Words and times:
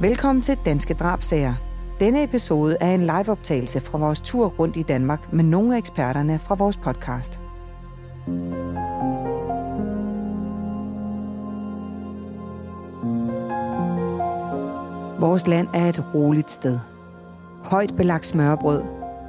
Velkommen 0.00 0.42
til 0.42 0.58
Danske 0.64 0.94
Drabsager. 0.94 1.54
Denne 2.00 2.24
episode 2.24 2.76
er 2.80 2.94
en 2.94 3.00
liveoptagelse 3.00 3.80
fra 3.80 3.98
vores 3.98 4.20
tur 4.20 4.48
rundt 4.48 4.76
i 4.76 4.82
Danmark 4.82 5.32
med 5.32 5.44
nogle 5.44 5.74
af 5.74 5.78
eksperterne 5.78 6.38
fra 6.38 6.54
vores 6.54 6.76
podcast. 6.76 7.40
Vores 15.20 15.46
land 15.46 15.68
er 15.74 15.88
et 15.88 16.14
roligt 16.14 16.50
sted. 16.50 16.78
Højt 17.64 17.96
belagt 17.96 18.26
smørbrød, 18.26 18.82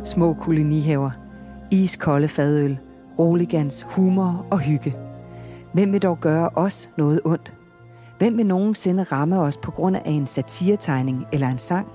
små 0.04 0.34
kolonihaver, 0.34 1.12
iskolde 1.72 2.28
fadøl, 2.28 2.80
roligans, 3.20 3.86
humor 3.90 4.46
og 4.52 4.60
hygge. 4.60 4.96
Hvem 5.74 5.92
vil 5.92 6.02
dog 6.02 6.20
gøre 6.20 6.50
os 6.56 6.90
noget 6.98 7.22
ondt? 7.26 7.61
Hvem 8.22 8.38
vil 8.38 8.46
nogensinde 8.46 9.04
ramme 9.04 9.40
os 9.40 9.58
på 9.58 9.72
grund 9.72 9.96
af 9.96 10.02
en 10.06 10.28
satiretegning 10.28 11.26
eller 11.34 11.48
en 11.48 11.58
sang? 11.58 11.88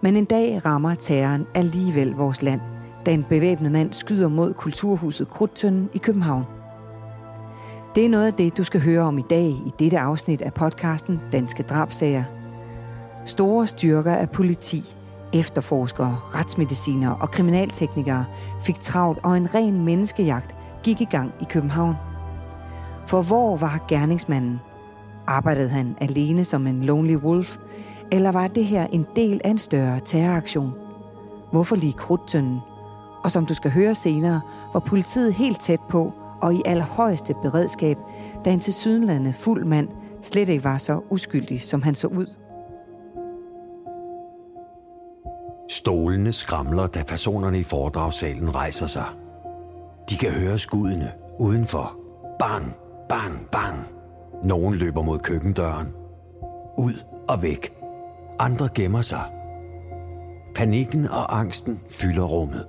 Men 0.00 0.16
en 0.16 0.24
dag 0.24 0.66
rammer 0.66 0.94
terroren 0.94 1.46
alligevel 1.54 2.10
vores 2.10 2.42
land, 2.42 2.60
da 3.06 3.12
en 3.12 3.24
bevæbnet 3.24 3.72
mand 3.72 3.92
skyder 3.92 4.28
mod 4.28 4.54
kulturhuset 4.54 5.28
Krudtønden 5.28 5.88
i 5.94 5.98
København. 5.98 6.44
Det 7.94 8.04
er 8.04 8.08
noget 8.08 8.26
af 8.26 8.32
det, 8.32 8.56
du 8.56 8.64
skal 8.64 8.80
høre 8.80 9.02
om 9.02 9.18
i 9.18 9.24
dag 9.30 9.48
i 9.48 9.72
dette 9.78 9.98
afsnit 9.98 10.42
af 10.42 10.54
podcasten 10.54 11.20
Danske 11.32 11.62
Drabsager. 11.62 12.24
Store 13.24 13.66
styrker 13.66 14.14
af 14.14 14.30
politi, 14.30 14.94
efterforskere, 15.34 16.16
retsmedicinere 16.24 17.16
og 17.20 17.30
kriminalteknikere 17.30 18.24
fik 18.64 18.80
travlt, 18.80 19.18
og 19.22 19.36
en 19.36 19.54
ren 19.54 19.84
menneskejagt 19.84 20.56
gik 20.82 21.00
i 21.00 21.08
gang 21.10 21.32
i 21.40 21.44
København. 21.44 21.94
For 23.06 23.22
hvor 23.22 23.56
var 23.56 23.84
gerningsmanden? 23.88 24.60
Arbejdede 25.32 25.68
han 25.68 25.96
alene 26.00 26.44
som 26.44 26.66
en 26.66 26.82
lonely 26.82 27.16
wolf, 27.16 27.56
eller 28.10 28.32
var 28.32 28.48
det 28.48 28.64
her 28.64 28.86
en 28.86 29.06
del 29.16 29.40
af 29.44 29.50
en 29.50 29.58
større 29.58 30.00
terroraktion? 30.00 30.72
Hvorfor 31.52 31.76
lige 31.76 31.92
krudtønden? 31.92 32.58
Og 33.24 33.30
som 33.30 33.46
du 33.46 33.54
skal 33.54 33.70
høre 33.70 33.94
senere, 33.94 34.40
var 34.72 34.80
politiet 34.80 35.34
helt 35.34 35.60
tæt 35.60 35.80
på 35.90 36.12
og 36.42 36.54
i 36.54 36.62
allerhøjeste 36.66 37.34
beredskab, 37.42 37.96
da 38.44 38.52
en 38.52 38.60
tilsyneladende 38.60 39.32
fuld 39.32 39.64
mand 39.64 39.88
slet 40.22 40.48
ikke 40.48 40.64
var 40.64 40.78
så 40.78 41.00
uskyldig, 41.10 41.62
som 41.62 41.82
han 41.82 41.94
så 41.94 42.06
ud. 42.06 42.26
Stolene 45.70 46.32
skramler, 46.32 46.86
da 46.86 47.02
personerne 47.02 47.58
i 47.58 47.62
foredragssalen 47.62 48.54
rejser 48.54 48.86
sig. 48.86 49.06
De 50.10 50.16
kan 50.16 50.30
høre 50.30 50.58
skuddene 50.58 51.12
udenfor. 51.38 51.96
Bang, 52.38 52.72
bang, 53.08 53.48
bang. 53.52 54.01
Nogen 54.44 54.74
løber 54.74 55.02
mod 55.02 55.18
køkkendøren. 55.18 55.88
Ud 56.78 56.92
og 57.28 57.42
væk. 57.42 57.74
Andre 58.38 58.68
gemmer 58.74 59.02
sig. 59.02 59.24
Panikken 60.54 61.08
og 61.08 61.38
angsten 61.38 61.80
fylder 61.90 62.24
rummet. 62.24 62.66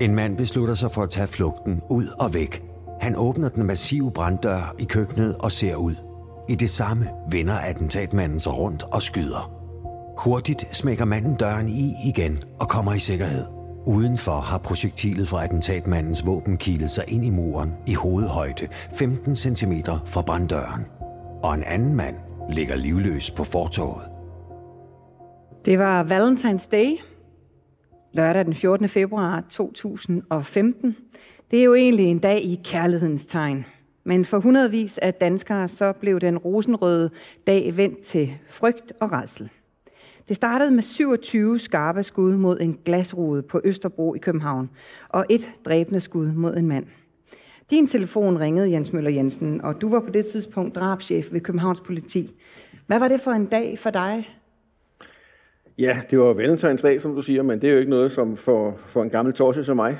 En 0.00 0.14
mand 0.14 0.36
beslutter 0.36 0.74
sig 0.74 0.90
for 0.90 1.02
at 1.02 1.10
tage 1.10 1.26
flugten 1.26 1.82
ud 1.90 2.06
og 2.18 2.34
væk. 2.34 2.64
Han 3.00 3.16
åbner 3.16 3.48
den 3.48 3.64
massive 3.66 4.10
branddør 4.10 4.74
i 4.78 4.84
køkkenet 4.84 5.36
og 5.36 5.52
ser 5.52 5.76
ud. 5.76 5.94
I 6.48 6.54
det 6.54 6.70
samme 6.70 7.10
vender 7.30 7.58
attentatmanden 7.58 8.40
sig 8.40 8.58
rundt 8.58 8.82
og 8.82 9.02
skyder. 9.02 9.52
Hurtigt 10.18 10.76
smækker 10.76 11.04
manden 11.04 11.34
døren 11.34 11.68
i 11.68 11.94
igen 12.04 12.44
og 12.60 12.68
kommer 12.68 12.94
i 12.94 12.98
sikkerhed. 12.98 13.44
Udenfor 13.86 14.40
har 14.40 14.58
projektilet 14.58 15.28
fra 15.28 15.44
attentatmandens 15.44 16.26
våben 16.26 16.56
kilet 16.56 16.90
sig 16.90 17.04
ind 17.08 17.24
i 17.24 17.30
muren 17.30 17.72
i 17.86 17.94
hovedhøjde 17.94 18.68
15 18.92 19.36
cm 19.36 19.72
fra 20.06 20.22
branddøren. 20.22 20.99
Og 21.42 21.54
en 21.54 21.64
anden 21.64 21.94
mand 21.94 22.16
ligger 22.50 22.76
livløs 22.76 23.30
på 23.30 23.44
fortorvet. 23.44 24.04
Det 25.64 25.78
var 25.78 26.04
Valentine's 26.04 26.68
Day, 26.72 26.90
lørdag 28.12 28.44
den 28.44 28.54
14. 28.54 28.88
februar 28.88 29.44
2015. 29.50 30.96
Det 31.50 31.60
er 31.60 31.64
jo 31.64 31.74
egentlig 31.74 32.06
en 32.06 32.18
dag 32.18 32.44
i 32.44 32.60
kærlighedens 32.64 33.26
tegn. 33.26 33.64
Men 34.04 34.24
for 34.24 34.38
hundredvis 34.38 34.98
af 34.98 35.14
danskere 35.14 35.68
så 35.68 35.92
blev 35.92 36.20
den 36.20 36.38
rosenrøde 36.38 37.10
dag 37.46 37.76
vendt 37.76 38.00
til 38.00 38.30
frygt 38.48 38.92
og 39.00 39.12
redsel. 39.12 39.50
Det 40.28 40.36
startede 40.36 40.70
med 40.70 40.82
27 40.82 41.58
skarpe 41.58 42.02
skud 42.02 42.36
mod 42.36 42.60
en 42.60 42.78
glasrude 42.84 43.42
på 43.42 43.60
Østerbro 43.64 44.14
i 44.14 44.18
København, 44.18 44.70
og 45.08 45.26
et 45.30 45.52
dræbende 45.64 46.00
skud 46.00 46.32
mod 46.32 46.56
en 46.56 46.66
mand. 46.66 46.86
Din 47.70 47.86
telefon 47.86 48.40
ringede, 48.40 48.70
Jens 48.70 48.92
Møller 48.92 49.10
Jensen, 49.10 49.60
og 49.60 49.80
du 49.80 49.88
var 49.88 50.00
på 50.00 50.10
det 50.10 50.26
tidspunkt 50.26 50.74
drabschef 50.74 51.32
ved 51.32 51.40
Københavns 51.40 51.80
politi. 51.80 52.30
Hvad 52.86 52.98
var 52.98 53.08
det 53.08 53.20
for 53.20 53.30
en 53.30 53.46
dag 53.46 53.78
for 53.78 53.90
dig? 53.90 54.28
Ja, 55.78 56.00
det 56.10 56.18
var 56.18 56.32
valentinsdag, 56.32 57.02
som 57.02 57.14
du 57.14 57.22
siger, 57.22 57.42
men 57.42 57.62
det 57.62 57.68
er 57.68 57.72
jo 57.72 57.78
ikke 57.78 57.90
noget 57.90 58.12
som 58.12 58.36
for, 58.36 58.78
for 58.86 59.02
en 59.02 59.10
gammel 59.10 59.34
torse 59.34 59.64
som 59.64 59.76
mig. 59.76 59.98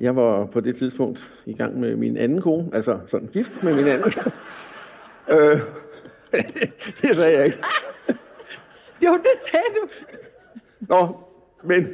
Jeg 0.00 0.16
var 0.16 0.46
på 0.46 0.60
det 0.60 0.76
tidspunkt 0.76 1.32
i 1.46 1.52
gang 1.52 1.80
med 1.80 1.96
min 1.96 2.16
anden 2.16 2.40
kone, 2.42 2.70
altså 2.72 2.98
sådan 3.06 3.28
gift 3.28 3.62
med 3.62 3.74
min 3.74 3.86
anden. 3.86 4.12
øh, 5.32 5.58
det 7.02 7.16
sagde 7.16 7.38
jeg 7.38 7.44
ikke. 7.46 7.58
Jo, 9.04 9.12
det 9.12 9.50
sagde 9.50 9.66
du. 9.74 9.88
Nå, 10.80 11.16
men... 11.64 11.88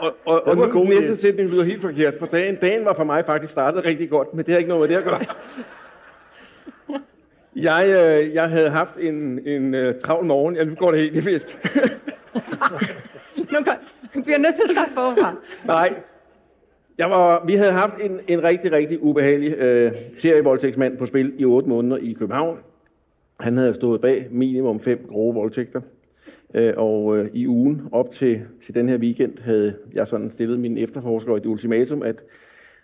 Og, 0.00 0.14
og, 0.24 0.46
og 0.46 0.56
nu 0.56 0.82
næste 0.84 1.20
sætning 1.20 1.50
lyder 1.50 1.64
helt 1.64 1.82
forkert, 1.82 2.14
for 2.18 2.26
dagen, 2.26 2.56
dagen 2.56 2.84
var 2.84 2.94
for 2.94 3.04
mig 3.04 3.26
faktisk 3.26 3.52
startet 3.52 3.84
rigtig 3.84 4.10
godt, 4.10 4.34
men 4.34 4.44
det 4.44 4.52
har 4.52 4.58
ikke 4.58 4.68
noget 4.68 4.90
med 4.90 4.96
det 4.96 5.02
at 5.02 5.04
gøre. 5.04 5.20
Jeg, 7.56 7.84
øh, 7.88 8.34
jeg 8.34 8.50
havde 8.50 8.70
haft 8.70 8.96
en, 8.96 9.46
en 9.46 9.74
uh, 9.74 9.94
travl 10.02 10.26
morgen. 10.26 10.56
Jeg 10.56 10.64
nu 10.64 10.74
går 10.74 10.90
det 10.90 11.00
helt 11.00 11.16
i 11.16 11.20
fisk. 11.20 11.46
nu 14.14 14.22
bliver 14.22 14.38
nødt 14.38 14.54
til 14.54 14.62
at 14.62 14.70
starte 14.70 14.92
forfra. 14.94 15.34
Nej. 15.66 15.94
Jeg 16.98 17.10
var, 17.10 17.44
vi 17.46 17.54
havde 17.54 17.72
haft 17.72 17.94
en, 18.00 18.20
en 18.28 18.44
rigtig, 18.44 18.72
rigtig 18.72 19.02
ubehagelig 19.02 19.52
uh, 19.58 19.92
serievoldtægtsmand 20.18 20.98
på 20.98 21.06
spil 21.06 21.34
i 21.38 21.44
otte 21.44 21.68
måneder 21.68 21.96
i 21.96 22.12
København. 22.12 22.58
Han 23.40 23.56
havde 23.56 23.74
stået 23.74 24.00
bag 24.00 24.26
minimum 24.30 24.80
fem 24.80 25.06
grove 25.08 25.34
voldtægter. 25.34 25.80
Øh, 26.54 26.74
og 26.76 27.18
øh, 27.18 27.30
i 27.32 27.46
ugen 27.46 27.82
op 27.92 28.10
til, 28.10 28.42
til 28.62 28.74
den 28.74 28.88
her 28.88 28.98
weekend 28.98 29.38
havde 29.38 29.76
jeg 29.92 30.08
sådan 30.08 30.30
stillet 30.30 30.60
min 30.60 30.78
efterforsker 30.78 31.36
et 31.36 31.46
ultimatum, 31.46 32.02
at 32.02 32.22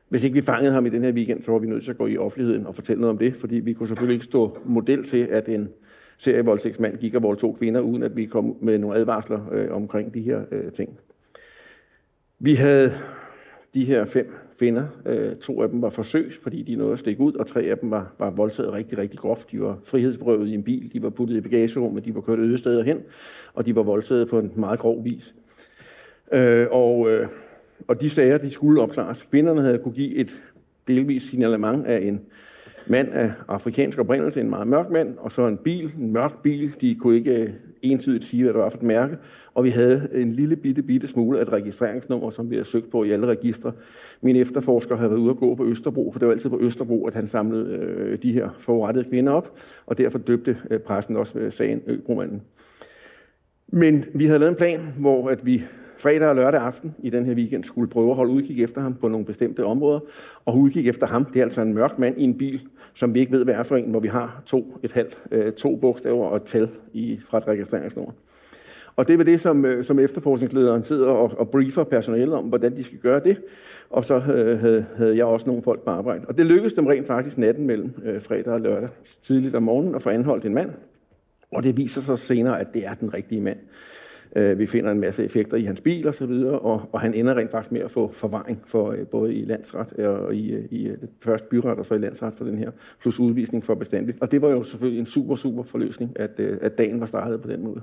hvis 0.09 0.25
ikke 0.25 0.35
vi 0.35 0.43
fangede 0.43 0.73
ham 0.73 0.87
i 0.87 0.89
den 0.89 1.03
her 1.03 1.13
weekend, 1.13 1.43
så 1.43 1.53
var 1.53 1.59
vi 1.59 1.67
nødt 1.67 1.85
til 1.85 1.91
at 1.91 1.99
gå 1.99 2.07
i 2.07 2.17
offentligheden 2.17 2.67
og 2.67 2.75
fortælle 2.75 3.01
noget 3.01 3.11
om 3.11 3.19
det, 3.19 3.37
fordi 3.37 3.57
vi 3.57 3.73
kunne 3.73 3.89
selvfølgelig 3.89 4.15
ikke 4.15 4.25
stå 4.25 4.59
model 4.65 5.05
til, 5.05 5.29
at 5.31 5.49
en 5.49 5.69
serievoldtægtsmand 6.19 6.97
gik 6.97 7.15
og 7.15 7.23
voldtog 7.23 7.57
kvinder, 7.59 7.81
uden 7.81 8.03
at 8.03 8.17
vi 8.17 8.27
kom 8.27 8.57
med 8.61 8.79
nogle 8.79 8.97
advarsler 8.97 9.53
øh, 9.53 9.73
omkring 9.73 10.15
de 10.15 10.21
her 10.21 10.41
øh, 10.51 10.73
ting. 10.73 10.99
Vi 12.39 12.55
havde 12.55 12.91
de 13.75 13.85
her 13.85 14.05
fem 14.05 14.46
kvinder. 14.59 14.87
Øh, 15.07 15.37
to 15.37 15.63
af 15.63 15.69
dem 15.69 15.83
var 15.83 15.91
forsøgs, 15.91 16.39
fordi 16.43 16.63
de 16.63 16.75
nåede 16.75 16.93
at 16.93 16.99
stikke 16.99 17.21
ud, 17.21 17.33
og 17.33 17.47
tre 17.47 17.63
af 17.63 17.79
dem 17.79 17.91
var, 17.91 18.15
var 18.19 18.31
voldtaget 18.31 18.73
rigtig, 18.73 18.99
rigtig 18.99 19.21
groft. 19.21 19.53
De 19.53 19.61
var 19.61 19.79
frihedsberøvet 19.85 20.49
i 20.49 20.55
en 20.55 20.63
bil, 20.63 20.93
de 20.93 21.03
var 21.03 21.11
puttet 21.11 21.37
i 21.37 21.41
bagagerummet, 21.41 22.05
de 22.05 22.15
var 22.15 22.21
kørt 22.21 22.39
øde 22.39 22.59
steder 22.59 22.83
hen, 22.83 23.03
og 23.55 23.67
de 23.67 23.77
var 23.77 23.83
voldtaget 23.83 24.29
på 24.29 24.39
en 24.39 24.53
meget 24.55 24.79
grov 24.79 25.05
vis. 25.05 25.35
Øh, 26.33 26.67
og 26.71 27.11
øh, 27.11 27.29
og 27.89 28.01
de 28.01 28.11
sager, 28.11 28.39
de 28.39 28.51
skulle 28.51 28.83
opklares. 28.83 29.23
Kvinderne 29.23 29.61
havde 29.61 29.79
kunne 29.79 29.95
give 29.95 30.15
et 30.15 30.43
delvis 30.89 31.23
signalement 31.23 31.87
af 31.87 31.99
en 32.03 32.21
mand 32.87 33.13
af 33.13 33.33
afrikansk 33.49 33.99
oprindelse, 33.99 34.41
en 34.41 34.51
meget 34.51 34.69
mørk 34.69 34.91
mand, 34.91 35.19
og 35.19 35.33
så 35.33 35.47
en 35.47 35.57
bil, 35.57 35.93
en 35.99 36.13
mørk 36.13 36.43
bil. 36.43 36.81
De 36.81 36.95
kunne 36.95 37.17
ikke 37.17 37.35
øh, 37.35 37.51
entydigt 37.93 38.25
sige, 38.25 38.43
hvad 38.43 38.53
det 38.53 38.61
var 38.61 38.69
for 38.69 38.79
et 38.79 38.83
mærke. 38.83 39.17
Og 39.55 39.65
vi 39.65 39.71
havde 39.71 40.09
en 40.15 40.33
lille 40.33 40.57
bitte, 40.57 40.83
bitte 40.83 41.09
smule 41.09 41.39
af 41.39 41.43
et 41.43 41.53
registreringsnummer, 41.53 42.31
som 42.31 42.51
vi 42.51 42.57
har 42.57 42.65
søgt 42.65 42.91
på 42.91 43.05
i 43.05 43.11
alle 43.11 43.27
registre. 43.27 43.73
Min 44.21 44.37
efterforsker 44.37 44.97
havde 44.97 45.11
været 45.11 45.21
ude 45.21 45.31
at 45.31 45.37
gå 45.37 45.55
på 45.55 45.67
Østerbro, 45.67 46.13
for 46.13 46.19
det 46.19 46.29
var 46.29 46.35
altid 46.35 46.51
på 46.51 46.61
Østerbro, 46.61 47.07
at 47.07 47.15
han 47.15 47.29
samlede 47.29 47.71
øh, 47.71 48.23
de 48.23 48.33
her 48.33 48.49
forurettede 48.59 49.09
kvinder 49.09 49.33
op, 49.33 49.59
og 49.87 49.99
derfor 49.99 50.19
døbte 50.19 50.57
øh, 50.71 50.81
pressen 50.81 51.17
også 51.17 51.39
øh, 51.39 51.53
sagen 51.53 51.83
Øbromanden. 51.87 52.43
Men 53.69 54.05
vi 54.15 54.27
havde 54.27 54.39
lavet 54.39 54.51
en 54.51 54.57
plan, 54.57 54.81
hvor 54.99 55.29
at 55.29 55.47
vi 55.47 55.65
fredag 55.99 56.29
og 56.29 56.37
lørdag 56.37 56.61
aften 56.61 56.95
i 57.03 57.11
den 57.11 57.27
her 57.27 57.35
weekend 57.35 57.65
skulle 57.65 57.91
prøve 57.91 58.11
at 58.11 58.17
holde 58.17 58.33
udkig 58.33 58.63
efter 58.63 58.81
ham 58.81 58.95
på 58.95 59.09
nogle 59.09 59.27
bestemte 59.27 59.65
områder. 59.65 60.01
Og 60.45 60.59
udkig 60.59 60.89
efter 60.89 61.07
ham, 61.07 61.25
det 61.25 61.37
er 61.37 61.43
altså 61.43 61.61
en 61.61 61.75
mørk 61.75 61.99
mand 61.99 62.19
i 62.19 62.25
en 62.25 62.39
bil, 62.39 62.63
som 62.95 63.15
vi 63.15 63.21
ikke 63.21 63.33
ved, 63.33 63.45
hvad 63.45 63.55
er 63.55 63.63
for 63.63 63.77
en, 63.77 63.91
hvor 63.91 64.01
vi 64.01 64.09
har 64.09 64.43
to, 64.47 64.79
et 64.83 64.93
halvt, 64.93 65.23
øh, 65.31 65.53
to 65.53 65.77
bogstaver 65.77 66.27
og 66.27 66.37
et 66.37 66.43
tal 66.43 66.69
i, 66.93 67.21
fra 67.29 67.39
et 67.39 67.49
registreringsnummer. 67.49 68.13
Og 68.97 69.09
det 69.09 69.19
var 69.19 69.25
det, 69.25 69.41
som, 69.41 69.65
øh, 69.65 69.85
som 69.85 69.99
efterforskningslederen 69.99 70.85
sidder 70.85 71.09
og, 71.09 71.33
og 71.39 71.51
briefer 71.51 71.85
personalet 71.85 72.35
om, 72.35 72.45
hvordan 72.45 72.77
de 72.77 72.85
skal 72.85 72.99
gøre 72.99 73.21
det. 73.21 73.37
Og 73.91 74.05
så 74.05 74.15
øh, 74.15 74.61
havde, 74.61 74.87
havde 74.97 75.17
jeg 75.17 75.25
også 75.25 75.47
nogle 75.47 75.63
folk 75.63 75.85
på 75.85 75.91
arbejde. 75.91 76.25
Og 76.29 76.39
det 76.39 76.47
lykkedes 76.47 76.75
dem 76.75 76.87
rent 76.87 77.07
faktisk 77.07 77.39
natten 77.39 77.67
mellem 77.67 77.95
øh, 78.05 78.23
fredag 78.23 78.53
og 78.53 78.61
lørdag, 78.61 78.89
tidligt 79.23 79.55
om 79.55 79.63
morgenen, 79.63 79.95
at 79.95 80.03
få 80.03 80.11
anholdt 80.11 80.45
en 80.45 80.55
mand. 80.55 80.71
Og 81.53 81.63
det 81.63 81.77
viser 81.77 82.01
sig 82.01 82.19
senere, 82.19 82.61
at 82.61 82.75
det 82.75 82.87
er 82.87 82.95
den 82.95 83.15
rigtige 83.15 83.41
mand. 83.41 83.59
Øh, 84.37 84.59
vi 84.59 84.67
finder 84.67 84.91
en 84.91 85.01
masse 85.01 85.25
effekter 85.25 85.57
i 85.57 85.63
hans 85.63 85.81
bil 85.81 86.09
og 86.09 86.15
så 86.15 86.27
videre, 86.27 86.59
og, 86.59 86.83
og 86.93 87.01
han 87.01 87.15
ender 87.15 87.35
rent 87.35 87.51
faktisk 87.51 87.73
med 87.73 87.81
at 87.81 87.91
få 87.91 88.13
forvaring 88.13 88.63
for 88.67 88.91
øh, 88.91 89.07
både 89.07 89.35
i 89.35 89.45
landsret 89.45 89.93
øh, 89.99 90.09
og 90.09 90.35
i, 90.35 90.53
øh, 90.53 90.65
i 90.71 90.87
øh, 90.87 90.97
først 91.25 91.49
byret 91.49 91.79
og 91.79 91.87
så 91.87 91.95
i 91.95 91.99
landsret 91.99 92.35
for 92.37 92.45
den 92.45 92.59
her, 92.59 92.71
plus 93.01 93.21
udvisning 93.21 93.65
for 93.65 93.75
bestandigt. 93.75 94.19
Og 94.21 94.31
det 94.33 94.43
var 94.43 94.49
jo 94.49 94.63
selvfølgelig 94.63 95.01
en 95.01 95.07
super, 95.07 95.35
super 95.35 95.63
forløsning, 95.63 96.13
at, 96.17 96.31
øh, 96.39 96.59
at 96.61 96.79
dagen 96.79 97.01
var 97.01 97.07
startet 97.07 97.43
på 97.43 97.49
den 97.49 97.65
måde. 97.65 97.81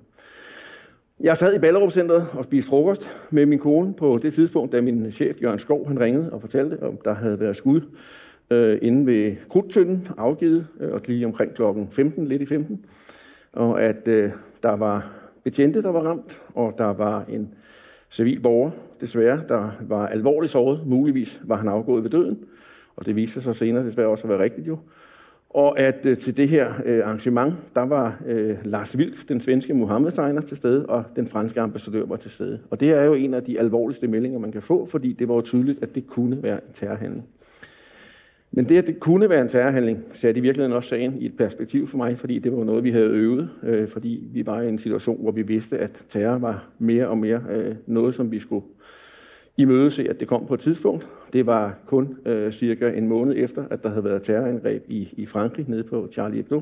Jeg 1.20 1.38
sad 1.38 1.56
i 1.56 1.60
Ballerup 1.60 1.92
Centeret 1.92 2.26
og 2.38 2.44
spiste 2.44 2.70
frokost 2.70 3.08
med 3.32 3.46
min 3.46 3.60
kone 3.60 3.94
på 3.94 4.20
det 4.22 4.34
tidspunkt, 4.34 4.72
da 4.72 4.82
min 4.82 5.12
chef 5.12 5.42
Jørgen 5.42 5.60
Skov 5.60 5.88
han 5.88 6.00
ringede 6.00 6.34
og 6.34 6.42
fortalte, 6.42 6.84
om 6.84 6.98
der 7.06 7.14
havde 7.14 7.40
været 7.40 7.56
skud 7.56 7.82
øh, 8.52 8.78
inde 8.82 9.06
ved 9.06 9.36
Krudtønden 9.50 10.08
afgivet, 10.18 10.68
øh, 10.80 10.92
og 10.92 11.02
lige 11.08 11.26
omkring 11.26 11.54
klokken 11.54 11.88
15, 11.92 12.28
lidt 12.28 12.42
i 12.42 12.46
15, 12.46 12.86
og 13.54 13.82
at 13.84 14.08
øh, 14.08 14.32
der 14.64 14.76
var 14.76 15.23
betjente, 15.44 15.82
der 15.82 15.90
var 15.90 16.02
ramt, 16.02 16.42
og 16.56 16.74
der 16.78 16.94
var 16.94 17.26
en 17.30 17.54
civil 18.12 18.40
borger, 18.40 18.72
desværre, 19.02 19.42
der 19.48 19.72
var 19.82 20.08
alvorligt 20.08 20.52
såret. 20.52 20.88
Muligvis 20.88 21.42
var 21.44 21.56
han 21.56 21.68
afgået 21.68 22.04
ved 22.04 22.12
døden, 22.12 22.40
og 22.96 23.06
det 23.06 23.16
viste 23.16 23.42
sig 23.42 23.56
senere 23.56 23.86
desværre 23.86 24.08
også 24.08 24.24
at 24.24 24.30
være 24.30 24.44
rigtigt 24.44 24.68
jo. 24.68 24.78
Og 25.50 25.80
at 25.80 26.06
øh, 26.06 26.18
til 26.18 26.38
det 26.38 26.50
her 26.50 26.74
øh, 26.86 27.06
arrangement, 27.06 27.54
der 27.76 27.82
var 27.82 28.22
øh, 28.26 28.58
Lars 28.64 28.98
Vilks, 28.98 29.26
den 29.26 29.42
svenske 29.42 29.74
Mohammed-tegner, 29.74 30.42
til 30.42 30.58
stede, 30.58 30.86
og 30.86 31.04
den 31.16 31.28
franske 31.28 31.62
ambassadør 31.62 32.06
var 32.06 32.16
til 32.16 32.32
stede. 32.32 32.60
Og 32.70 32.80
det 32.80 32.92
er 32.92 33.04
jo 33.04 33.14
en 33.14 33.34
af 33.34 33.44
de 33.44 33.60
alvorligste 33.60 34.08
meldinger, 34.08 34.40
man 34.40 34.52
kan 34.52 34.62
få, 34.62 34.86
fordi 34.86 35.14
det 35.14 35.28
var 35.28 35.36
jo 35.36 35.42
tydeligt, 35.42 35.84
at 35.84 35.96
det 35.96 36.08
kunne 36.08 36.44
være 36.44 36.56
en 36.56 36.74
terrorhandling. 36.74 37.26
Men 38.56 38.70
det, 38.70 38.78
at 38.78 38.88
det 38.88 39.00
kunne 39.00 39.30
være 39.30 39.42
en 39.42 39.48
terrorhandling, 39.48 40.04
satte 40.14 40.40
i 40.40 40.42
virkeligheden 40.42 40.76
også 40.76 40.90
sagen 40.90 41.18
i 41.20 41.26
et 41.26 41.38
perspektiv 41.38 41.88
for 41.88 41.98
mig, 41.98 42.18
fordi 42.18 42.40
det 42.40 42.58
var 42.58 42.64
noget, 42.64 42.84
vi 42.84 42.92
havde 42.92 43.10
øvet, 43.10 43.50
øh, 43.64 43.88
fordi 43.88 44.24
vi 44.34 44.46
var 44.46 44.62
i 44.62 44.70
en 44.70 44.78
situation, 44.78 45.22
hvor 45.22 45.32
vi 45.32 45.42
vidste, 45.42 45.78
at 45.78 46.06
terror 46.10 46.38
var 46.38 46.70
mere 46.80 47.08
og 47.08 47.18
mere 47.18 47.42
øh, 47.50 47.76
noget, 47.88 48.16
som 48.16 48.32
vi 48.32 48.40
skulle 48.40 48.66
imødese, 49.58 50.10
at 50.10 50.20
det 50.20 50.28
kom 50.28 50.46
på 50.46 50.54
et 50.54 50.60
tidspunkt. 50.60 51.08
Det 51.34 51.46
var 51.46 51.76
kun 51.86 52.18
øh, 52.26 52.52
cirka 52.52 52.90
en 52.90 53.08
måned 53.08 53.36
efter, 53.38 53.64
at 53.70 53.84
der 53.84 53.90
havde 53.90 54.04
været 54.04 54.24
terrorangreb 54.24 54.84
i, 54.88 55.14
i 55.18 55.26
Frankrig 55.26 55.66
nede 55.70 55.84
på 55.84 56.08
Charlie 56.12 56.36
Hebdo. 56.36 56.62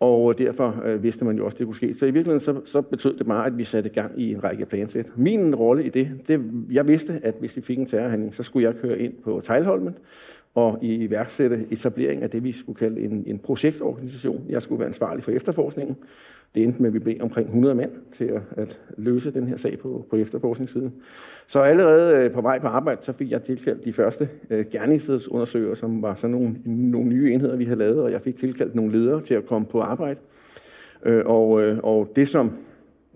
Og 0.00 0.30
øh, 0.30 0.38
derfor 0.38 0.82
øh, 0.84 1.02
vidste 1.02 1.24
man 1.24 1.36
jo 1.36 1.44
også, 1.44 1.54
at 1.54 1.58
det 1.58 1.66
kunne 1.66 1.76
ske. 1.76 1.94
Så 1.94 2.06
i 2.06 2.10
virkeligheden 2.10 2.40
så, 2.40 2.60
så 2.64 2.80
betød 2.80 3.18
det 3.18 3.26
meget, 3.26 3.46
at 3.46 3.58
vi 3.58 3.64
satte 3.64 3.90
gang 3.90 4.20
i 4.20 4.32
en 4.32 4.44
række 4.44 4.66
plansæt. 4.66 5.06
Min 5.16 5.54
rolle 5.54 5.84
i 5.84 5.88
det, 5.88 6.08
det, 6.28 6.40
jeg 6.72 6.86
vidste, 6.86 7.12
at 7.22 7.34
hvis 7.40 7.56
vi 7.56 7.60
fik 7.60 7.78
en 7.78 7.86
terrorhandling, 7.86 8.34
så 8.34 8.42
skulle 8.42 8.68
jeg 8.68 8.76
køre 8.76 8.98
ind 8.98 9.12
på 9.24 9.40
Tejlholmen 9.44 9.94
og 10.54 10.78
iværksætte 10.82 11.66
etablering 11.70 12.22
af 12.22 12.30
det, 12.30 12.44
vi 12.44 12.52
skulle 12.52 12.76
kalde 12.76 13.00
en, 13.00 13.24
en 13.26 13.38
projektorganisation. 13.38 14.46
Jeg 14.48 14.62
skulle 14.62 14.78
være 14.78 14.88
ansvarlig 14.88 15.24
for 15.24 15.30
efterforskningen. 15.30 15.96
Det 16.54 16.62
endte 16.62 16.82
med, 16.82 16.90
at 16.90 16.94
vi 16.94 16.98
blev 16.98 17.16
omkring 17.20 17.46
100 17.46 17.74
mand 17.74 17.90
til 18.12 18.24
at, 18.24 18.42
at 18.50 18.80
løse 18.96 19.30
den 19.30 19.48
her 19.48 19.56
sag 19.56 19.78
på, 19.78 20.06
på 20.10 20.16
efterforskningssiden. 20.16 20.92
Så 21.46 21.60
allerede 21.60 22.16
øh, 22.16 22.30
på 22.30 22.40
vej 22.40 22.58
på 22.58 22.66
arbejde, 22.66 23.02
så 23.02 23.12
fik 23.12 23.30
jeg 23.30 23.42
tilkaldt 23.42 23.84
de 23.84 23.92
første 23.92 24.28
øh, 24.50 24.66
gerningsstedsundersøgere, 24.72 25.76
som 25.76 26.02
var 26.02 26.14
sådan 26.14 26.36
nogle, 26.36 26.56
nogle 26.64 27.08
nye 27.08 27.32
enheder, 27.32 27.56
vi 27.56 27.64
havde 27.64 27.78
lavet, 27.78 28.02
og 28.02 28.12
jeg 28.12 28.22
fik 28.22 28.36
tilkaldt 28.36 28.74
nogle 28.74 28.92
ledere 28.92 29.22
til 29.22 29.34
at 29.34 29.46
komme 29.46 29.66
på 29.66 29.80
arbejde. 29.80 30.20
Øh, 31.04 31.22
og, 31.26 31.62
øh, 31.62 31.78
og 31.82 32.12
det, 32.16 32.28
som 32.28 32.52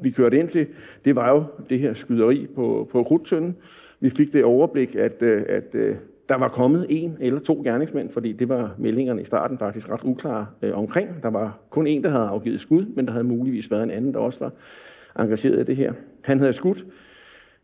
vi 0.03 0.11
kørte 0.11 0.39
ind 0.39 0.49
til, 0.49 0.67
det 1.05 1.17
var 1.17 1.31
jo 1.31 1.45
det 1.69 1.79
her 1.79 1.95
skyderi 1.95 2.47
på, 2.55 2.89
på 2.93 3.03
Krudtønden. 3.03 3.57
Vi 4.01 4.11
fik 4.11 4.33
det 4.33 4.45
overblik, 4.45 4.95
at, 4.95 5.23
øh, 5.23 5.43
at 5.49 5.75
øh, 5.75 5.95
der 6.29 6.35
var 6.39 6.49
kommet 6.49 6.87
en 6.89 7.17
eller 7.21 7.41
to 7.41 7.61
gerningsmænd, 7.65 8.11
fordi 8.11 8.33
det 8.33 8.49
var 8.49 8.75
meldingerne 8.79 9.21
i 9.21 9.25
starten 9.25 9.59
faktisk 9.59 9.89
ret 9.89 10.05
uklare 10.05 10.47
øh, 10.63 10.79
omkring. 10.79 11.23
Der 11.23 11.31
var 11.31 11.59
kun 11.71 11.87
en, 11.87 12.05
der 12.05 12.11
havde 12.11 12.25
afgivet 12.25 12.61
skud, 12.61 12.87
men 12.87 13.07
der 13.07 13.13
havde 13.13 13.25
muligvis 13.25 13.71
været 13.71 13.83
en 13.83 13.91
anden, 13.91 14.15
der 14.15 14.19
også 14.19 14.39
var 14.41 14.53
engageret 15.23 15.61
i 15.61 15.65
det 15.65 15.77
her. 15.77 15.93
Han 16.23 16.39
havde 16.39 16.53
skudt 16.53 16.87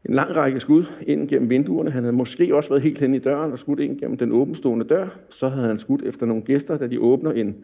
en 0.04 0.14
lang 0.14 0.36
række 0.36 0.60
skud 0.60 0.84
ind 1.06 1.28
gennem 1.28 1.50
vinduerne. 1.50 1.90
Han 1.90 2.02
havde 2.02 2.16
måske 2.16 2.56
også 2.56 2.68
været 2.68 2.82
helt 2.82 3.00
hen 3.00 3.14
i 3.14 3.18
døren 3.18 3.52
og 3.52 3.58
skudt 3.58 3.80
ind 3.80 4.00
gennem 4.00 4.16
den 4.16 4.32
åbenstående 4.32 4.84
dør. 4.84 5.06
Så 5.30 5.48
havde 5.48 5.66
han 5.66 5.78
skudt 5.78 6.02
efter 6.02 6.26
nogle 6.26 6.42
gæster, 6.42 6.78
da 6.78 6.86
de 6.86 7.00
åbner 7.00 7.32
en, 7.32 7.56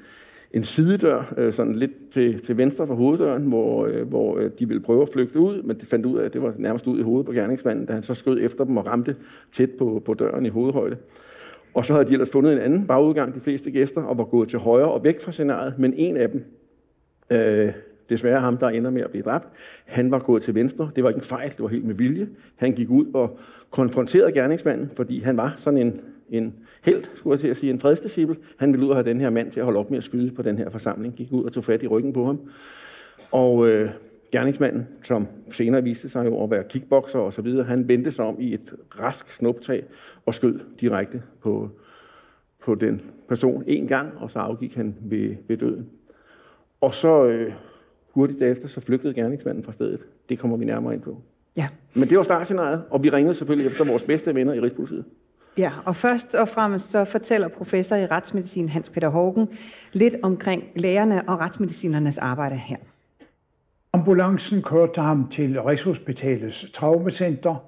en 0.53 0.65
sidedør, 0.65 1.35
øh, 1.37 1.53
sådan 1.53 1.77
lidt 1.77 2.11
til, 2.11 2.41
til 2.43 2.57
venstre 2.57 2.87
for 2.87 2.95
hoveddøren, 2.95 3.43
hvor, 3.43 3.87
øh, 3.87 4.09
hvor 4.09 4.39
øh, 4.39 4.51
de 4.59 4.69
ville 4.69 4.83
prøve 4.83 5.03
at 5.03 5.09
flygte 5.09 5.39
ud, 5.39 5.63
men 5.63 5.81
de 5.81 5.87
fandt 5.87 6.07
ud 6.07 6.19
af, 6.19 6.25
at 6.25 6.33
det 6.33 6.43
var 6.43 6.55
nærmest 6.59 6.87
ud 6.87 6.99
i 6.99 7.03
hovedet 7.03 7.27
på 7.27 7.33
gerningsmanden, 7.33 7.87
da 7.87 7.93
han 7.93 8.03
så 8.03 8.15
skød 8.15 8.39
efter 8.41 8.65
dem 8.65 8.77
og 8.77 8.87
ramte 8.87 9.17
tæt 9.53 9.71
på, 9.79 10.03
på 10.05 10.15
døren 10.15 10.47
i 10.47 10.49
hovedhøjde. 10.49 10.97
Og 11.75 11.85
så 11.85 11.93
havde 11.93 12.07
de 12.07 12.13
ellers 12.13 12.31
fundet 12.31 12.53
en 12.53 12.59
anden 12.59 12.87
bagudgang, 12.87 13.35
de 13.35 13.41
fleste 13.41 13.71
gæster, 13.71 14.03
og 14.03 14.19
var 14.19 14.25
gået 14.25 14.49
til 14.49 14.59
højre 14.59 14.91
og 14.91 15.05
væk 15.05 15.21
fra 15.21 15.33
scenariet, 15.33 15.75
men 15.79 15.95
en 15.97 16.17
af 16.17 16.31
dem, 16.31 16.45
øh, 17.33 17.73
desværre 18.09 18.41
ham, 18.41 18.57
der 18.57 18.69
ender 18.69 18.91
med 18.91 19.03
at 19.03 19.11
blive 19.11 19.23
dræbt, 19.23 19.49
han 19.85 20.11
var 20.11 20.19
gået 20.19 20.43
til 20.43 20.55
venstre. 20.55 20.91
Det 20.97 21.05
var 21.05 21.11
ikke 21.11 21.19
en 21.19 21.25
fejl, 21.25 21.51
det 21.51 21.61
var 21.61 21.69
helt 21.69 21.85
med 21.85 21.95
vilje. 21.95 22.29
Han 22.57 22.73
gik 22.73 22.91
ud 22.91 23.07
og 23.15 23.39
konfronterede 23.71 24.33
gerningsmanden, 24.33 24.91
fordi 24.97 25.21
han 25.21 25.37
var 25.37 25.55
sådan 25.59 25.79
en 25.79 26.01
en 26.31 26.55
held, 26.83 27.05
skulle 27.15 27.35
jeg 27.35 27.41
til 27.41 27.49
at 27.49 27.57
sige, 27.57 27.73
en 27.73 27.81
fredsdisciple. 27.81 28.37
Han 28.57 28.73
ville 28.73 28.87
ud 28.87 28.91
og 28.91 28.97
have 28.97 29.09
den 29.09 29.21
her 29.21 29.31
mand 29.31 29.51
til 29.51 29.61
at 29.61 29.65
holde 29.65 29.79
op 29.79 29.91
med 29.91 29.99
at 29.99 30.05
skyde 30.05 30.31
på 30.31 30.43
den 30.43 30.59
her 30.59 30.71
forsamling. 30.71 31.15
Gik 31.15 31.33
ud 31.33 31.45
og 31.45 31.53
tog 31.53 31.65
fat 31.65 31.83
i 31.83 31.87
ryggen 31.87 32.13
på 32.13 32.25
ham. 32.25 32.41
Og 33.31 33.69
øh, 33.69 33.91
gerningsmanden, 34.33 34.89
som 35.03 35.27
senere 35.49 35.83
viste 35.83 36.09
sig 36.09 36.27
jo 36.27 36.43
at 36.43 36.51
være 36.51 36.65
kickboxer 36.71 37.19
og 37.19 37.33
så 37.33 37.43
videre, 37.43 37.65
han 37.65 37.89
vendte 37.89 38.13
sig 38.13 38.25
om 38.25 38.37
i 38.41 38.55
et 38.55 38.75
rask 39.01 39.33
snuptag 39.33 39.85
og 40.27 40.35
skød 40.35 40.61
direkte 40.81 41.23
på, 41.43 41.71
på 42.65 42.75
den 42.75 43.03
person 43.29 43.65
en 43.67 43.87
gang, 43.87 44.19
og 44.19 44.31
så 44.31 44.39
afgik 44.39 44.75
han 44.75 44.97
ved, 45.01 45.37
ved 45.49 45.57
døden. 45.57 45.89
Og 46.81 46.95
så 46.95 47.25
øh, 47.25 47.53
hurtigt 48.11 48.41
derefter, 48.41 48.69
så 48.69 48.81
flygtede 48.81 49.15
gerningsmanden 49.15 49.65
fra 49.65 49.73
stedet. 49.73 50.07
Det 50.29 50.39
kommer 50.39 50.57
vi 50.57 50.65
nærmere 50.65 50.95
ind 50.95 51.03
på. 51.03 51.23
Ja. 51.57 51.69
Men 51.95 52.09
det 52.09 52.17
var 52.17 52.23
startscenariet, 52.23 52.83
og 52.91 53.05
vi 53.05 53.11
ringede 53.11 53.35
selvfølgelig 53.35 53.71
efter 53.71 53.85
vores 53.85 54.03
bedste 54.03 54.35
venner 54.35 54.53
i 54.53 54.61
Rigspolitiet. 54.61 55.05
Ja, 55.59 55.73
og 55.85 55.97
først 55.97 56.35
og 56.35 56.49
fremmest 56.49 56.91
så 56.91 57.05
fortæller 57.05 57.49
professor 57.49 57.97
i 57.97 58.07
retsmedicin 58.07 58.69
Hans 58.69 58.91
Peter 58.91 59.09
Hågen 59.09 59.49
lidt 59.93 60.15
omkring 60.23 60.65
lægerne 60.77 61.29
og 61.29 61.41
retsmedicinernes 61.41 62.19
arbejde 62.19 62.57
her. 62.57 62.77
Ambulancen 63.93 64.63
kørte 64.63 65.01
ham 65.01 65.29
til 65.29 65.63
Rigshospitalets 65.63 66.67
traumacenter, 66.75 67.65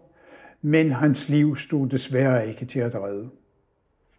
men 0.62 0.92
hans 0.92 1.28
liv 1.28 1.56
stod 1.56 1.88
desværre 1.88 2.48
ikke 2.48 2.66
til 2.66 2.80
at 2.80 2.94
redde. 2.94 3.28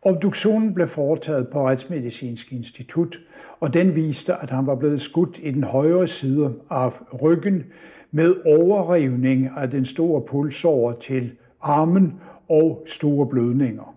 Obduktionen 0.01 0.73
blev 0.73 0.87
foretaget 0.87 1.47
på 1.47 1.67
Retsmedicinsk 1.67 2.53
Institut, 2.53 3.17
og 3.59 3.73
den 3.73 3.95
viste, 3.95 4.35
at 4.35 4.49
han 4.49 4.67
var 4.67 4.75
blevet 4.75 5.01
skudt 5.01 5.39
i 5.41 5.51
den 5.51 5.63
højre 5.63 6.07
side 6.07 6.53
af 6.69 6.91
ryggen 7.21 7.63
med 8.11 8.35
overrivning 8.45 9.49
af 9.57 9.69
den 9.71 9.85
store 9.85 10.21
pulsåre 10.21 10.95
til 10.99 11.31
armen 11.61 12.13
og 12.51 12.83
store 12.87 13.27
blødninger. 13.27 13.95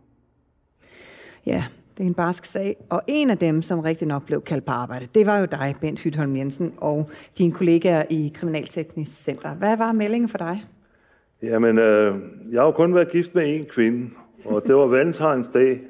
Ja, 1.46 1.64
det 1.98 2.02
er 2.02 2.06
en 2.06 2.14
barsk 2.14 2.44
sag. 2.44 2.76
Og 2.90 3.02
en 3.06 3.30
af 3.30 3.38
dem, 3.38 3.62
som 3.62 3.80
rigtig 3.80 4.08
nok 4.08 4.26
blev 4.26 4.42
kaldt 4.42 4.64
på 4.64 4.72
arbejde, 4.72 5.06
det 5.14 5.26
var 5.26 5.38
jo 5.38 5.44
dig, 5.44 5.74
Bent 5.80 6.00
Hytholm 6.00 6.36
Jensen, 6.36 6.74
og 6.76 7.08
dine 7.38 7.52
kollegaer 7.52 8.04
i 8.10 8.32
Kriminalteknisk 8.34 9.22
Center. 9.24 9.54
Hvad 9.54 9.76
var 9.76 9.92
meldingen 9.92 10.28
for 10.28 10.38
dig? 10.38 10.64
Jamen, 11.42 11.78
øh, 11.78 12.14
jeg 12.52 12.60
har 12.60 12.66
jo 12.66 12.72
kun 12.72 12.94
været 12.94 13.12
gift 13.12 13.34
med 13.34 13.58
en 13.58 13.64
kvinde, 13.64 14.10
og 14.44 14.62
det 14.66 14.74
var 14.74 14.86
valentines 14.86 15.48
dag, 15.54 15.80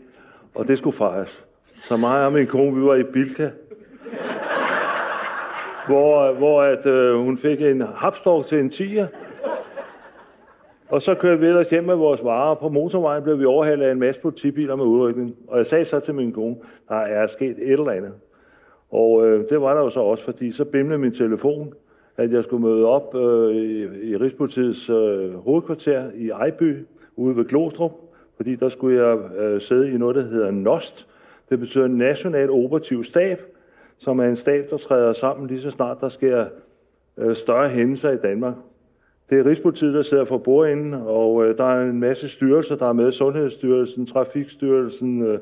og 0.55 0.69
det 0.69 0.79
skulle 0.79 0.97
fejres. 0.97 1.45
Så 1.85 1.97
mig 1.97 2.27
og 2.27 2.33
min 2.33 2.47
kone, 2.47 2.77
vi 2.77 2.83
var 2.83 2.95
i 2.95 3.03
Bilka, 3.13 3.51
hvor, 5.87 6.33
hvor 6.33 6.63
at, 6.63 6.87
øh, 6.87 7.19
hun 7.19 7.39
fik 7.39 7.61
en 7.61 7.83
hapstok 7.97 8.47
til 8.47 8.61
en 8.61 8.71
tiger, 8.71 9.07
og 10.89 11.03
så 11.03 11.15
kørte 11.15 11.41
vi 11.41 11.47
ellers 11.47 11.71
hjem 11.71 11.85
med 11.85 11.95
vores 11.95 12.25
varer. 12.25 12.55
På 12.55 12.69
motorvejen 12.69 13.23
blev 13.23 13.39
vi 13.39 13.45
overhalet 13.45 13.85
af 13.85 13.93
en 13.93 13.99
masse 13.99 14.21
politibiler 14.21 14.77
med 14.77 14.85
udrykning. 14.85 15.37
Og 15.49 15.59
jeg 15.59 15.67
sagde 15.67 15.85
så 15.85 16.01
til 16.01 16.15
min 16.15 16.33
kone, 16.33 16.57
der 16.89 16.95
er 16.95 17.27
sket 17.27 17.57
et 17.59 17.73
eller 17.73 17.91
andet. 17.91 18.13
Og 18.91 19.27
øh, 19.27 19.49
det 19.49 19.61
var 19.61 19.75
der 19.75 19.81
jo 19.81 19.91
så 19.91 20.01
også, 20.01 20.25
fordi 20.25 20.53
så 20.53 20.65
bimlede 20.65 20.99
min 20.99 21.15
telefon, 21.15 21.73
at 22.17 22.33
jeg 22.33 22.45
skulle 22.45 22.63
møde 22.63 22.87
op 22.87 23.15
øh, 23.15 23.57
i, 23.57 23.83
i 24.11 24.17
Rigspolitiets 24.17 24.91
øh, 24.91 25.35
hovedkvarter 25.35 26.11
i 26.15 26.29
Ejby, 26.29 26.87
ude 27.17 27.37
ved 27.37 27.45
Glostrup, 27.45 27.93
fordi 28.37 28.55
der 28.55 28.69
skulle 28.69 29.07
jeg 29.07 29.19
øh, 29.39 29.61
sidde 29.61 29.95
i 29.95 29.99
noget, 29.99 30.17
der 30.17 30.23
hedder 30.23 30.51
NOST. 30.51 31.09
Det 31.51 31.59
betyder 31.59 31.89
National 31.89 32.51
Operativ 32.51 33.05
Stab, 33.05 33.39
som 33.99 34.19
er 34.19 34.25
en 34.25 34.37
stab, 34.37 34.71
der 34.71 34.77
træder 34.77 35.13
sammen 35.13 35.47
lige 35.47 35.61
så 35.61 35.71
snart 35.71 36.01
der 36.01 36.09
sker 36.09 36.47
øh, 37.17 37.37
større 37.37 37.69
hændelser 37.69 38.11
i 38.11 38.17
Danmark. 38.17 38.55
Det 39.35 39.47
er 39.47 39.51
Rigspolitiet, 39.51 39.95
der 39.95 40.03
sidder 40.03 40.25
for 40.25 40.39
bordenden, 40.39 40.95
og 41.07 41.45
øh, 41.45 41.59
der 41.59 41.65
er 41.65 41.91
en 41.91 42.01
masse 42.01 42.29
styrelser, 42.29 42.77
der 42.77 42.87
er 42.87 42.93
med, 42.93 43.13
Sundhedsstyrelsen, 43.13 44.07
Trafikstyrelsen, 44.07 45.23
øh, 45.23 45.39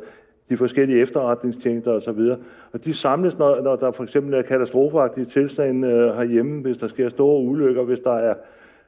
de 0.48 0.56
forskellige 0.56 1.00
efterretningstjenester 1.00 1.92
osv. 1.92 2.20
Og 2.72 2.84
de 2.84 2.94
samles, 2.94 3.38
når, 3.38 3.62
når 3.62 3.76
der 3.76 3.92
for 3.92 4.02
eksempel 4.02 4.34
er 4.34 4.42
katastrofeagtige 4.42 5.24
tilstande 5.24 5.88
øh, 5.88 6.14
herhjemme, 6.14 6.62
hvis 6.62 6.76
der 6.76 6.88
sker 6.88 7.08
store 7.08 7.42
ulykker, 7.42 7.82
hvis 7.82 8.00
der 8.00 8.12
er 8.12 8.34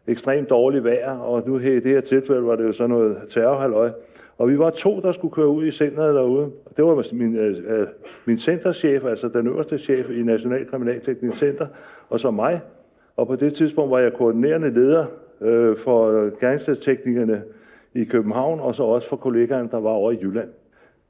ekstremt 0.07 0.51
dårligt 0.51 0.85
vejr, 0.85 1.19
og 1.19 1.43
nu 1.47 1.57
her, 1.57 1.73
i 1.73 1.81
det 1.81 1.93
her 1.93 2.01
tilfælde 2.01 2.47
var 2.47 2.57
det 2.57 2.65
jo 2.65 2.73
sådan 2.73 2.91
noget 2.91 3.17
terrorhaløj. 3.29 3.91
Og 4.39 4.49
vi 4.49 4.59
var 4.59 4.71
to, 4.71 5.01
der 5.01 5.13
skulle 5.13 5.35
køre 5.35 5.49
ud 5.49 5.67
i 5.67 5.71
centret 5.71 6.15
derude. 6.15 6.51
Det 6.77 6.85
var 6.85 7.07
min, 7.13 7.37
øh, 7.37 7.57
øh, 7.67 7.87
min 8.25 8.39
centerchef, 8.39 9.05
altså 9.05 9.29
den 9.29 9.47
øverste 9.47 9.79
chef 9.79 10.11
i 10.11 10.23
National 10.23 10.67
Kriminalteknisk 10.67 11.39
Center, 11.39 11.67
og 12.09 12.21
så 12.21 12.31
mig. 12.31 12.61
Og 13.16 13.26
på 13.26 13.37
det 13.37 13.54
tidspunkt 13.54 13.90
var 13.90 13.99
jeg 13.99 14.12
koordinerende 14.12 14.71
leder 14.71 15.06
øh, 15.40 15.76
for 15.76 16.30
gerningsteknikerne 16.40 17.42
i 17.94 18.04
København, 18.04 18.61
og 18.61 18.75
så 18.75 18.83
også 18.83 19.09
for 19.09 19.16
kollegaerne, 19.16 19.68
der 19.71 19.80
var 19.80 19.90
over 19.90 20.12
i 20.12 20.18
Jylland. 20.23 20.49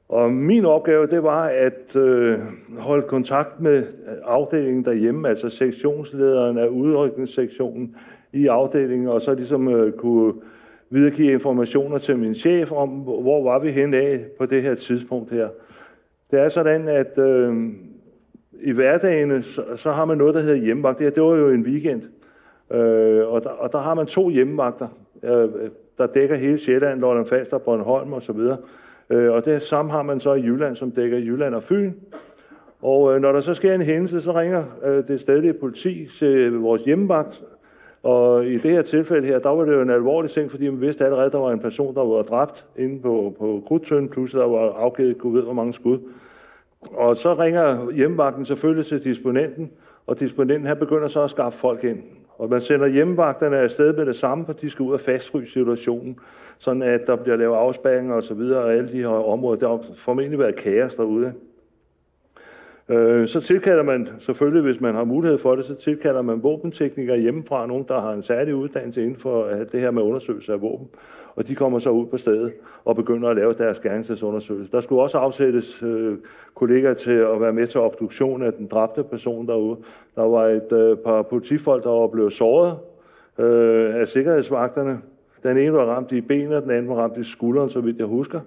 Og 0.09 0.31
min 0.31 0.65
opgave, 0.65 1.07
det 1.07 1.23
var 1.23 1.43
at 1.43 1.95
øh, 1.95 2.39
holde 2.77 3.07
kontakt 3.07 3.61
med 3.61 3.83
afdelingen 4.23 4.85
derhjemme, 4.85 5.29
altså 5.29 5.49
sektionslederen 5.49 6.57
af 6.57 6.67
udrykningssektionen 6.67 7.95
i 8.33 8.47
afdelingen, 8.47 9.07
og 9.07 9.21
så 9.21 9.33
ligesom 9.33 9.67
øh, 9.67 9.93
kunne 9.93 10.33
videregive 10.89 11.31
informationer 11.31 11.97
til 11.97 12.17
min 12.17 12.35
chef 12.35 12.71
om, 12.71 12.89
hvor 12.89 13.43
var 13.43 13.59
vi 13.59 13.71
hen 13.71 13.93
af 13.93 14.25
på 14.37 14.45
det 14.45 14.61
her 14.61 14.75
tidspunkt 14.75 15.31
her. 15.31 15.49
Det 16.31 16.39
er 16.39 16.49
sådan, 16.49 16.87
at 16.87 17.17
øh, 17.17 17.53
i 18.61 18.71
hverdagen, 18.71 19.43
så, 19.43 19.63
så 19.75 19.91
har 19.91 20.05
man 20.05 20.17
noget, 20.17 20.35
der 20.35 20.41
hedder 20.41 20.55
hjemmevagt. 20.55 20.97
Det, 20.97 21.05
her, 21.05 21.11
det 21.11 21.23
var 21.23 21.35
jo 21.35 21.49
en 21.49 21.61
weekend, 21.61 22.01
øh, 22.71 23.27
og, 23.27 23.43
der, 23.43 23.49
og 23.49 23.71
der 23.71 23.79
har 23.79 23.93
man 23.93 24.05
to 24.05 24.29
hjemmevagter, 24.29 24.87
øh, 25.23 25.49
der 25.97 26.07
dækker 26.07 26.35
hele 26.35 26.57
Sjælland, 26.57 26.99
Lolland 26.99 27.27
Falster, 27.27 27.57
Bornholm 27.57 28.13
og 28.13 28.21
så 28.21 28.33
videre. 28.33 28.57
Øh, 29.09 29.31
og 29.31 29.45
det 29.45 29.61
samme 29.61 29.91
har 29.91 30.03
man 30.03 30.19
så 30.19 30.33
i 30.33 30.41
Jylland, 30.41 30.75
som 30.75 30.91
dækker 30.91 31.17
Jylland 31.17 31.55
og 31.55 31.63
Fyn. 31.63 31.93
Og 32.81 33.15
øh, 33.15 33.21
når 33.21 33.31
der 33.31 33.41
så 33.41 33.53
sker 33.53 33.73
en 33.73 33.81
hændelse, 33.81 34.21
så 34.21 34.31
ringer 34.31 34.63
øh, 34.83 35.07
det 35.07 35.21
stedlige 35.21 35.53
politi 35.53 36.07
til 36.19 36.51
vores 36.51 36.81
hjemmevagt. 36.81 37.43
Og 38.03 38.45
i 38.45 38.57
det 38.57 38.71
her 38.71 38.81
tilfælde 38.81 39.27
her, 39.27 39.39
der 39.39 39.49
var 39.49 39.65
det 39.65 39.73
jo 39.73 39.81
en 39.81 39.89
alvorlig 39.89 40.31
ting, 40.31 40.51
fordi 40.51 40.69
man 40.69 40.81
vidste 40.81 41.05
allerede, 41.05 41.25
at 41.25 41.31
der 41.31 41.37
var 41.39 41.51
en 41.51 41.59
person, 41.59 41.95
der 41.95 42.03
var 42.03 42.21
dræbt 42.21 42.65
inde 42.77 43.01
på, 43.01 43.35
på 43.39 43.63
Krudtøn, 43.67 44.09
plus 44.09 44.31
der 44.31 44.45
var 44.45 44.73
afgivet, 44.73 45.17
gud 45.17 45.33
ved, 45.33 45.41
hvor 45.41 45.53
mange 45.53 45.73
skud. 45.73 45.99
Og 46.93 47.17
så 47.17 47.33
ringer 47.33 47.91
hjemmevagten 47.91 48.45
selvfølgelig 48.45 48.85
til 48.85 49.03
disponenten, 49.03 49.71
og 50.07 50.19
disponenten 50.19 50.67
her 50.67 50.75
begynder 50.75 51.07
så 51.07 51.23
at 51.23 51.29
skaffe 51.29 51.59
folk 51.59 51.83
ind. 51.83 51.99
Og 52.37 52.49
man 52.49 52.61
sender 52.61 52.87
hjemmevagterne 52.87 53.57
afsted 53.57 53.93
med 53.93 54.05
det 54.05 54.15
samme, 54.15 54.45
for 54.45 54.53
de 54.53 54.69
skal 54.69 54.83
ud 54.83 54.93
og 54.93 54.99
fastfryse 54.99 55.51
situationen, 55.51 56.19
sådan 56.59 56.81
at 56.81 57.01
der 57.07 57.15
bliver 57.15 57.35
lavet 57.37 57.55
afspæringer 57.55 58.15
og 58.15 58.23
så 58.23 58.33
videre, 58.33 58.63
og 58.63 58.73
alle 58.73 58.91
de 58.91 58.97
her 58.97 59.07
områder. 59.07 59.59
Der 59.59 59.69
har 59.69 59.79
formentlig 59.95 60.39
været 60.39 60.55
kaos 60.55 60.95
derude. 60.95 61.33
Øh, 62.89 63.27
så 63.27 63.41
tilkalder 63.41 63.83
man 63.83 64.07
selvfølgelig, 64.19 64.61
hvis 64.61 64.81
man 64.81 64.95
har 64.95 65.03
mulighed 65.03 65.37
for 65.37 65.55
det, 65.55 65.65
så 65.65 65.75
tilkalder 65.75 66.21
man 66.21 66.43
våbenteknikere 66.43 67.17
hjemmefra, 67.17 67.65
nogen, 67.65 67.85
der 67.87 68.01
har 68.01 68.13
en 68.13 68.23
særlig 68.23 68.55
uddannelse 68.55 69.03
inden 69.03 69.19
for 69.19 69.45
øh, 69.45 69.59
det 69.71 69.81
her 69.81 69.91
med 69.91 70.01
undersøgelse 70.01 70.53
af 70.53 70.61
våben. 70.61 70.87
Og 71.35 71.47
de 71.47 71.55
kommer 71.55 71.79
så 71.79 71.89
ud 71.89 72.05
på 72.05 72.17
stedet 72.17 72.53
og 72.85 72.95
begynder 72.95 73.29
at 73.29 73.35
lave 73.35 73.53
deres 73.53 73.79
gerningsundersøgelse. 73.79 74.71
Der 74.71 74.81
skulle 74.81 75.01
også 75.01 75.17
afsættes 75.17 75.83
øh, 75.83 76.17
kollegaer 76.55 76.93
til 76.93 77.13
at 77.13 77.41
være 77.41 77.53
med 77.53 77.67
til 77.67 77.79
obduktion 77.79 78.43
af 78.43 78.53
den 78.53 78.67
dræbte 78.67 79.03
person 79.03 79.47
derude. 79.47 79.77
Der 80.15 80.23
var 80.23 80.47
et 80.47 80.71
øh, 80.71 80.97
par 80.97 81.21
politifolk, 81.21 81.83
der 81.83 81.89
var 81.89 82.07
blevet 82.07 82.33
såret 82.33 82.77
øh, 83.39 83.95
af 83.95 84.07
sikkerhedsvagterne. 84.07 84.99
Den 85.43 85.57
ene 85.57 85.73
var 85.73 85.85
ramt 85.85 86.11
i 86.11 86.21
benet, 86.21 86.63
den 86.63 86.71
anden 86.71 86.89
var 86.89 86.95
ramt 86.95 87.17
i 87.17 87.23
skulderen, 87.23 87.69
så 87.69 87.81
vidt 87.81 87.97
jeg 87.97 88.07
husker. 88.07 88.39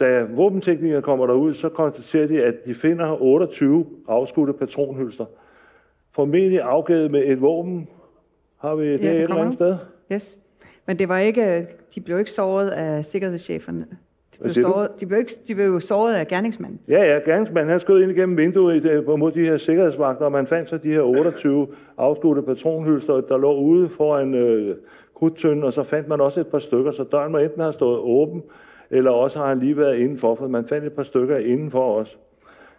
Da 0.00 0.26
våbenteknikere 0.34 1.02
kommer 1.02 1.26
derud, 1.26 1.54
så 1.54 1.68
konstaterer 1.68 2.26
de, 2.26 2.42
at 2.42 2.54
de 2.66 2.74
finder 2.74 3.22
28 3.22 3.86
afskudte 4.08 4.52
patronhylster. 4.52 5.24
Formentlig 6.12 6.60
afgivet 6.60 7.10
med 7.10 7.22
et 7.24 7.40
våben. 7.40 7.88
Har 8.58 8.74
vi 8.74 8.92
det, 8.92 9.02
ja, 9.02 9.10
det 9.10 9.16
et 9.16 9.22
eller 9.22 9.36
andet 9.36 9.54
sted? 9.54 9.76
Yes. 10.12 10.38
Men 10.86 10.98
det 10.98 11.08
var 11.08 11.18
ikke, 11.18 11.66
de 11.94 12.00
blev 12.00 12.18
ikke 12.18 12.30
såret 12.30 12.70
af 12.70 13.04
sikkerhedscheferne. 13.04 13.86
De 14.34 14.38
blev, 14.40 14.52
såret, 14.52 14.88
de, 15.00 15.06
blev 15.06 15.18
ikke, 15.18 15.32
de 15.48 15.54
blev 15.54 15.80
såret 15.80 16.14
af 16.14 16.28
gerningsmanden. 16.28 16.80
Ja, 16.88 17.04
ja, 17.04 17.18
gerningsmanden 17.18 17.70
han 17.70 17.80
skød 17.80 18.02
ind 18.02 18.10
igennem 18.10 18.36
vinduet 18.36 19.04
mod 19.18 19.32
de 19.32 19.40
her 19.40 19.56
sikkerhedsvagter, 19.56 20.24
og 20.24 20.32
man 20.32 20.46
fandt 20.46 20.70
så 20.70 20.76
de 20.76 20.88
her 20.88 21.00
28 21.00 21.66
afskudte 21.98 22.42
patronhylster, 22.42 23.20
der 23.20 23.38
lå 23.38 23.56
ude 23.56 23.88
foran 23.88 24.34
øh, 24.34 24.76
krudtønden, 25.14 25.64
og 25.64 25.72
så 25.72 25.82
fandt 25.82 26.08
man 26.08 26.20
også 26.20 26.40
et 26.40 26.46
par 26.46 26.58
stykker, 26.58 26.90
så 26.90 27.04
døren 27.04 27.32
må 27.32 27.38
enten 27.38 27.60
have 27.60 27.72
stået 27.72 27.98
åben, 27.98 28.42
eller 28.90 29.10
også 29.10 29.38
har 29.38 29.48
han 29.48 29.58
lige 29.58 29.76
været 29.76 29.96
indenfor, 29.96 30.34
for 30.34 30.48
man 30.48 30.64
fandt 30.64 30.86
et 30.86 30.92
par 30.92 31.02
stykker 31.02 31.36
indenfor 31.36 31.94
os. 31.94 32.18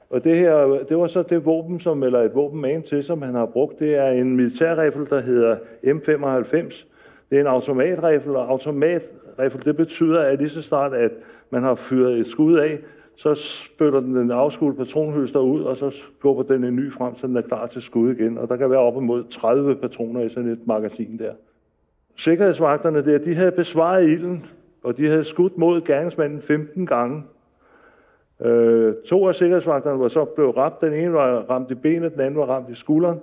Og 0.09 0.23
det 0.23 0.37
her, 0.37 0.83
det 0.89 0.97
var 0.97 1.07
så 1.07 1.23
det 1.23 1.45
våben, 1.45 1.79
som, 1.79 2.03
eller 2.03 2.21
et 2.21 2.35
våben 2.35 2.61
med 2.61 2.81
til, 2.81 3.03
som 3.03 3.21
han 3.21 3.35
har 3.35 3.45
brugt. 3.45 3.79
Det 3.79 3.95
er 3.95 4.07
en 4.07 4.35
militærrifle, 4.35 5.05
der 5.05 5.19
hedder 5.19 5.55
M95. 5.83 6.85
Det 7.29 7.37
er 7.37 7.41
en 7.41 7.47
automatrifle, 7.47 8.37
og 8.37 8.49
automatrifle, 8.49 9.61
det 9.65 9.77
betyder, 9.77 10.21
at 10.21 10.39
lige 10.39 10.49
så 10.49 10.61
snart, 10.61 10.93
at 10.93 11.11
man 11.49 11.63
har 11.63 11.75
fyret 11.75 12.19
et 12.19 12.27
skud 12.27 12.57
af, 12.57 12.79
så 13.15 13.35
spytter 13.35 13.99
den 13.99 14.15
den 14.15 14.31
afskudte 14.31 14.77
patronhylster 14.77 15.39
ud, 15.39 15.61
og 15.61 15.77
så 15.77 15.89
skubber 15.89 16.43
den 16.43 16.63
en 16.63 16.75
ny 16.75 16.93
frem, 16.93 17.17
så 17.17 17.27
den 17.27 17.37
er 17.37 17.41
klar 17.41 17.67
til 17.67 17.81
skud 17.81 18.13
igen. 18.13 18.37
Og 18.37 18.49
der 18.49 18.55
kan 18.55 18.69
være 18.69 18.79
op 18.79 18.95
imod 19.01 19.23
30 19.23 19.75
patroner 19.75 20.21
i 20.21 20.29
sådan 20.29 20.49
et 20.49 20.67
magasin 20.67 21.19
der. 21.19 21.31
Sikkerhedsvagterne 22.15 23.05
der, 23.05 23.17
de 23.17 23.35
havde 23.35 23.51
besvaret 23.51 24.09
ilden 24.09 24.45
og 24.83 24.97
de 24.97 25.05
havde 25.07 25.23
skudt 25.23 25.57
mod 25.57 25.81
gerningsmanden 25.81 26.41
15 26.41 26.85
gange. 26.85 27.23
Øh, 28.41 28.93
to 29.09 29.27
af 29.27 29.35
sikkerhedsvagterne 29.35 29.99
var 29.99 30.07
så 30.07 30.25
blevet 30.25 30.57
ramt. 30.57 30.81
Den 30.81 30.93
ene 30.93 31.13
var 31.13 31.45
ramt 31.49 31.71
i 31.71 31.75
benet, 31.75 32.13
den 32.13 32.21
anden 32.21 32.39
var 32.39 32.45
ramt 32.45 32.69
i 32.69 32.75
skulderen. 32.75 33.19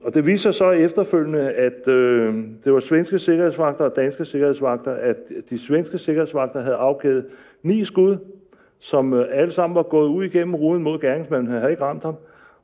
Og 0.00 0.14
det 0.14 0.26
viser 0.26 0.50
så 0.50 0.70
efterfølgende, 0.70 1.50
at 1.50 1.88
øh, 1.88 2.34
det 2.64 2.72
var 2.72 2.80
svenske 2.80 3.18
sikkerhedsvagter 3.18 3.84
og 3.84 3.96
danske 3.96 4.24
sikkerhedsvagter, 4.24 4.92
at 4.92 5.16
de 5.50 5.58
svenske 5.58 5.98
sikkerhedsvagter 5.98 6.60
havde 6.60 6.76
afgivet 6.76 7.26
ni 7.62 7.84
skud, 7.84 8.16
som 8.78 9.12
øh, 9.14 9.26
alle 9.30 9.52
sammen 9.52 9.74
var 9.74 9.82
gået 9.82 10.08
ud 10.08 10.24
igennem 10.24 10.54
ruden 10.54 10.82
mod 10.82 10.98
gerningsmanden, 10.98 11.50
han 11.50 11.60
havde 11.60 11.72
ikke 11.72 11.84
ramt 11.84 12.04
ham. 12.04 12.14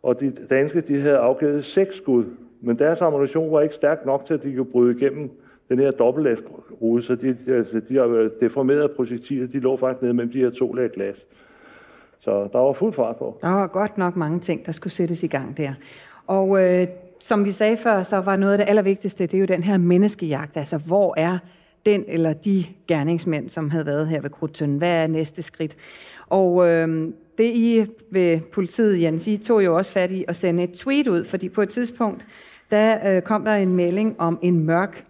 Og 0.03 0.21
de 0.21 0.33
danske, 0.51 0.81
de 0.81 1.01
havde 1.01 1.19
afgivet 1.19 1.65
seks 1.65 1.97
skud, 1.97 2.25
men 2.61 2.79
deres 2.79 3.03
ammunition 3.03 3.53
var 3.53 3.61
ikke 3.61 3.75
stærk 3.75 4.07
nok 4.07 4.25
til, 4.25 4.35
at 4.35 4.43
de 4.43 4.55
kunne 4.57 4.73
bryde 4.73 4.97
igennem 4.97 5.31
den 5.69 5.78
her 5.78 5.90
dobbeltlagsrude, 5.90 7.02
så 7.02 7.14
de, 7.14 7.37
altså, 7.49 7.81
de 7.88 7.97
har 7.97 8.31
deformerede 8.40 8.88
projektiler, 8.97 9.47
de 9.47 9.61
lå 9.61 9.76
faktisk 9.76 10.02
nede 10.02 10.14
mellem 10.14 10.33
de 10.33 10.38
her 10.38 10.50
to 10.50 10.73
lag 10.73 10.90
glas. 10.90 11.16
Så 12.21 12.49
der 12.52 12.59
var 12.59 12.73
fuld 12.73 12.92
fart 12.92 13.16
på. 13.16 13.38
Der 13.42 13.49
var 13.49 13.66
godt 13.66 13.99
nok 13.99 14.16
mange 14.16 14.40
ting, 14.40 14.66
der 14.66 14.73
skulle 14.73 14.92
sættes 14.92 15.23
i 15.23 15.26
gang 15.26 15.57
der. 15.57 15.73
Og 16.26 16.62
øh, 16.64 16.87
som 17.21 17.45
vi 17.45 17.50
sagde 17.50 17.76
før, 17.76 18.02
så 18.02 18.21
var 18.21 18.37
noget 18.37 18.52
af 18.52 18.59
det 18.59 18.69
allervigtigste, 18.69 19.26
det 19.26 19.35
er 19.35 19.38
jo 19.38 19.45
den 19.45 19.62
her 19.62 19.78
menneskejagt. 19.78 20.57
Altså, 20.57 20.78
hvor 20.78 21.14
er 21.16 21.38
den 21.87 22.04
eller 22.09 22.33
de 22.33 22.64
gerningsmænd, 22.88 23.49
som 23.49 23.71
havde 23.71 23.87
været 23.87 24.09
her 24.09 24.21
ved 24.21 24.31
Krudtønden? 24.31 24.78
Hvad 24.78 25.02
er 25.02 25.07
næste 25.07 25.42
skridt? 25.42 25.76
Og 26.26 26.69
øh, 26.69 27.12
det 27.38 27.45
I 27.45 27.87
ved 28.11 28.40
politiet, 28.52 29.02
Jens, 29.02 29.28
I 29.28 29.37
tog 29.37 29.64
jo 29.64 29.76
også 29.76 29.92
fat 29.92 30.11
i 30.11 30.25
at 30.28 30.37
sende 30.37 30.62
et 30.62 30.73
tweet 30.73 31.09
ud, 31.09 31.25
fordi 31.25 31.49
på 31.49 31.62
et 31.62 31.69
tidspunkt, 31.69 32.26
der 32.71 33.16
øh, 33.16 33.23
kom 33.23 33.45
der 33.45 33.54
en 33.54 33.76
melding 33.76 34.21
om 34.21 34.38
en 34.42 34.64
mørk 34.64 35.04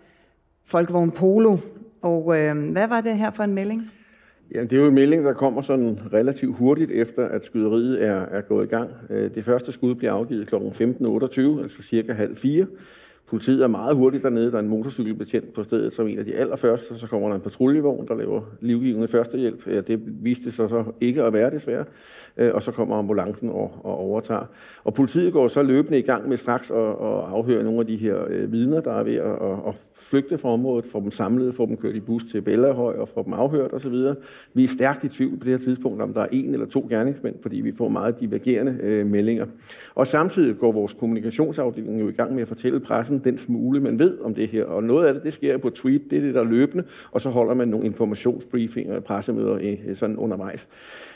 Folkevogn 0.73 1.11
Polo. 1.11 1.57
Og 2.03 2.39
øh, 2.39 2.73
hvad 2.73 2.89
var 2.89 3.01
det 3.01 3.19
her 3.19 3.31
for 3.31 3.43
en 3.43 3.55
melding? 3.55 3.91
Ja, 4.55 4.63
det 4.63 4.73
er 4.73 4.77
jo 4.77 4.87
en 4.87 4.95
melding, 4.95 5.25
der 5.25 5.33
kommer 5.33 5.63
sådan 5.63 5.99
relativt 6.13 6.57
hurtigt 6.57 6.91
efter, 6.91 7.29
at 7.29 7.45
skyderiet 7.45 8.05
er, 8.05 8.21
er 8.21 8.41
gået 8.41 8.65
i 8.65 8.69
gang. 8.69 8.91
Øh, 9.11 9.35
det 9.35 9.45
første 9.45 9.73
skud 9.73 9.95
bliver 9.95 10.13
afgivet 10.13 10.47
kl. 10.47 10.55
15.28, 10.55 10.61
altså 11.63 11.83
cirka 11.83 12.13
halv 12.13 12.37
fire. 12.37 12.67
Politiet 13.33 13.63
er 13.63 13.67
meget 13.67 13.97
hurtigt 13.97 14.23
dernede. 14.23 14.51
Der 14.51 14.57
er 14.57 14.63
en 14.63 14.69
motorcykelbetjent 14.69 15.55
på 15.55 15.63
stedet 15.63 15.93
som 15.93 16.09
en 16.09 16.19
af 16.19 16.25
de 16.25 16.35
allerførste. 16.35 16.99
Så 16.99 17.07
kommer 17.07 17.29
der 17.29 17.35
en 17.35 17.41
patruljevogn, 17.41 18.09
der 18.09 18.15
laver 18.15 18.41
livgivende 18.61 19.09
førstehjælp. 19.09 19.67
Ja, 19.67 19.81
det 19.81 20.01
viste 20.05 20.51
sig 20.51 20.69
så 20.69 20.85
ikke 21.01 21.23
at 21.23 21.33
være 21.33 21.51
desværre. 21.51 21.85
Øh, 22.37 22.51
og 22.55 22.63
så 22.63 22.73
kommer 22.73 22.97
ambulancen 22.97 23.49
og, 23.49 23.81
og 23.85 23.99
overtager. 23.99 24.45
Og 24.85 24.95
politiet 24.95 25.33
går 25.33 25.49
så 25.49 25.63
løbende 25.63 25.99
i 25.99 26.03
gang 26.03 26.29
med 26.29 26.37
straks 26.37 26.71
at, 26.71 26.77
at 26.77 27.25
afhøre 27.33 27.65
nogle 27.65 27.81
af 27.81 27.87
de 27.87 27.97
her 27.97 28.25
øh, 28.29 28.53
vidner, 28.53 28.81
der 28.81 28.93
er 28.93 29.05
ved 29.05 29.15
at, 29.15 29.33
at, 29.33 29.69
at 29.69 29.75
flygte 29.95 30.39
fra 30.39 30.49
området, 30.49 30.87
få 30.87 31.01
dem 31.01 31.11
samlet, 31.11 31.55
få 31.55 31.67
dem 31.67 31.77
kørt 31.77 31.95
i 31.95 32.01
bus 32.01 32.25
til 32.25 32.43
Bellahøj 32.43 32.95
og 32.97 33.09
få 33.09 33.23
dem 33.23 33.33
afhørt 33.33 33.73
osv. 33.73 33.95
Vi 34.55 34.65
er 34.65 34.69
stærkt 34.69 35.05
i 35.05 35.09
tvivl 35.09 35.39
på 35.39 35.45
det 35.45 35.53
her 35.53 35.65
tidspunkt, 35.65 36.03
om 36.03 36.15
der 36.15 36.21
er 36.21 36.29
en 36.33 36.53
eller 36.53 36.67
to 36.67 36.87
gerningsmænd, 36.91 37.35
fordi 37.43 37.61
vi 37.61 37.73
får 37.73 37.89
meget 37.89 38.21
divergerende 38.21 38.79
øh, 38.83 39.07
meldinger. 39.07 39.47
Og 39.95 40.07
samtidig 40.07 40.59
går 40.59 40.73
vores 40.73 40.95
kommunikationsafdeling 40.95 42.01
jo 42.01 42.09
i 42.09 42.13
gang 42.13 42.35
med 42.35 42.43
at 42.43 42.49
fortælle 42.49 42.81
pressen 42.81 43.22
den 43.25 43.39
smule, 43.39 43.81
man 43.81 43.99
ved 43.99 44.19
om 44.21 44.35
det 44.35 44.49
her. 44.49 44.65
Og 44.65 44.85
noget 44.85 45.07
af 45.07 45.15
det, 45.15 45.23
det 45.23 45.33
sker 45.33 45.59
på 45.59 45.71
tweet, 45.71 46.03
det 46.11 46.19
er 46.19 46.23
det, 46.23 46.35
der 46.35 46.41
er 46.41 46.45
løbende, 46.45 46.85
og 47.11 47.21
så 47.21 47.31
holder 47.31 47.55
man 47.55 47.69
nogle 47.69 47.87
informationsbriefinger 47.87 48.97
og 48.97 49.05
pressemøder 49.05 49.59
i, 49.59 49.79
sådan 49.95 50.17
undervejs. 50.17 50.69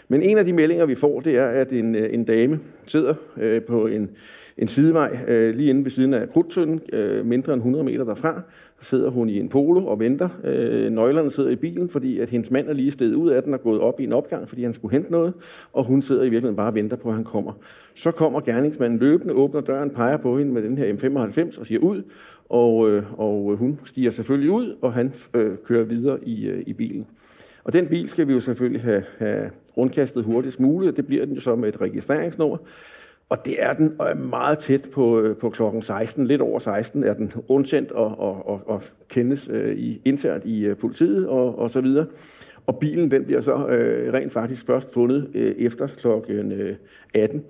Men 0.09 0.23
en 0.23 0.39
af 0.39 0.45
de 0.45 0.53
meldinger, 0.53 0.87
vi 0.87 0.95
får, 0.95 1.21
det 1.21 1.37
er, 1.37 1.47
at 1.47 1.73
en, 1.73 1.95
øh, 1.95 2.15
en 2.15 2.25
dame 2.25 2.61
sidder 2.87 3.15
øh, 3.37 3.63
på 3.63 3.87
en, 3.87 4.11
en 4.59 4.69
sidevej 4.69 5.19
øh, 5.29 5.55
lige 5.55 5.71
inde 5.71 5.85
ved 5.85 5.91
siden 5.91 6.15
af 6.15 6.31
Krudtønden, 6.31 6.81
øh, 6.93 7.27
mindre 7.27 7.53
end 7.53 7.61
100 7.61 7.85
meter 7.85 8.05
derfra. 8.05 8.43
Så 8.81 8.89
sidder 8.89 9.11
hun 9.11 9.29
i 9.29 9.41
en 9.41 9.49
polo 9.49 9.87
og 9.87 10.01
venter. 10.01 10.29
Øh, 10.45 10.93
nøglerne 10.93 11.31
sidder 11.31 11.51
i 11.51 11.57
bilen, 11.57 11.89
fordi 11.89 12.21
at 12.21 12.31
hendes 12.31 12.51
mand 12.51 12.69
er 12.69 12.73
lige 12.73 12.93
stedet 12.93 13.15
ud 13.15 13.29
af 13.29 13.43
den 13.43 13.55
og 13.55 13.63
gået 13.63 13.81
op 13.81 14.01
i 14.01 14.05
en 14.05 14.13
opgang, 14.13 14.49
fordi 14.49 14.63
han 14.63 14.75
skulle 14.75 14.93
hente 14.93 15.13
noget. 15.13 15.33
Og 15.73 15.85
hun 15.85 16.03
sidder 16.03 16.23
i 16.23 16.29
virkeligheden 16.29 16.57
bare 16.57 16.69
og 16.69 16.75
venter 16.75 16.97
på, 16.97 17.09
at 17.09 17.15
han 17.15 17.25
kommer. 17.25 17.53
Så 17.95 18.11
kommer 18.11 18.41
gerningsmanden 18.41 18.99
løbende, 18.99 19.35
åbner 19.35 19.61
døren, 19.61 19.91
peger 19.91 20.17
på 20.17 20.39
hende 20.39 20.53
med 20.53 20.63
den 20.63 20.79
her 20.79 20.93
M95 20.93 21.61
og 21.61 21.67
siger 21.67 21.81
ud. 21.81 21.96
Og, 22.49 22.91
øh, 22.91 23.21
og 23.21 23.57
hun 23.57 23.81
stiger 23.85 24.11
selvfølgelig 24.11 24.51
ud, 24.51 24.77
og 24.83 24.93
han 24.93 25.13
øh, 25.35 25.57
kører 25.65 25.85
videre 25.85 26.19
i, 26.25 26.47
øh, 26.47 26.63
i 26.67 26.73
bilen. 26.73 27.07
Og 27.65 27.73
den 27.73 27.87
bil 27.87 28.09
skal 28.09 28.29
vi 28.29 28.33
jo 28.33 28.41
selvfølgelig 28.41 28.83
have, 28.83 29.05
have 29.19 29.51
rundkastet 29.77 30.25
hurtigst 30.25 30.61
muligt, 30.61 30.91
og 30.91 30.97
det 30.97 31.07
bliver 31.07 31.25
den 31.25 31.35
jo 31.35 31.41
så 31.41 31.57
med 31.57 31.69
et 31.69 31.81
registreringsnummer. 31.81 32.57
Og 33.29 33.45
det 33.45 33.55
er 33.59 33.73
den 33.73 33.97
og 33.99 34.09
er 34.09 34.15
meget 34.15 34.59
tæt 34.59 34.89
på, 34.93 35.21
øh, 35.21 35.37
på 35.37 35.51
klokken 35.51 35.83
16, 35.83 36.27
lidt 36.27 36.41
over 36.41 36.59
16 36.59 37.05
er 37.05 37.15
den 37.15 37.33
rundsendt 37.51 37.93
og, 37.93 38.19
og, 38.19 38.49
og, 38.49 38.63
og 38.67 38.83
kendes 39.09 39.49
øh, 39.53 39.77
i, 39.77 40.03
internt 40.05 40.45
i 40.45 40.67
øh, 40.67 40.77
politiet 40.77 41.29
og, 41.29 41.59
og 41.59 41.71
så 41.71 41.81
videre. 41.81 42.07
Og 42.67 42.79
bilen 42.79 43.11
den 43.11 43.25
bliver 43.25 43.41
så 43.41 43.67
øh, 43.69 44.13
rent 44.13 44.33
faktisk 44.33 44.67
først 44.67 44.95
fundet 44.95 45.31
øh, 45.35 45.55
efter 45.59 45.87
klokken 45.87 46.53
øh, 46.53 46.77
18 47.15 47.45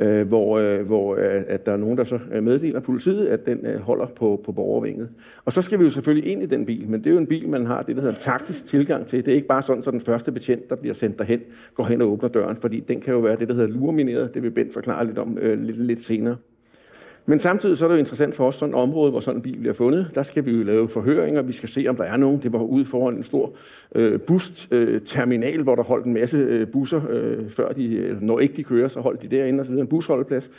øh, 0.00 0.28
hvor, 0.28 0.58
øh, 0.58 0.86
hvor 0.86 1.16
øh, 1.16 1.42
at 1.48 1.66
der 1.66 1.72
er 1.72 1.76
nogen, 1.76 1.98
der 1.98 2.04
så 2.04 2.18
øh, 2.32 2.42
meddeler 2.42 2.80
politiet, 2.80 3.26
at 3.26 3.46
den 3.46 3.66
øh, 3.66 3.80
holder 3.80 4.06
på, 4.06 4.40
på 4.44 4.52
borgervinget. 4.52 5.08
Og 5.44 5.52
så 5.52 5.62
skal 5.62 5.78
vi 5.78 5.84
jo 5.84 5.90
selvfølgelig 5.90 6.32
ind 6.32 6.42
i 6.42 6.46
den 6.46 6.66
bil, 6.66 6.88
men 6.88 7.00
det 7.00 7.06
er 7.06 7.14
jo 7.14 7.18
en 7.18 7.26
bil, 7.26 7.48
man 7.48 7.66
har 7.66 7.82
det, 7.82 7.96
der 7.96 8.02
hedder 8.02 8.14
en 8.14 8.20
taktisk 8.20 8.66
tilgang 8.66 9.06
til. 9.06 9.26
Det 9.26 9.32
er 9.32 9.36
ikke 9.36 9.48
bare 9.48 9.62
sådan, 9.62 9.82
så 9.82 9.90
den 9.90 10.00
første 10.00 10.32
betjent, 10.32 10.70
der 10.70 10.76
bliver 10.76 10.94
sendt 10.94 11.18
derhen, 11.18 11.40
går 11.74 11.84
hen 11.84 12.02
og 12.02 12.08
åbner 12.08 12.28
døren, 12.28 12.56
fordi 12.56 12.80
den 12.80 13.00
kan 13.00 13.14
jo 13.14 13.20
være 13.20 13.36
det, 13.36 13.48
der 13.48 13.54
hedder 13.54 13.68
lurmineret. 13.68 14.34
Det 14.34 14.42
vil 14.42 14.50
Bent 14.50 14.72
forklare 14.72 15.06
lidt 15.06 15.18
om 15.18 15.38
øh, 15.40 15.62
lidt, 15.62 15.78
lidt 15.78 16.04
senere. 16.04 16.36
Men 17.26 17.40
samtidig 17.40 17.78
så 17.78 17.84
er 17.84 17.88
det 17.88 17.96
jo 17.96 17.98
interessant 17.98 18.34
for 18.34 18.46
os, 18.46 18.54
sådan 18.54 18.74
et 18.74 18.80
område, 18.80 19.10
hvor 19.10 19.20
sådan 19.20 19.38
en 19.38 19.42
bil 19.42 19.58
bliver 19.58 19.72
fundet. 19.72 20.10
Der 20.14 20.22
skal 20.22 20.46
vi 20.46 20.50
jo 20.50 20.62
lave 20.62 20.88
forhøringer, 20.88 21.42
vi 21.42 21.52
skal 21.52 21.68
se, 21.68 21.86
om 21.88 21.96
der 21.96 22.04
er 22.04 22.16
nogen. 22.16 22.42
Det 22.42 22.52
var 22.52 22.58
ude 22.58 22.84
foran 22.84 23.14
en 23.14 23.22
stor 23.22 23.52
øh, 23.94 24.20
busterminal, 24.20 25.58
øh, 25.58 25.62
hvor 25.62 25.74
der 25.74 25.82
holdt 25.82 26.06
en 26.06 26.12
masse 26.12 26.36
øh, 26.36 26.66
busser, 26.66 27.00
øh, 27.10 27.48
før 27.48 27.72
de, 27.72 28.18
når 28.20 28.40
ikke 28.40 28.56
de 28.56 28.64
kører, 28.64 28.88
så 28.88 29.00
holdt 29.00 29.22
de 29.22 29.28
derinde, 29.28 29.60
og 29.60 29.66
så 29.66 29.72
videre, 29.72 29.82
en 29.82 29.88
busholdeplads. 29.88 30.50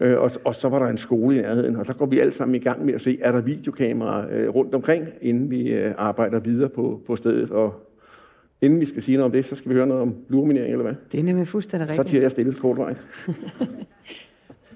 Øh, 0.00 0.18
og, 0.18 0.30
og 0.44 0.54
så 0.54 0.68
var 0.68 0.78
der 0.78 0.86
en 0.86 0.98
skole 0.98 1.38
i 1.38 1.40
nærheden, 1.40 1.76
og 1.76 1.86
så 1.86 1.94
går 1.94 2.06
vi 2.06 2.18
alle 2.18 2.32
sammen 2.32 2.54
i 2.54 2.58
gang 2.58 2.84
med 2.84 2.94
at 2.94 3.00
se, 3.00 3.18
er 3.22 3.32
der 3.32 3.40
videokameraer 3.40 4.26
øh, 4.30 4.48
rundt 4.48 4.74
omkring, 4.74 5.08
inden 5.20 5.50
vi 5.50 5.68
øh, 5.68 5.94
arbejder 5.98 6.40
videre 6.40 6.68
på, 6.68 7.00
på 7.06 7.16
stedet. 7.16 7.50
Og 7.50 7.74
inden 8.60 8.80
vi 8.80 8.86
skal 8.86 9.02
sige 9.02 9.16
noget 9.16 9.26
om 9.26 9.32
det, 9.32 9.44
så 9.44 9.56
skal 9.56 9.68
vi 9.68 9.74
høre 9.74 9.86
noget 9.86 10.02
om 10.02 10.14
luminering, 10.28 10.72
eller 10.72 10.82
hvad? 10.82 10.94
Det 11.12 11.20
er 11.20 11.24
nemlig 11.24 11.48
fuldstændig 11.48 11.88
rigtigt. 11.88 12.06
Så 12.06 12.10
tiger 12.10 12.22
jeg 12.22 12.30
stille 12.30 12.52
kortvejt. 12.52 13.02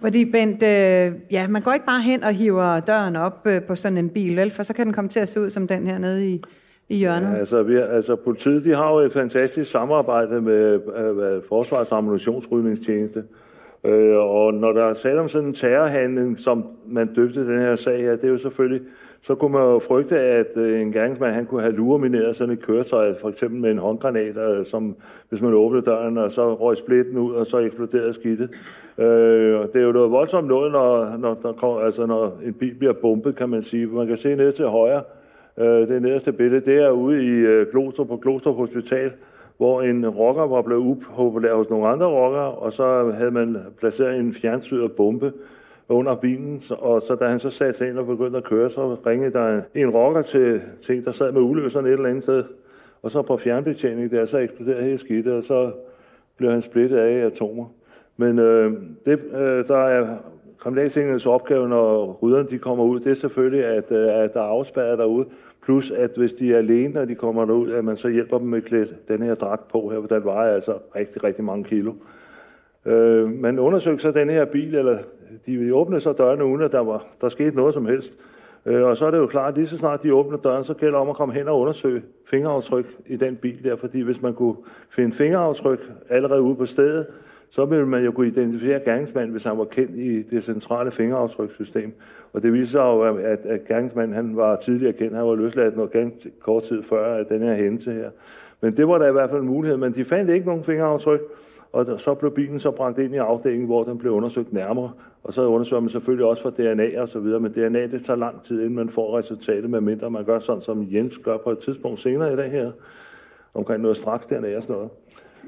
Fordi 0.02 0.30
Bent, 0.32 0.62
øh, 0.62 1.12
ja, 1.30 1.49
man 1.49 1.62
går 1.62 1.73
ikke 1.73 1.87
bare 1.87 2.02
hen 2.02 2.25
og 2.25 2.32
hiver 2.32 2.80
døren 2.80 3.16
op 3.16 3.47
øh, 3.47 3.62
på 3.62 3.75
sådan 3.75 3.99
en 3.99 4.09
bil, 4.09 4.37
vel? 4.37 4.50
For 4.50 4.62
så 4.62 4.75
kan 4.75 4.87
den 4.87 4.94
komme 4.94 5.09
til 5.09 5.21
at 5.21 5.28
se 5.28 5.40
ud 5.40 5.50
som 5.50 5.66
den 5.66 5.87
her 5.87 5.99
nede 5.99 6.28
i, 6.30 6.42
i 6.88 6.97
hjørnet. 6.97 7.32
Ja, 7.32 7.38
altså, 7.38 7.62
vi, 7.62 7.76
altså, 7.76 8.16
politiet 8.16 8.64
de 8.64 8.71
har 8.71 8.90
jo 8.90 8.99
et 8.99 9.12
fantastisk 9.12 9.71
samarbejde 9.71 10.40
med 10.40 10.80
øh, 10.97 11.42
Forsvars 11.49 11.92
ammunitionsrydningstjeneste. 11.92 13.25
Øh, 13.84 14.16
og 14.16 14.54
når 14.54 14.72
der 14.72 14.84
er 14.84 14.94
tale 14.94 15.20
om 15.20 15.28
sådan 15.28 15.48
en 15.48 15.54
terrorhandling, 15.54 16.38
som 16.38 16.66
man 16.88 17.14
døbte 17.14 17.46
den 17.46 17.58
her 17.60 17.76
sag 17.76 18.00
her, 18.00 18.16
det 18.16 18.24
er 18.24 18.28
jo 18.28 18.38
selvfølgelig, 18.38 18.80
så 19.20 19.34
kunne 19.34 19.52
man 19.52 19.62
jo 19.62 19.78
frygte, 19.78 20.20
at 20.20 20.56
øh, 20.56 20.80
en 20.80 20.92
gerningsmand 20.92 21.32
han 21.32 21.46
kunne 21.46 21.62
have 21.62 21.74
luremineret 21.74 22.36
sådan 22.36 22.54
et 22.54 22.62
køretøj, 22.62 23.18
for 23.18 23.28
eksempel 23.28 23.60
med 23.60 23.70
en 23.70 23.78
håndgranat, 23.78 24.36
øh, 24.36 24.66
som 24.66 24.96
hvis 25.28 25.42
man 25.42 25.54
åbnede 25.54 25.82
døren, 25.82 26.18
og 26.18 26.32
så 26.32 26.54
røg 26.54 26.76
splitten 26.76 27.18
ud, 27.18 27.34
og 27.34 27.46
så 27.46 27.58
eksploderede 27.58 28.12
skidtet. 28.12 28.50
Øh, 28.98 29.60
og 29.60 29.68
det 29.72 29.80
er 29.80 29.86
jo 29.86 29.92
noget 29.92 30.10
voldsomt 30.10 30.48
noget, 30.48 30.72
når, 30.72 31.16
når, 31.16 31.34
der 31.42 31.52
kom, 31.52 31.84
altså, 31.84 32.06
når 32.06 32.40
en 32.44 32.54
bil 32.54 32.74
bliver 32.74 32.92
bombet, 32.92 33.36
kan 33.36 33.48
man 33.48 33.62
sige. 33.62 33.86
Man 33.86 34.06
kan 34.06 34.16
se 34.16 34.34
ned 34.36 34.52
til 34.52 34.64
højre, 34.64 35.02
øh, 35.58 35.88
det 35.88 36.02
nederste 36.02 36.32
billede, 36.32 36.64
det 36.64 36.82
er 36.82 36.90
ude 36.90 37.24
i 37.24 37.30
øh, 37.30 37.66
Glostrup 37.70 38.08
på 38.08 38.16
Glostrup 38.16 38.56
Hospital, 38.56 39.12
hvor 39.62 39.83
en 39.83 40.09
rocker 40.09 40.47
var 40.47 40.62
blevet 40.62 40.81
upopulær 40.81 41.54
hos 41.54 41.71
nogle 41.71 41.88
andre 41.88 42.07
rockere, 42.07 42.50
og 42.52 42.73
så 42.73 43.12
havde 43.16 43.31
man 43.31 43.57
placeret 43.81 44.16
en 44.16 44.35
fjernsyret 44.35 44.92
bombe 44.92 45.33
under 45.88 46.14
bilen, 46.14 46.62
og 46.71 47.02
så 47.02 47.14
da 47.14 47.26
han 47.26 47.38
så 47.38 47.50
satte 47.50 47.78
sig 47.78 47.88
ind 47.88 47.99
og 47.99 48.07
begyndte 48.07 48.38
at 48.38 48.45
køre, 48.45 48.71
så 48.71 48.97
ringede 49.07 49.33
der 49.33 49.61
en 49.75 49.90
rocker 49.90 50.23
til, 50.23 50.61
til 50.83 51.04
der 51.04 51.11
sad 51.11 51.33
med 51.33 51.40
uløseren 51.40 51.87
et 51.87 51.92
eller 51.92 52.09
andet 52.09 52.23
sted, 52.23 52.45
og 53.02 53.11
så 53.11 53.23
på 53.23 53.37
fjernbetjening 53.37 54.11
der, 54.11 54.25
så 54.25 54.38
eksploderede 54.38 54.83
hele 54.83 54.99
skidtet, 54.99 55.33
og 55.33 55.45
så 55.45 55.73
blev 56.37 56.50
han 56.50 56.62
splittet 56.62 56.97
af 56.97 57.12
i 57.12 57.21
atomer. 57.21 57.66
Men 58.16 58.38
øh, 58.38 58.73
det, 59.07 59.21
øh, 59.35 59.64
der 59.69 59.76
er 59.76 60.16
kriminaltingens 60.59 61.26
opgave, 61.26 61.69
når 61.69 62.19
rydderne 62.23 62.49
de 62.49 62.59
kommer 62.59 62.85
ud, 62.85 63.00
det 63.00 63.11
er 63.11 63.14
selvfølgelig, 63.14 63.64
at, 63.64 63.92
øh, 63.92 64.23
at 64.25 64.35
der 64.35 64.40
er 64.40 64.45
afspærret 64.45 64.99
derude, 64.99 65.26
Plus 65.64 65.90
at 65.90 66.11
hvis 66.16 66.33
de 66.33 66.54
er 66.54 66.59
alene, 66.59 66.95
når 66.95 67.04
de 67.04 67.14
kommer 67.14 67.45
derud, 67.45 67.71
at 67.71 67.85
man 67.85 67.97
så 67.97 68.09
hjælper 68.09 68.38
dem 68.38 68.47
med 68.47 68.59
at 68.59 68.64
klæde 68.64 68.97
den 69.09 69.23
her 69.23 69.35
dragt 69.35 69.69
på 69.69 69.88
her, 69.88 70.00
for 70.00 70.07
den 70.07 70.25
vejer 70.25 70.54
altså 70.54 70.78
rigtig, 70.97 71.25
rigtig 71.25 71.45
mange 71.45 71.64
kilo. 71.64 71.92
Øh, 72.87 73.31
man 73.31 73.59
undersøgte 73.59 74.02
så 74.02 74.11
den 74.11 74.31
her 74.31 74.45
bil, 74.45 74.75
eller 74.75 74.99
de 75.47 75.75
åbnede 75.75 76.00
så 76.00 76.12
dørene 76.12 76.45
uden, 76.45 76.62
at 76.62 76.73
der, 76.73 76.81
var, 76.81 77.07
der 77.21 77.28
skete 77.28 77.57
noget 77.57 77.75
som 77.75 77.87
helst. 77.87 78.19
Øh, 78.67 78.82
og 78.82 78.97
så 78.97 79.06
er 79.06 79.10
det 79.10 79.19
jo 79.19 79.26
klart, 79.26 79.49
at 79.49 79.58
lige 79.58 79.67
så 79.67 79.78
snart 79.78 80.02
de 80.02 80.15
åbner 80.15 80.36
døren, 80.36 80.65
så 80.65 80.75
gælder 80.75 80.93
det 80.93 81.00
om 81.00 81.10
at 81.10 81.17
komme 81.17 81.34
hen 81.34 81.49
og 81.49 81.60
undersøge 81.60 82.02
fingeraftryk 82.26 82.86
i 83.06 83.17
den 83.17 83.36
bil 83.36 83.65
der, 83.65 83.76
fordi 83.76 84.00
hvis 84.00 84.23
man 84.23 84.34
kunne 84.34 84.56
finde 84.91 85.13
fingeraftryk 85.13 85.91
allerede 86.08 86.43
ude 86.43 86.56
på 86.56 86.67
stedet, 86.67 87.06
så 87.54 87.65
ville 87.65 87.86
man 87.86 88.04
jo 88.04 88.10
kunne 88.10 88.26
identificere 88.26 88.80
gerningsmanden, 88.80 89.30
hvis 89.30 89.45
han 89.45 89.58
var 89.58 89.65
kendt 89.65 89.97
i 89.97 90.23
det 90.23 90.45
centrale 90.45 90.91
fingeraftrykssystem. 90.91 91.93
Og 92.32 92.43
det 92.43 92.52
viser 92.52 92.71
sig 92.71 92.78
jo, 92.78 93.02
at, 93.02 93.47
at 93.47 93.65
gerningsmanden 93.65 94.17
han 94.17 94.36
var 94.36 94.56
tidligere 94.56 94.93
kendt. 94.93 95.17
Han 95.17 95.26
var 95.26 95.34
løsladt 95.34 95.76
noget 95.76 95.91
ganske 95.91 96.30
kort 96.41 96.62
tid 96.62 96.82
før 96.82 97.15
at 97.15 97.28
den 97.28 97.43
her 97.43 97.54
hændelse 97.54 97.93
her. 97.93 98.10
Men 98.60 98.76
det 98.76 98.88
var 98.88 98.99
da 98.99 99.08
i 99.08 99.12
hvert 99.12 99.30
fald 99.30 99.41
en 99.41 99.47
mulighed. 99.47 99.78
Men 99.78 99.93
de 99.93 100.04
fandt 100.04 100.30
ikke 100.30 100.47
nogen 100.47 100.65
fingeraftryk, 100.65 101.21
og 101.73 102.00
så 102.00 102.15
blev 102.15 102.34
bilen 102.34 102.58
så 102.58 102.71
bragt 102.71 102.99
ind 102.99 103.15
i 103.15 103.19
afdelingen, 103.19 103.67
hvor 103.67 103.84
den 103.84 103.99
blev 103.99 104.12
undersøgt 104.12 104.52
nærmere. 104.52 104.93
Og 105.23 105.34
så 105.34 105.47
undersøger 105.47 105.80
man 105.80 105.91
selvfølgelig 105.91 106.26
også 106.26 106.43
for 106.43 106.50
DNA 106.50 107.00
og 107.00 107.08
så 107.08 107.21
videre, 107.21 107.41
men 107.41 107.52
DNA 107.52 107.86
det 107.86 108.04
tager 108.04 108.19
lang 108.19 108.43
tid, 108.43 108.60
inden 108.60 108.75
man 108.75 108.88
får 108.88 109.19
resultatet, 109.19 109.71
medmindre 109.71 110.10
man 110.10 110.25
gør 110.25 110.38
sådan, 110.38 110.62
som 110.62 110.86
Jens 110.93 111.19
gør 111.19 111.36
på 111.36 111.50
et 111.50 111.58
tidspunkt 111.58 112.00
senere 112.00 112.32
i 112.32 112.36
dag 112.36 112.50
her, 112.50 112.73
omkring 113.54 113.82
noget 113.82 113.97
straks 113.97 114.26
DNA 114.26 114.56
og 114.56 114.62
sådan 114.62 114.76
noget. 114.76 114.91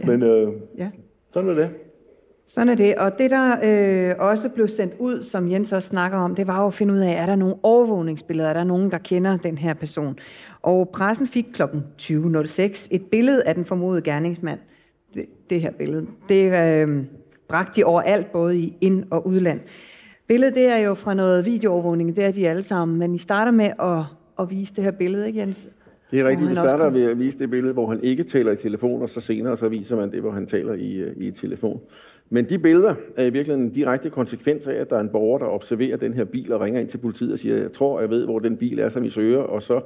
Men 0.07 0.23
øh, 0.23 0.53
ja. 0.79 0.91
sådan 1.33 1.51
er 1.51 1.55
det. 1.55 1.71
Sådan 2.47 2.69
er 2.69 2.75
det. 2.75 2.95
Og 2.95 3.19
det, 3.19 3.31
der 3.31 3.57
øh, 4.11 4.15
også 4.19 4.49
blev 4.49 4.69
sendt 4.69 4.95
ud, 4.99 5.23
som 5.23 5.51
Jens 5.51 5.73
også 5.73 5.89
snakker 5.89 6.19
om, 6.19 6.35
det 6.35 6.47
var 6.47 6.61
jo 6.61 6.67
at 6.67 6.75
finde 6.75 6.95
ud 6.95 6.99
af, 6.99 7.13
er 7.13 7.27
der 7.27 7.37
nogle 7.37 7.55
overvågningsbilleder? 7.63 8.49
Er 8.49 8.55
der 8.55 8.65
nogen, 8.65 8.91
der 8.91 8.99
kender 8.99 9.37
den 9.37 9.59
her 9.59 9.75
person? 9.75 10.19
Og 10.63 10.89
pressen 10.89 11.27
fik 11.27 11.47
kl. 11.55 11.63
20.06 11.63 12.89
et 12.91 13.03
billede 13.11 13.43
af 13.47 13.55
den 13.55 13.65
formodede 13.65 14.03
gerningsmand. 14.03 14.59
Det, 15.15 15.27
det 15.51 15.61
her 15.61 15.71
billede. 15.71 16.07
Det 16.29 16.45
øh, 16.45 17.05
bragte 17.49 17.81
de 17.81 17.85
overalt, 17.85 18.33
både 18.33 18.59
i 18.59 18.77
ind- 18.81 19.05
og 19.11 19.27
udland. 19.27 19.61
Billedet 20.29 20.55
det 20.55 20.69
er 20.69 20.79
jo 20.79 20.95
fra 20.95 21.15
noget 21.15 21.47
videoovervågning, 21.47 22.17
det 22.17 22.25
er 22.25 22.33
de 22.33 22.49
alle 22.49 22.63
sammen. 22.63 22.99
Men 22.99 23.15
I 23.15 23.19
starter 23.19 23.53
med 23.53 23.71
at, 23.81 24.05
at 24.39 24.51
vise 24.51 24.75
det 24.75 24.85
her 24.85 24.91
billede, 24.91 25.27
ikke 25.27 25.41
Jens? 25.41 25.69
Det 26.11 26.21
er 26.21 26.29
rigtigt. 26.29 26.51
Vi 26.51 26.55
starter 26.55 26.91
ved 26.91 27.11
at 27.11 27.19
vise 27.19 27.39
det 27.39 27.51
billede, 27.51 27.73
hvor 27.73 27.87
han 27.87 28.01
ikke 28.03 28.25
taler 28.25 28.53
i 28.53 28.57
telefon, 28.57 29.03
og 29.03 29.11
så 29.11 29.21
senere 29.21 29.57
så 29.57 29.69
viser 29.69 29.97
man 29.97 30.11
det, 30.11 30.21
hvor 30.21 30.31
han 30.31 30.47
taler 30.47 30.75
i, 30.75 30.97
øh, 30.97 31.17
i 31.17 31.31
telefon. 31.31 31.81
Men 32.31 32.45
de 32.45 32.59
billeder 32.59 32.95
er 33.17 33.25
i 33.25 33.31
virkeligheden 33.31 33.67
en 33.67 33.73
direkte 33.73 34.11
konsekvens 34.11 34.67
af, 34.67 34.75
at 34.75 34.91
der 34.91 34.97
er 34.97 35.01
en 35.01 35.09
borger, 35.09 35.39
der 35.39 35.47
observerer 35.47 35.97
den 35.97 36.15
her 36.15 36.25
bil 36.25 36.53
og 36.53 36.61
ringer 36.61 36.81
ind 36.81 36.89
til 36.89 36.99
politiet 36.99 37.33
og 37.33 37.39
siger, 37.39 37.57
jeg 37.57 37.73
tror, 37.73 38.01
jeg 38.01 38.11
ved, 38.11 38.25
hvor 38.25 38.39
den 38.39 38.57
bil 38.57 38.79
er, 38.79 38.89
som 38.89 39.05
I 39.05 39.09
søger. 39.09 39.39
Og 39.39 39.63
så, 39.63 39.81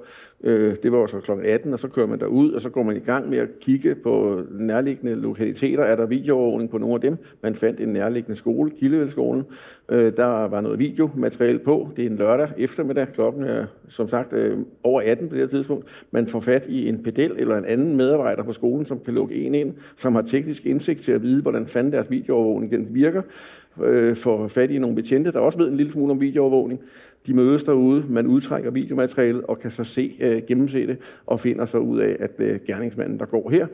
øh, 0.44 0.76
det 0.82 0.92
var 0.92 1.06
så 1.06 1.20
kl. 1.20 1.30
18, 1.30 1.72
og 1.72 1.78
så 1.78 1.88
kører 1.88 2.06
man 2.06 2.20
derud, 2.20 2.52
og 2.52 2.60
så 2.60 2.70
går 2.70 2.82
man 2.82 2.96
i 2.96 3.00
gang 3.00 3.28
med 3.28 3.38
at 3.38 3.48
kigge 3.60 3.94
på 3.94 4.42
nærliggende 4.50 5.14
lokaliteter. 5.14 5.82
Er 5.82 5.96
der 5.96 6.06
videoovervågning 6.06 6.70
på 6.70 6.78
nogle 6.78 6.94
af 6.94 7.00
dem? 7.00 7.16
Man 7.42 7.54
fandt 7.54 7.80
en 7.80 7.88
nærliggende 7.88 8.36
skole, 8.36 8.70
Kildevælskolen. 8.70 9.44
Øh, 9.88 10.12
der 10.16 10.48
var 10.48 10.60
noget 10.60 10.78
videomateriale 10.78 11.58
på. 11.58 11.88
Det 11.96 12.06
er 12.06 12.10
en 12.10 12.16
lørdag 12.16 12.48
eftermiddag. 12.58 13.08
Klokken 13.08 13.44
er, 13.44 13.66
som 13.88 14.08
sagt, 14.08 14.32
øh, 14.32 14.58
over 14.82 15.02
18 15.04 15.28
på 15.28 15.34
det 15.34 15.42
her 15.42 15.48
tidspunkt. 15.48 16.06
Man 16.10 16.26
får 16.26 16.40
fat 16.40 16.66
i 16.68 16.88
en 16.88 17.02
pedel 17.02 17.32
eller 17.38 17.56
en 17.56 17.64
anden 17.64 17.96
medarbejder 17.96 18.42
på 18.42 18.52
skolen, 18.52 18.84
som 18.84 19.00
kan 19.04 19.14
lukke 19.14 19.34
en 19.34 19.54
ind, 19.54 19.74
som 19.96 20.14
har 20.14 20.22
teknisk 20.22 20.66
indsigt 20.66 21.02
til 21.02 21.12
at 21.12 21.22
vide, 21.22 21.42
hvordan 21.42 21.66
fanden 21.66 21.92
deres 21.92 22.10
video 22.10 22.37
videoovervågning 22.38 22.70
den 22.70 22.94
virker, 22.94 23.22
øh, 23.84 24.16
får 24.16 24.48
fat 24.48 24.70
i 24.70 24.78
nogle 24.78 24.96
betjente, 24.96 25.32
der 25.32 25.38
også 25.38 25.58
ved 25.58 25.68
en 25.68 25.76
lille 25.76 25.92
smule 25.92 26.10
om 26.10 26.20
videoovervågning. 26.20 26.80
De 27.26 27.34
mødes 27.34 27.64
derude, 27.64 28.04
man 28.08 28.26
udtrækker 28.26 28.70
videomaterialet 28.70 29.44
og 29.44 29.58
kan 29.58 29.70
så 29.70 29.84
se, 29.84 30.16
øh, 30.20 30.42
gennemse 30.48 30.86
det 30.86 30.98
og 31.26 31.40
finder 31.40 31.64
så 31.64 31.78
ud 31.78 31.98
af, 31.98 32.16
at 32.20 32.30
øh, 32.38 32.58
gerningsmanden, 32.66 33.18
der 33.18 33.26
går 33.26 33.50
her. 33.50 33.66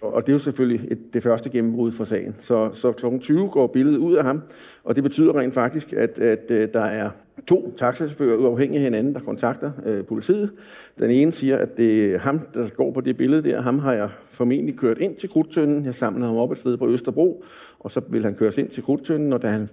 Og 0.00 0.26
det 0.26 0.32
er 0.32 0.34
jo 0.34 0.38
selvfølgelig 0.38 0.88
et, 0.90 1.14
det 1.14 1.22
første 1.22 1.50
gennembrud 1.50 1.92
for 1.92 2.04
sagen. 2.04 2.36
Så, 2.40 2.70
så 2.72 2.92
kl. 2.92 3.06
20 3.20 3.48
går 3.48 3.66
billedet 3.66 3.98
ud 3.98 4.14
af 4.14 4.24
ham, 4.24 4.42
og 4.84 4.96
det 4.96 5.02
betyder 5.02 5.38
rent 5.38 5.54
faktisk, 5.54 5.92
at, 5.92 6.18
at, 6.18 6.50
øh, 6.50 6.68
der 6.74 6.84
er 6.84 7.10
to 7.46 7.74
taxachauffører 7.76 8.36
uafhængige 8.36 8.78
af 8.78 8.84
hinanden, 8.84 9.14
der 9.14 9.20
kontakter 9.20 9.70
øh, 9.86 10.04
politiet. 10.04 10.50
Den 10.98 11.10
ene 11.10 11.32
siger, 11.32 11.56
at 11.56 11.76
det 11.76 12.14
er 12.14 12.18
ham, 12.18 12.40
der 12.54 12.68
går 12.68 12.92
på 12.92 13.00
det 13.00 13.16
billede 13.16 13.42
der. 13.42 13.60
Ham 13.60 13.78
har 13.78 13.92
jeg 13.92 14.08
formentlig 14.30 14.76
kørt 14.76 14.98
ind 14.98 15.16
til 15.16 15.28
Krudtønden. 15.28 15.84
Jeg 15.84 15.94
samlede 15.94 16.26
ham 16.26 16.36
op 16.36 16.52
et 16.52 16.58
sted 16.58 16.76
på 16.76 16.88
Østerbro, 16.88 17.44
og 17.78 17.90
så 17.90 18.00
vil 18.08 18.24
han 18.24 18.34
køres 18.34 18.58
ind 18.58 18.68
til 18.68 18.82
Krudtønden, 18.82 19.32
og 19.32 19.42
da 19.42 19.47
han 19.50 19.68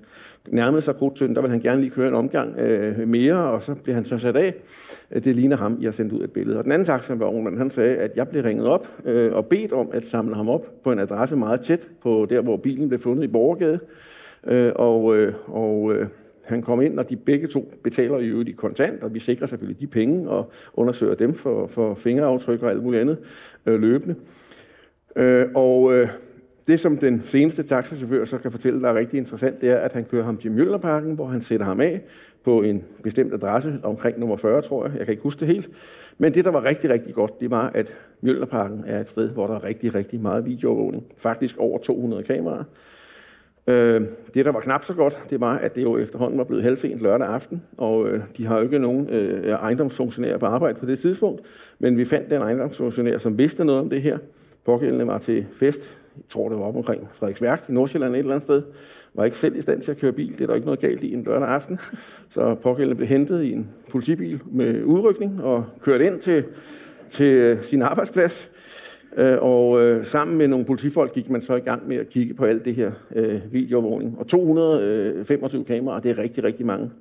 nærmede 0.47 0.81
sig 0.81 0.95
Krudtønden, 0.95 1.35
der 1.35 1.41
ville 1.41 1.51
han 1.51 1.61
gerne 1.61 1.81
lige 1.81 1.91
køre 1.91 2.07
en 2.07 2.13
omgang 2.13 2.59
øh, 2.59 3.07
mere, 3.07 3.51
og 3.51 3.63
så 3.63 3.75
bliver 3.83 3.95
han 3.95 4.05
så 4.05 4.17
sat 4.17 4.35
af. 4.35 4.53
Øh, 5.11 5.23
det 5.23 5.35
ligner 5.35 5.57
ham, 5.57 5.77
jeg 5.81 5.87
har 5.87 5.91
sendt 5.91 6.13
ud 6.13 6.23
et 6.23 6.31
billede. 6.31 6.57
Og 6.57 6.63
den 6.63 6.71
anden 6.71 6.85
taxavognmand, 6.85 7.57
han 7.57 7.69
sagde, 7.69 7.95
at 7.95 8.11
jeg 8.15 8.27
blev 8.27 8.43
ringet 8.43 8.67
op 8.67 8.87
øh, 9.05 9.33
og 9.33 9.45
bedt 9.45 9.73
om 9.73 9.89
at 9.93 10.05
samle 10.05 10.35
ham 10.35 10.49
op 10.49 10.83
på 10.83 10.91
en 10.91 10.99
adresse 10.99 11.35
meget 11.35 11.61
tæt 11.61 11.89
på 12.01 12.27
der, 12.29 12.41
hvor 12.41 12.57
bilen 12.57 12.87
blev 12.87 12.99
fundet 12.99 13.23
i 13.23 13.27
Borgergade. 13.27 13.79
Øh, 14.47 14.71
og 14.75 15.17
øh, 15.17 15.33
og 15.47 15.93
øh, 15.93 16.07
han 16.45 16.61
kom 16.61 16.81
ind, 16.81 16.99
og 16.99 17.09
de 17.09 17.15
begge 17.15 17.47
to 17.47 17.71
betaler 17.83 18.19
i 18.19 18.25
øvrigt 18.25 18.49
i 18.49 18.51
kontant, 18.51 19.03
og 19.03 19.13
vi 19.13 19.19
sikrer 19.19 19.47
selvfølgelig 19.47 19.79
de 19.79 19.87
penge 19.87 20.29
og 20.29 20.51
undersøger 20.73 21.15
dem 21.15 21.33
for, 21.33 21.67
for 21.67 21.93
fingeraftryk 21.93 22.63
og 22.63 22.69
alt 22.69 22.83
muligt 22.83 23.01
andet 23.01 23.17
øh, 23.65 23.81
løbende. 23.81 24.15
Øh, 25.15 25.45
og 25.55 25.93
øh, 25.93 26.09
det, 26.67 26.79
som 26.79 26.97
den 26.97 27.21
seneste 27.21 27.63
taxachauffør 27.63 28.25
så 28.25 28.37
kan 28.37 28.51
fortælle, 28.51 28.81
der 28.81 28.89
er 28.89 28.95
rigtig 28.95 29.17
interessant, 29.17 29.61
det 29.61 29.69
er, 29.69 29.77
at 29.77 29.93
han 29.93 30.05
kører 30.05 30.23
ham 30.23 30.37
til 30.37 30.51
Mjølnerparken, 30.51 31.15
hvor 31.15 31.25
han 31.25 31.41
sætter 31.41 31.65
ham 31.65 31.81
af 31.81 32.01
på 32.43 32.61
en 32.61 32.83
bestemt 33.03 33.33
adresse, 33.33 33.79
omkring 33.83 34.19
nummer 34.19 34.37
40, 34.37 34.61
tror 34.61 34.85
jeg. 34.85 34.97
Jeg 34.97 35.05
kan 35.05 35.11
ikke 35.11 35.23
huske 35.23 35.39
det 35.39 35.47
helt. 35.47 35.69
Men 36.17 36.33
det, 36.33 36.45
der 36.45 36.51
var 36.51 36.63
rigtig, 36.63 36.89
rigtig 36.89 37.13
godt, 37.13 37.39
det 37.39 37.51
var, 37.51 37.71
at 37.73 37.93
Mjølnerparken 38.21 38.83
er 38.87 38.99
et 38.99 39.09
sted, 39.09 39.29
hvor 39.29 39.47
der 39.47 39.55
er 39.55 39.63
rigtig, 39.63 39.95
rigtig 39.95 40.21
meget 40.21 40.45
videoovervågning. 40.45 41.03
Faktisk 41.17 41.57
over 41.57 41.79
200 41.79 42.23
kameraer. 42.23 42.63
Øh, 43.67 44.01
det, 44.33 44.45
der 44.45 44.51
var 44.51 44.59
knap 44.59 44.83
så 44.83 44.93
godt, 44.93 45.17
det 45.29 45.41
var, 45.41 45.57
at 45.57 45.75
det 45.75 45.83
jo 45.83 45.97
efterhånden 45.97 46.37
var 46.37 46.43
blevet 46.43 46.63
halvfint 46.63 47.01
lørdag 47.01 47.27
aften, 47.27 47.63
og 47.77 48.09
øh, 48.09 48.21
de 48.37 48.45
har 48.45 48.57
jo 48.57 48.63
ikke 48.63 48.79
nogen 48.79 49.09
øh, 49.09 49.49
ejendomsfunktionærer 49.49 50.37
på 50.37 50.45
arbejde 50.45 50.79
på 50.79 50.85
det 50.85 50.99
tidspunkt, 50.99 51.41
men 51.79 51.97
vi 51.97 52.05
fandt 52.05 52.29
den 52.29 52.41
ejendomsfunktionær, 52.41 53.17
som 53.17 53.37
vidste 53.37 53.65
noget 53.65 53.81
om 53.81 53.89
det 53.89 54.01
her. 54.01 54.17
Pågældende 54.65 55.07
var 55.07 55.17
til 55.17 55.45
fest, 55.53 55.97
jeg 56.15 56.23
tror 56.29 56.49
det 56.49 56.59
var 56.59 56.65
op 56.65 56.75
omkring 56.75 57.07
Frederiksværk 57.13 57.63
i 57.69 57.71
Nordsjælland 57.71 58.13
et 58.13 58.19
eller 58.19 58.31
andet 58.31 58.43
sted, 58.43 58.63
var 59.13 59.25
ikke 59.25 59.37
selv 59.37 59.55
i 59.55 59.61
stand 59.61 59.81
til 59.81 59.91
at 59.91 59.97
køre 59.97 60.11
bil, 60.11 60.31
det 60.31 60.41
er 60.41 60.47
der 60.47 60.55
ikke 60.55 60.65
noget 60.65 60.79
galt 60.79 61.03
i 61.03 61.13
en 61.13 61.23
lørdag 61.23 61.47
aften, 61.47 61.79
så 62.29 62.55
pågældende 62.55 62.95
blev 62.95 63.07
hentet 63.07 63.43
i 63.43 63.51
en 63.51 63.69
politibil 63.91 64.41
med 64.45 64.83
udrykning 64.83 65.43
og 65.43 65.65
kørt 65.81 66.01
ind 66.01 66.19
til, 66.19 66.43
til 67.09 67.25
øh, 67.25 67.63
sin 67.63 67.81
arbejdsplads, 67.81 68.51
øh, 69.17 69.37
og 69.41 69.81
øh, 69.81 70.03
sammen 70.03 70.37
med 70.37 70.47
nogle 70.47 70.65
politifolk 70.65 71.13
gik 71.13 71.29
man 71.29 71.41
så 71.41 71.55
i 71.55 71.59
gang 71.59 71.87
med 71.87 71.97
at 71.97 72.09
kigge 72.09 72.33
på 72.33 72.45
alt 72.45 72.65
det 72.65 72.75
her 72.75 72.91
øh, 73.15 73.41
videoovervågning. 73.51 74.19
Og 74.19 74.27
225 74.27 75.61
øh, 75.61 75.67
kameraer, 75.67 75.99
det 75.99 76.11
er 76.11 76.17
rigtig, 76.17 76.43
rigtig 76.43 76.65
mange. 76.65 76.91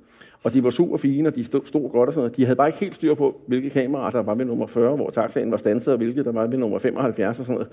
Og 0.45 0.53
de 0.53 0.63
var 0.63 0.69
super 0.69 0.97
fine, 0.97 1.29
og 1.29 1.35
de 1.35 1.43
stod, 1.43 1.61
stod 1.65 1.91
godt 1.91 2.07
og 2.07 2.13
sådan 2.13 2.21
noget. 2.21 2.37
De 2.37 2.45
havde 2.45 2.55
bare 2.55 2.67
ikke 2.67 2.79
helt 2.79 2.95
styr 2.95 3.13
på, 3.13 3.41
hvilke 3.47 3.69
kameraer 3.69 4.11
der 4.11 4.23
var 4.23 4.35
med 4.35 4.45
nummer 4.45 4.67
40, 4.67 4.95
hvor 4.95 5.09
taxaen 5.09 5.51
var 5.51 5.57
stanset, 5.57 5.93
og 5.93 5.97
hvilke 5.97 6.23
der 6.23 6.31
var 6.31 6.47
med 6.47 6.57
nummer 6.57 6.79
75 6.79 7.39
og 7.39 7.45
sådan 7.45 7.53
noget. 7.53 7.67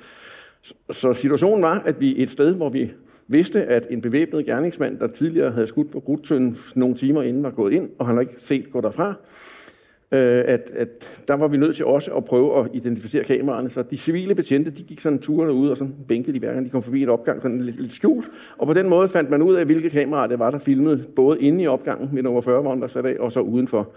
Så 0.91 1.15
situationen 1.15 1.63
var, 1.63 1.83
at 1.85 2.01
vi 2.01 2.23
et 2.23 2.31
sted, 2.31 2.57
hvor 2.57 2.69
vi 2.69 2.93
vidste, 3.29 3.65
at 3.65 3.87
en 3.91 4.01
bevæbnet 4.01 4.47
gerningsmand, 4.47 4.99
der 4.99 5.07
tidligere 5.07 5.51
havde 5.51 5.67
skudt 5.67 5.91
på 5.91 6.01
Grudtønden 6.01 6.57
nogle 6.75 6.95
timer 6.95 7.23
inden, 7.23 7.43
var 7.43 7.51
gået 7.51 7.73
ind, 7.73 7.91
og 7.99 8.07
han 8.07 8.17
havde 8.17 8.29
ikke 8.31 8.43
set 8.43 8.73
gå 8.73 8.81
derfra, 8.81 9.15
øh, 10.13 10.45
at, 10.47 10.71
at 10.75 10.89
der 11.29 11.35
var 11.35 11.49
vi 11.49 11.57
nødt 11.57 11.77
til 11.77 11.85
også 11.85 12.11
at 12.15 12.25
prøve 12.25 12.61
at 12.61 12.71
identificere 12.73 13.25
kameraerne. 13.25 13.71
Så 13.71 13.83
de 13.83 13.97
civile 13.97 14.35
betjente, 14.35 14.71
de 14.71 14.83
gik 14.83 15.01
sådan 15.01 15.19
turene 15.19 15.43
tur 15.43 15.45
derude, 15.45 15.71
og 15.71 15.77
sådan 15.77 15.95
bænkede 16.09 16.33
de 16.33 16.39
hver 16.39 16.53
gang 16.53 16.65
de 16.65 16.71
kom 16.71 16.83
forbi 16.83 17.03
en 17.03 17.09
opgang, 17.09 17.43
sådan 17.43 17.61
lidt, 17.61 17.81
lidt 17.81 17.93
skjult. 17.93 18.27
Og 18.59 18.67
på 18.67 18.73
den 18.73 18.89
måde 18.89 19.09
fandt 19.09 19.31
man 19.31 19.43
ud 19.43 19.55
af, 19.55 19.65
hvilke 19.65 19.91
kameraer 19.91 20.27
det 20.27 20.39
var, 20.39 20.51
der 20.51 20.59
filmede, 20.59 21.05
både 21.17 21.41
inde 21.41 21.65
i 21.65 21.67
opgangen 21.67 22.11
med 22.13 22.23
nummer 22.23 22.41
40 22.41 22.65
vogn, 22.65 22.81
der 22.81 22.87
sat 22.87 23.07
af, 23.07 23.17
og 23.21 23.33
så 23.33 23.41
udenfor. 23.41 23.93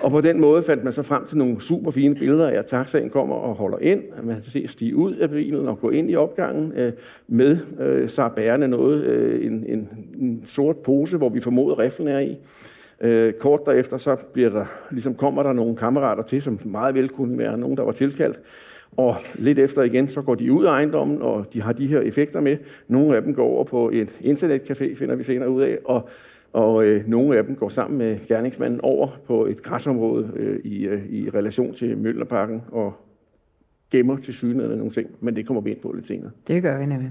Og 0.00 0.10
på 0.10 0.20
den 0.20 0.40
måde 0.40 0.62
fandt 0.62 0.84
man 0.84 0.92
så 0.92 1.02
frem 1.02 1.24
til 1.24 1.38
nogle 1.38 1.60
super 1.60 1.90
fine 1.90 2.14
billeder 2.14 2.48
af, 2.48 2.58
at 2.58 2.66
taxaen 2.66 3.10
kommer 3.10 3.34
og 3.34 3.54
holder 3.54 3.78
ind. 3.78 4.02
Man 4.22 4.34
kan 4.34 4.42
se 4.42 4.68
stige 4.68 4.96
ud 4.96 5.14
af 5.14 5.30
bilen 5.30 5.68
og 5.68 5.80
gå 5.80 5.90
ind 5.90 6.10
i 6.10 6.16
opgangen 6.16 6.72
øh, 6.76 6.92
med 7.28 7.58
øh, 7.80 8.08
så 8.08 8.28
bærende 8.36 8.68
noget, 8.68 9.04
øh, 9.04 9.46
en, 9.46 9.64
en, 9.68 9.88
en 10.20 10.42
sort 10.46 10.76
pose, 10.76 11.16
hvor 11.16 11.28
vi 11.28 11.40
formoder 11.40 11.78
riflen 11.78 12.08
er 12.08 12.18
i. 12.18 12.36
Øh, 13.02 13.32
kort 13.32 13.60
derefter 13.66 13.96
så 13.96 14.16
bliver 14.32 14.50
der, 14.50 14.64
ligesom 14.90 15.14
kommer 15.14 15.42
der 15.42 15.52
nogle 15.52 15.76
kammerater 15.76 16.22
til, 16.22 16.42
som 16.42 16.58
meget 16.64 16.94
vel 16.94 17.08
kunne 17.08 17.38
være 17.38 17.58
nogen, 17.58 17.76
der 17.76 17.82
var 17.82 17.92
tilkaldt. 17.92 18.40
Og 18.96 19.16
lidt 19.34 19.58
efter 19.58 19.82
igen, 19.82 20.08
så 20.08 20.22
går 20.22 20.34
de 20.34 20.52
ud 20.52 20.64
af 20.64 20.70
ejendommen, 20.70 21.22
og 21.22 21.46
de 21.52 21.62
har 21.62 21.72
de 21.72 21.86
her 21.86 22.00
effekter 22.00 22.40
med. 22.40 22.56
Nogle 22.88 23.16
af 23.16 23.22
dem 23.22 23.34
går 23.34 23.44
over 23.44 23.64
på 23.64 23.90
et 23.92 24.08
internetcafé, 24.20 24.94
finder 24.94 25.14
vi 25.14 25.24
senere 25.24 25.50
ud 25.50 25.62
af, 25.62 25.78
og, 25.84 26.08
og 26.52 26.86
øh, 26.86 27.08
nogle 27.08 27.38
af 27.38 27.44
dem 27.44 27.56
går 27.56 27.68
sammen 27.68 27.98
med 27.98 28.18
gerningsmanden 28.28 28.80
over 28.82 29.08
på 29.26 29.46
et 29.46 29.62
græsområde 29.62 30.30
øh, 30.36 30.60
i, 30.64 30.84
øh, 30.86 31.06
i 31.10 31.30
relation 31.30 31.74
til 31.74 31.98
Møllerparken 31.98 32.62
og 32.72 32.92
gemmer 33.90 34.16
til 34.16 34.34
syne 34.34 34.62
eller 34.62 34.76
nogle 34.76 34.92
ting. 34.92 35.10
Men 35.20 35.36
det 35.36 35.46
kommer 35.46 35.60
vi 35.60 35.70
ind 35.70 35.80
på 35.80 35.92
lidt 35.92 36.06
senere. 36.06 36.30
Det 36.48 36.62
gør 36.62 36.78
vi 36.78 36.86
nemlig. 36.86 37.10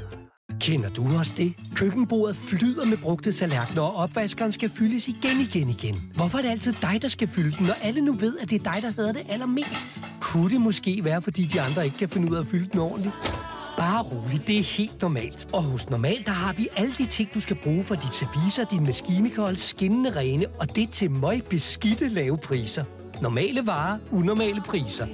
Kender 0.61 0.89
du 0.89 1.17
også 1.19 1.33
det? 1.37 1.53
Køkkenbordet 1.75 2.35
flyder 2.35 2.85
med 2.85 2.97
brugte 2.97 3.31
tallerkener, 3.31 3.81
og 3.81 3.95
opvaskeren 3.95 4.51
skal 4.51 4.69
fyldes 4.69 5.07
igen, 5.07 5.39
igen, 5.39 5.69
igen. 5.69 6.01
Hvorfor 6.15 6.37
er 6.37 6.41
det 6.41 6.49
altid 6.49 6.73
dig, 6.81 7.01
der 7.01 7.07
skal 7.07 7.27
fylde 7.27 7.57
den, 7.57 7.65
når 7.65 7.73
alle 7.81 8.01
nu 8.01 8.13
ved, 8.13 8.37
at 8.37 8.49
det 8.49 8.65
er 8.65 8.73
dig, 8.73 8.81
der 8.81 8.91
hedder 8.91 9.11
det 9.11 9.21
allermest? 9.29 10.03
Kunne 10.19 10.49
det 10.49 10.61
måske 10.61 11.01
være, 11.03 11.21
fordi 11.21 11.43
de 11.43 11.61
andre 11.61 11.85
ikke 11.85 11.97
kan 11.97 12.09
finde 12.09 12.31
ud 12.31 12.35
af 12.35 12.41
at 12.41 12.47
fylde 12.47 12.69
den 12.71 12.79
ordentligt? 12.79 13.15
Bare 13.77 14.03
rolig, 14.03 14.47
det 14.47 14.59
er 14.59 14.63
helt 14.63 15.01
normalt. 15.01 15.47
Og 15.53 15.63
hos 15.63 15.89
Normalt, 15.89 16.25
der 16.25 16.31
har 16.31 16.53
vi 16.53 16.67
alle 16.77 16.93
de 16.97 17.05
ting, 17.05 17.33
du 17.33 17.39
skal 17.39 17.57
bruge 17.63 17.83
for 17.83 17.95
dit 17.95 18.13
service 18.13 18.61
og 18.61 18.71
din 18.71 18.83
maskinekold 18.83 19.55
skinnende 19.55 20.15
rene, 20.15 20.45
og 20.59 20.75
det 20.75 20.89
til 20.89 21.11
møg 21.11 21.43
beskidte 21.49 22.07
lave 22.07 22.37
priser. 22.37 22.83
Normale 23.21 23.65
varer, 23.65 23.97
unormale 24.11 24.61
priser. 24.61 25.07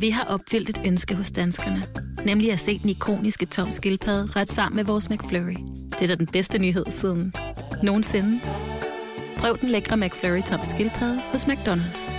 Vi 0.00 0.10
har 0.10 0.24
opfyldt 0.24 0.68
et 0.68 0.80
ønske 0.86 1.14
hos 1.14 1.30
danskerne. 1.30 2.05
Nemlig 2.26 2.52
at 2.52 2.60
se 2.60 2.78
den 2.78 2.90
ikoniske 2.90 3.46
tom 3.46 3.70
skildpadde 3.70 4.40
ret 4.40 4.52
sammen 4.52 4.76
med 4.76 4.84
vores 4.84 5.10
McFlurry. 5.10 5.56
Det 5.90 6.02
er 6.02 6.06
da 6.06 6.14
den 6.14 6.26
bedste 6.26 6.58
nyhed 6.58 6.84
siden 6.88 7.34
nogensinde. 7.82 8.40
Prøv 9.38 9.58
den 9.60 9.68
lækre 9.68 9.96
McFlurry 9.96 10.42
tom 10.42 10.60
skildpadde 10.64 11.20
hos 11.32 11.44
McDonald's. 11.44 12.18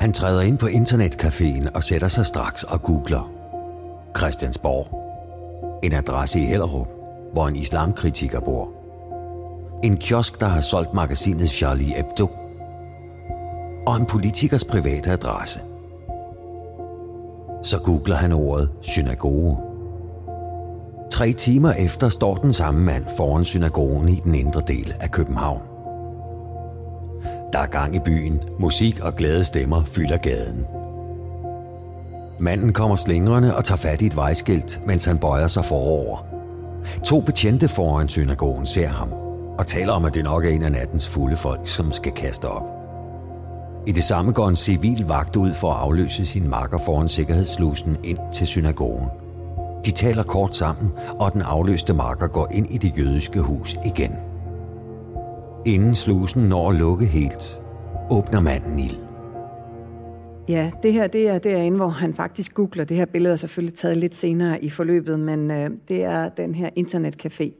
Han 0.00 0.12
træder 0.12 0.40
ind 0.40 0.58
på 0.58 0.66
internetcaféen 0.66 1.72
og 1.74 1.84
sætter 1.84 2.08
sig 2.08 2.26
straks 2.26 2.64
og 2.64 2.82
googler 2.82 3.32
Christiansborg. 4.16 5.00
En 5.84 5.92
adresse 5.92 6.38
i 6.38 6.42
Hellerup, 6.42 6.88
hvor 7.32 7.48
en 7.48 7.56
islamkritiker 7.56 8.40
bor. 8.40 8.79
En 9.82 9.96
kiosk, 9.96 10.40
der 10.40 10.46
har 10.46 10.60
solgt 10.60 10.94
magasinet 10.94 11.48
Charlie 11.48 11.94
Hebdo. 11.94 12.28
Og 13.86 13.96
en 13.96 14.06
politikers 14.06 14.64
private 14.64 15.10
adresse. 15.10 15.60
Så 17.62 17.78
googler 17.78 18.16
han 18.16 18.32
ordet 18.32 18.70
synagoge. 18.80 19.58
Tre 21.10 21.32
timer 21.32 21.72
efter 21.72 22.08
står 22.08 22.34
den 22.34 22.52
samme 22.52 22.80
mand 22.80 23.04
foran 23.16 23.44
synagogen 23.44 24.08
i 24.08 24.20
den 24.24 24.34
indre 24.34 24.62
del 24.66 24.94
af 25.00 25.10
København. 25.10 25.62
Der 27.52 27.58
er 27.58 27.66
gang 27.66 27.96
i 27.96 28.00
byen, 28.04 28.40
musik 28.58 29.00
og 29.00 29.16
glade 29.16 29.44
stemmer 29.44 29.84
fylder 29.84 30.16
gaden. 30.16 30.66
Manden 32.38 32.72
kommer 32.72 32.96
slingrende 32.96 33.56
og 33.56 33.64
tager 33.64 33.78
fat 33.78 34.02
i 34.02 34.06
et 34.06 34.16
vejskilt, 34.16 34.80
mens 34.86 35.04
han 35.04 35.18
bøjer 35.18 35.46
sig 35.46 35.64
forover. 35.64 36.26
To 37.04 37.20
betjente 37.20 37.68
foran 37.68 38.08
synagogen 38.08 38.66
ser 38.66 38.88
ham 38.88 39.29
og 39.60 39.66
taler 39.66 39.92
om, 39.92 40.04
at 40.04 40.14
det 40.14 40.24
nok 40.24 40.44
er 40.44 40.48
en 40.48 40.62
af 40.62 40.72
nattens 40.72 41.08
fulde 41.08 41.36
folk, 41.36 41.68
som 41.68 41.92
skal 41.92 42.12
kaste 42.12 42.48
op. 42.48 42.62
I 43.86 43.92
det 43.92 44.04
samme 44.04 44.32
går 44.32 44.48
en 44.48 44.56
civil 44.56 45.04
vagt 45.08 45.36
ud 45.36 45.54
for 45.54 45.72
at 45.72 45.80
afløse 45.80 46.26
sin 46.26 46.48
makker 46.48 46.78
foran 46.78 47.08
sikkerhedslusen 47.08 47.96
ind 48.04 48.18
til 48.34 48.46
synagogen. 48.46 49.08
De 49.84 49.90
taler 49.90 50.22
kort 50.22 50.56
sammen, 50.56 50.90
og 51.20 51.32
den 51.32 51.42
afløste 51.42 51.92
marker 51.92 52.26
går 52.26 52.48
ind 52.52 52.70
i 52.70 52.78
det 52.78 52.98
jødiske 52.98 53.40
hus 53.40 53.76
igen. 53.86 54.12
Inden 55.66 55.94
slusen 55.94 56.42
når 56.42 56.70
at 56.70 56.76
lukke 56.76 57.06
helt, 57.06 57.60
åbner 58.10 58.40
manden 58.40 58.78
ild. 58.78 58.96
Ja, 60.48 60.70
det 60.82 60.92
her 60.92 61.06
det 61.06 61.28
er 61.28 61.38
derinde, 61.38 61.76
hvor 61.76 61.88
han 61.88 62.14
faktisk 62.14 62.54
googler. 62.54 62.84
Det 62.84 62.96
her 62.96 63.06
billede 63.06 63.32
er 63.32 63.36
selvfølgelig 63.36 63.74
taget 63.74 63.96
lidt 63.96 64.14
senere 64.14 64.64
i 64.64 64.70
forløbet, 64.70 65.20
men 65.20 65.50
øh, 65.50 65.70
det 65.88 66.04
er 66.04 66.28
den 66.28 66.54
her 66.54 66.70
internetcafé. 66.78 67.52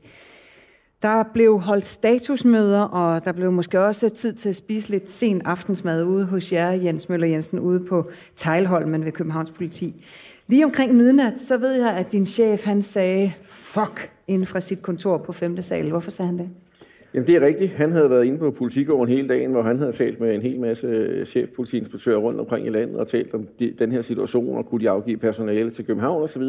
Der 1.02 1.22
blev 1.34 1.58
holdt 1.58 1.84
statusmøder, 1.84 2.82
og 2.82 3.24
der 3.24 3.32
blev 3.32 3.52
måske 3.52 3.80
også 3.80 4.08
tid 4.08 4.32
til 4.32 4.48
at 4.48 4.56
spise 4.56 4.90
lidt 4.90 5.10
sen 5.10 5.42
aftensmad 5.44 6.04
ude 6.04 6.24
hos 6.24 6.52
jer, 6.52 6.70
Jens 6.70 7.08
Møller 7.08 7.26
Jensen, 7.26 7.58
ude 7.58 7.80
på 7.80 8.10
Tejlholmen 8.36 9.04
ved 9.04 9.12
Københavns 9.12 9.50
Politi. 9.50 10.04
Lige 10.46 10.64
omkring 10.64 10.94
midnat, 10.94 11.40
så 11.40 11.58
ved 11.58 11.72
jeg, 11.72 11.96
at 11.96 12.12
din 12.12 12.26
chef 12.26 12.64
han 12.64 12.82
sagde 12.82 13.32
fuck 13.44 14.10
inden 14.28 14.46
fra 14.46 14.60
sit 14.60 14.82
kontor 14.82 15.18
på 15.18 15.32
5. 15.32 15.62
sal. 15.62 15.90
Hvorfor 15.90 16.10
sagde 16.10 16.26
han 16.26 16.38
det? 16.38 16.48
Jamen 17.14 17.26
det 17.26 17.36
er 17.36 17.40
rigtigt. 17.40 17.72
Han 17.72 17.92
havde 17.92 18.10
været 18.10 18.24
inde 18.24 18.38
på 18.38 18.50
politikåren 18.50 19.08
hele 19.08 19.28
dagen, 19.28 19.50
hvor 19.50 19.62
han 19.62 19.78
havde 19.78 19.92
talt 19.92 20.20
med 20.20 20.34
en 20.34 20.42
hel 20.42 20.60
masse 20.60 20.86
øh, 20.86 21.26
chefpolitiinspektører 21.26 22.18
rundt 22.18 22.40
omkring 22.40 22.66
i 22.66 22.70
landet 22.70 22.96
og 22.96 23.08
talt 23.08 23.34
om 23.34 23.46
de, 23.58 23.74
den 23.78 23.92
her 23.92 24.02
situation, 24.02 24.56
og 24.56 24.66
kunne 24.66 24.80
de 24.80 24.90
afgive 24.90 25.16
personale 25.16 25.70
til 25.70 25.86
København 25.86 26.22
osv. 26.22 26.42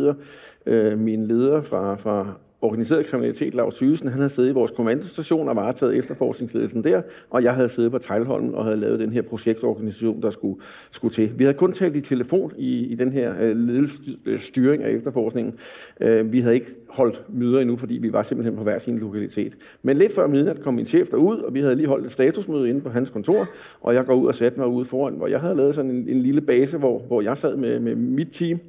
Øh, 0.65 0.99
min 0.99 1.27
leder 1.27 1.61
fra, 1.61 1.95
fra 1.95 2.33
organiseret 2.61 3.05
kriminalitet, 3.05 3.53
Lars 3.53 3.73
Sygesen, 3.73 4.09
han 4.09 4.19
havde 4.19 4.29
siddet 4.29 4.49
i 4.49 4.53
vores 4.53 4.71
kommandostation 4.71 5.49
og 5.49 5.55
varetaget 5.55 5.97
efterforskningsledelsen 5.97 6.83
der, 6.83 7.01
og 7.29 7.43
jeg 7.43 7.55
havde 7.55 7.69
siddet 7.69 7.91
på 7.91 7.97
Tejlholm 7.97 8.53
og 8.53 8.63
havde 8.63 8.77
lavet 8.77 8.99
den 8.99 9.11
her 9.11 9.21
projektorganisation, 9.21 10.21
der 10.21 10.29
skulle, 10.29 10.61
skulle 10.91 11.13
til. 11.13 11.31
Vi 11.37 11.43
havde 11.43 11.57
kun 11.57 11.73
talt 11.73 11.95
i 11.95 12.01
telefon 12.01 12.51
i, 12.57 12.85
i 12.85 12.95
den 12.95 13.11
her 13.11 13.33
øh, 13.41 13.57
ledelsesstyring 13.57 14.83
af 14.83 14.91
efterforskningen. 14.91 15.53
Øh, 16.01 16.31
vi 16.31 16.39
havde 16.39 16.55
ikke 16.55 16.67
holdt 16.89 17.23
møder 17.29 17.59
endnu, 17.59 17.75
fordi 17.75 17.93
vi 17.93 18.13
var 18.13 18.23
simpelthen 18.23 18.57
på 18.57 18.63
hver 18.63 18.79
sin 18.79 18.99
lokalitet. 18.99 19.57
Men 19.83 19.97
lidt 19.97 20.13
før 20.13 20.27
midnat 20.27 20.61
kom 20.61 20.73
min 20.73 20.85
chef 20.85 21.09
derud, 21.09 21.37
og 21.37 21.53
vi 21.53 21.61
havde 21.61 21.75
lige 21.75 21.87
holdt 21.87 22.05
et 22.05 22.11
statusmøde 22.11 22.69
inde 22.69 22.81
på 22.81 22.89
hans 22.89 23.09
kontor, 23.09 23.47
og 23.81 23.93
jeg 23.93 24.05
går 24.05 24.15
ud 24.15 24.27
og 24.27 24.35
satte 24.35 24.59
mig 24.59 24.67
ude 24.67 24.85
foran, 24.85 25.13
hvor 25.13 25.27
jeg 25.27 25.39
havde 25.39 25.55
lavet 25.55 25.75
sådan 25.75 25.91
en, 25.91 26.09
en 26.09 26.21
lille 26.21 26.41
base, 26.41 26.77
hvor, 26.77 26.99
hvor 26.99 27.21
jeg 27.21 27.37
sad 27.37 27.55
med, 27.55 27.79
med 27.79 27.95
mit 27.95 28.27
team. 28.31 28.59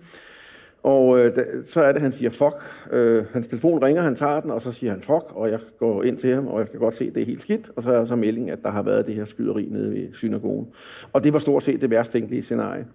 Og 0.83 1.19
øh, 1.19 1.37
da, 1.37 1.45
så 1.65 1.83
er 1.83 1.93
det, 1.93 2.03
han 2.03 2.13
siger 2.13 2.31
fuck. 2.31 2.55
Øh, 2.93 3.25
hans 3.33 3.49
telefon 3.49 3.83
ringer, 3.83 4.03
han 4.03 4.17
tager 4.17 4.41
den, 4.41 4.51
og 4.51 4.63
så 4.63 4.73
siger 4.73 4.91
han 4.91 5.01
fuck, 5.01 5.25
og 5.31 5.51
jeg 5.51 5.59
går 5.79 6.03
ind 6.03 6.17
til 6.17 6.35
ham, 6.35 6.47
og 6.47 6.61
jeg 6.61 6.71
kan 6.71 6.81
godt 6.81 6.95
se, 6.95 7.05
at 7.05 7.15
det 7.15 7.23
er 7.23 7.27
helt 7.27 7.41
skidt. 7.41 7.71
Og 7.77 7.83
så 7.83 7.93
er 7.93 8.05
så 8.05 8.17
meldingen, 8.17 8.51
at 8.51 8.59
der 8.63 8.71
har 8.71 8.83
været 8.83 9.07
det 9.07 9.15
her 9.15 9.25
skyderi 9.25 9.69
nede 9.71 9.91
ved 9.91 10.09
synagogen. 10.13 10.67
Og 11.13 11.25
det 11.25 11.33
var 11.33 11.39
stort 11.39 11.63
set 11.63 11.81
det 11.81 11.91
værst 11.91 12.13
tænkelige 12.13 12.43
scenarie. 12.43 12.87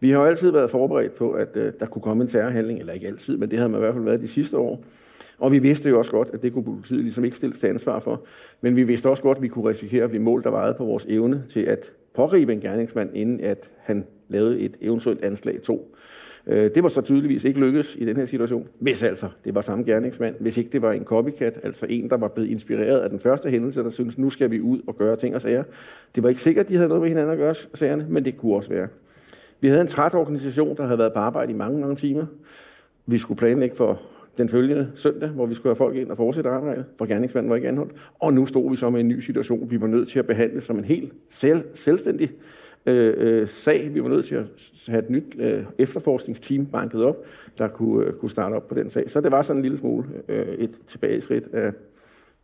Vi 0.00 0.10
har 0.10 0.20
jo 0.20 0.26
altid 0.26 0.50
været 0.50 0.70
forberedt 0.70 1.14
på, 1.14 1.30
at 1.30 1.48
øh, 1.54 1.72
der 1.80 1.86
kunne 1.86 2.02
komme 2.02 2.22
en 2.22 2.28
terrorhandling, 2.28 2.80
eller 2.80 2.92
ikke 2.92 3.06
altid, 3.06 3.36
men 3.36 3.50
det 3.50 3.58
havde 3.58 3.68
man 3.68 3.78
i 3.78 3.82
hvert 3.82 3.94
fald 3.94 4.04
været 4.04 4.20
de 4.20 4.28
sidste 4.28 4.58
år. 4.58 4.84
Og 5.38 5.52
vi 5.52 5.58
vidste 5.58 5.88
jo 5.88 5.98
også 5.98 6.10
godt, 6.10 6.28
at 6.32 6.42
det 6.42 6.52
kunne 6.52 6.64
politiet 6.64 7.00
ligesom 7.00 7.24
ikke 7.24 7.36
stilles 7.36 7.58
til 7.58 7.66
ansvar 7.66 7.98
for. 7.98 8.22
Men 8.60 8.76
vi 8.76 8.82
vidste 8.82 9.10
også 9.10 9.22
godt, 9.22 9.38
at 9.38 9.42
vi 9.42 9.48
kunne 9.48 9.68
risikere 9.68 10.04
at 10.04 10.10
blive 10.10 10.22
målt 10.22 10.46
og 10.46 10.52
vejet 10.52 10.76
på 10.76 10.84
vores 10.84 11.06
evne 11.08 11.44
til 11.48 11.60
at 11.60 11.92
pågribe 12.14 12.52
en 12.52 12.60
gerningsmand, 12.60 13.10
inden 13.14 13.40
at 13.40 13.70
han 13.78 14.06
lavede 14.28 14.60
et 14.60 14.76
eventuelt 14.80 15.24
anslag 15.24 15.62
2. 15.62 15.95
Øh, 16.46 16.70
det 16.74 16.82
var 16.82 16.88
så 16.88 17.00
tydeligvis 17.00 17.44
ikke 17.44 17.60
lykkedes 17.60 17.96
i 17.96 18.04
den 18.04 18.16
her 18.16 18.26
situation, 18.26 18.68
hvis 18.78 19.02
altså 19.02 19.28
det 19.44 19.54
var 19.54 19.60
samme 19.60 19.84
gerningsmand, 19.84 20.36
hvis 20.40 20.56
ikke 20.56 20.70
det 20.70 20.82
var 20.82 20.92
en 20.92 21.04
copycat, 21.04 21.60
altså 21.62 21.86
en, 21.88 22.10
der 22.10 22.16
var 22.16 22.28
blevet 22.28 22.48
inspireret 22.48 23.00
af 23.00 23.10
den 23.10 23.20
første 23.20 23.50
hændelse, 23.50 23.82
der 23.82 23.90
synes 23.90 24.18
nu 24.18 24.30
skal 24.30 24.50
vi 24.50 24.60
ud 24.60 24.80
og 24.86 24.96
gøre 24.96 25.16
ting 25.16 25.34
og 25.34 25.42
sager. 25.42 25.64
Det 26.14 26.22
var 26.22 26.28
ikke 26.28 26.40
sikkert, 26.40 26.68
de 26.68 26.74
havde 26.74 26.88
noget 26.88 27.02
med 27.02 27.08
hinanden 27.08 27.32
at 27.32 27.38
gøre, 27.38 27.54
sagerne, 27.54 28.06
men 28.08 28.24
det 28.24 28.36
kunne 28.36 28.54
også 28.54 28.70
være. 28.70 28.88
Vi 29.60 29.68
havde 29.68 29.80
en 29.80 29.86
træt 29.86 30.14
organisation, 30.14 30.76
der 30.76 30.84
havde 30.84 30.98
været 30.98 31.12
på 31.12 31.18
arbejde 31.18 31.52
i 31.52 31.56
mange, 31.56 31.80
mange 31.80 31.96
timer. 31.96 32.26
Vi 33.06 33.18
skulle 33.18 33.38
planlægge 33.38 33.76
for 33.76 34.00
den 34.38 34.48
følgende 34.48 34.90
søndag, 34.94 35.28
hvor 35.28 35.46
vi 35.46 35.54
skulle 35.54 35.70
have 35.70 35.76
folk 35.76 35.96
ind 35.96 36.10
og 36.10 36.16
fortsætte 36.16 36.50
arbejdet, 36.50 36.84
for 36.98 37.06
gerningsmanden 37.06 37.50
var 37.50 37.56
ikke 37.56 37.68
anholdt. 37.68 37.92
Og 38.20 38.34
nu 38.34 38.46
stod 38.46 38.70
vi 38.70 38.76
så 38.76 38.90
med 38.90 39.00
en 39.00 39.08
ny 39.08 39.18
situation, 39.18 39.70
vi 39.70 39.80
var 39.80 39.86
nødt 39.86 40.08
til 40.08 40.18
at 40.18 40.26
behandle 40.26 40.60
som 40.60 40.78
en 40.78 40.84
helt 40.84 41.12
selv, 41.30 41.64
selvstændig 41.74 42.30
øh, 42.86 43.14
øh, 43.16 43.48
sag. 43.48 43.94
Vi 43.94 44.02
var 44.02 44.08
nødt 44.08 44.26
til 44.26 44.34
at 44.34 44.44
have 44.88 45.02
et 45.02 45.10
nyt 45.10 45.36
øh, 45.38 45.64
efterforskningsteam 45.78 46.66
banket 46.66 47.04
op, 47.04 47.16
der 47.58 47.68
kunne, 47.68 48.06
øh, 48.06 48.12
kunne 48.12 48.30
starte 48.30 48.54
op 48.54 48.68
på 48.68 48.74
den 48.74 48.88
sag. 48.88 49.10
Så 49.10 49.20
det 49.20 49.32
var 49.32 49.42
sådan 49.42 49.58
en 49.58 49.62
lille 49.62 49.78
smule 49.78 50.06
øh, 50.28 50.46
et 50.46 50.70
tilbageskridt 50.86 51.48
af 51.52 51.72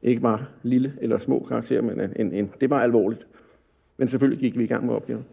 ikke 0.02 0.20
bare 0.20 0.44
lille 0.62 0.92
eller 1.00 1.18
små 1.18 1.46
karakterer, 1.48 1.82
men 1.82 2.00
en, 2.16 2.32
en, 2.32 2.50
det 2.60 2.70
var 2.70 2.80
alvorligt. 2.82 3.26
Men 3.96 4.08
selvfølgelig 4.08 4.40
gik 4.40 4.58
vi 4.58 4.64
i 4.64 4.66
gang 4.66 4.86
med 4.86 4.94
opgaven. 4.94 5.24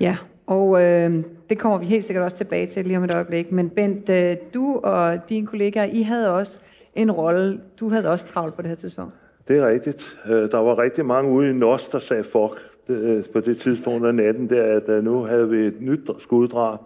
Ja, 0.00 0.16
og 0.46 0.82
øh, 0.82 1.24
det 1.50 1.58
kommer 1.58 1.78
vi 1.78 1.86
helt 1.86 2.04
sikkert 2.04 2.24
også 2.24 2.36
tilbage 2.36 2.66
til 2.66 2.86
lige 2.86 2.96
om 2.96 3.04
et 3.04 3.14
øjeblik. 3.14 3.52
Men 3.52 3.70
Bent, 3.70 4.10
øh, 4.10 4.36
du 4.54 4.80
og 4.82 5.28
dine 5.28 5.46
kollegaer, 5.46 5.84
I 5.84 6.02
havde 6.02 6.34
også 6.34 6.60
en 6.94 7.10
rolle. 7.10 7.60
Du 7.80 7.88
havde 7.88 8.10
også 8.10 8.26
travlt 8.26 8.54
på 8.54 8.62
det 8.62 8.68
her 8.68 8.76
tidspunkt. 8.76 9.14
Det 9.48 9.58
er 9.58 9.68
rigtigt. 9.68 10.18
Øh, 10.26 10.50
der 10.50 10.58
var 10.58 10.78
rigtig 10.78 11.06
mange 11.06 11.30
ude 11.32 11.50
i 11.50 11.52
NOS, 11.52 11.88
der 11.88 11.98
sagde 11.98 12.24
fuck 12.24 12.69
Øh, 12.88 13.24
på 13.32 13.40
det 13.40 13.58
tidspunkt 13.58 14.06
af 14.06 14.14
natten, 14.14 14.48
der, 14.48 14.62
at 14.62 14.88
øh, 14.88 15.04
nu 15.04 15.22
havde 15.22 15.48
vi 15.48 15.56
et 15.56 15.80
nyt 15.80 16.10
skuddrab. 16.18 16.78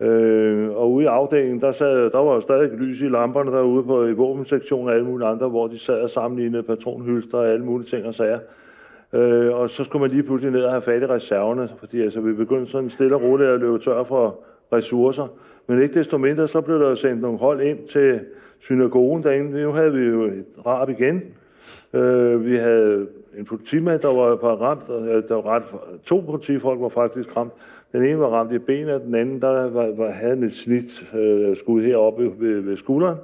Øh, 0.00 0.70
og 0.70 0.92
ude 0.92 1.04
i 1.04 1.06
afdelingen, 1.06 1.60
der, 1.60 1.72
sad, 1.72 2.10
der 2.10 2.18
var 2.18 2.34
jo 2.34 2.40
stadig 2.40 2.70
lys 2.70 3.00
i 3.00 3.08
lamperne 3.08 3.50
derude 3.50 3.84
på 3.84 4.06
i 4.06 4.12
våbensektionen 4.12 4.88
og 4.88 4.94
alle 4.94 5.06
mulige 5.06 5.28
andre, 5.28 5.48
hvor 5.48 5.66
de 5.66 5.78
sad 5.78 6.00
og 6.00 6.10
sammenlignede 6.10 6.62
patronhylster 6.62 7.38
og 7.38 7.48
alle 7.48 7.64
mulige 7.64 7.88
ting 7.88 8.06
og 8.06 8.14
sager. 8.14 8.38
Øh, 9.12 9.54
og 9.54 9.70
så 9.70 9.84
skulle 9.84 10.00
man 10.00 10.10
lige 10.10 10.22
pludselig 10.22 10.52
ned 10.52 10.62
og 10.62 10.70
have 10.70 10.82
fat 10.82 11.02
i 11.02 11.06
reserverne, 11.06 11.68
fordi 11.78 12.00
altså, 12.00 12.20
vi 12.20 12.32
begyndte 12.32 12.72
sådan 12.72 12.90
stille 12.90 13.14
og 13.14 13.22
roligt 13.22 13.50
at 13.50 13.60
løbe 13.60 13.78
tør 13.78 14.04
for 14.04 14.38
ressourcer. 14.72 15.26
Men 15.66 15.82
ikke 15.82 15.94
desto 15.94 16.18
mindre, 16.18 16.48
så 16.48 16.60
blev 16.60 16.80
der 16.80 16.94
sendt 16.94 17.22
nogle 17.22 17.38
hold 17.38 17.60
ind 17.60 17.88
til 17.88 18.20
synagogen 18.60 19.22
derinde. 19.22 19.62
Nu 19.62 19.70
havde 19.70 19.92
vi 19.92 20.00
jo 20.00 20.24
et 20.24 20.44
rab 20.66 20.88
igen. 20.88 21.22
Øh, 21.94 22.46
vi 22.46 22.56
havde 22.56 23.06
politimand, 23.48 24.00
der 24.00 24.08
var 24.08 24.56
ramt, 24.56 24.82
øh, 24.90 25.22
der 25.28 25.34
var 25.34 25.42
ramt, 25.42 25.74
to 26.04 26.20
politifolk 26.20 26.80
var 26.80 26.88
faktisk 26.88 27.36
ramt. 27.36 27.52
Den 27.92 28.04
ene 28.04 28.18
var 28.18 28.26
ramt 28.26 28.52
i 28.52 28.58
benet, 28.58 29.02
den 29.06 29.14
anden 29.14 29.42
der 29.42 29.70
var, 29.70 29.90
var, 29.96 30.10
havde 30.10 30.44
et 30.44 30.52
snit 30.52 31.14
øh, 31.14 31.56
skud 31.56 31.82
heroppe 31.82 32.32
ved, 32.38 32.60
ved 32.60 32.76
skulderen. 32.76 33.16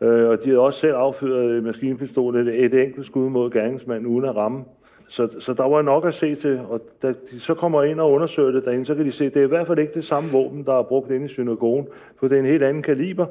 Øh, 0.00 0.28
og 0.28 0.42
de 0.42 0.48
havde 0.48 0.60
også 0.60 0.80
selv 0.80 0.94
affyret 0.94 1.64
maskinpistol 1.64 2.36
et, 2.36 2.64
et 2.64 2.84
enkelt 2.84 3.06
skud 3.06 3.30
mod 3.30 3.50
gerningsmanden 3.50 4.06
uden 4.06 4.24
at 4.24 4.36
ramme. 4.36 4.64
Så, 5.08 5.28
så 5.38 5.54
der 5.54 5.68
var 5.68 5.82
nok 5.82 6.06
at 6.06 6.14
se 6.14 6.34
til, 6.34 6.60
og 6.68 6.80
da 7.02 7.08
de 7.30 7.40
så 7.40 7.54
kommer 7.54 7.82
ind 7.82 8.00
og 8.00 8.10
undersøger 8.10 8.50
det 8.50 8.64
derinde, 8.64 8.84
så 8.84 8.94
kan 8.94 9.04
de 9.04 9.12
se, 9.12 9.24
at 9.26 9.34
det 9.34 9.40
er 9.40 9.44
i 9.44 9.48
hvert 9.48 9.66
fald 9.66 9.78
ikke 9.78 9.94
det 9.94 10.04
samme 10.04 10.30
våben, 10.30 10.64
der 10.64 10.78
er 10.78 10.82
brugt 10.82 11.10
inde 11.10 11.24
i 11.24 11.28
synagogen, 11.28 11.86
for 12.18 12.28
det 12.28 12.36
er 12.36 12.40
en 12.40 12.46
helt 12.46 12.62
anden 12.62 12.82
kaliber. 12.82 13.26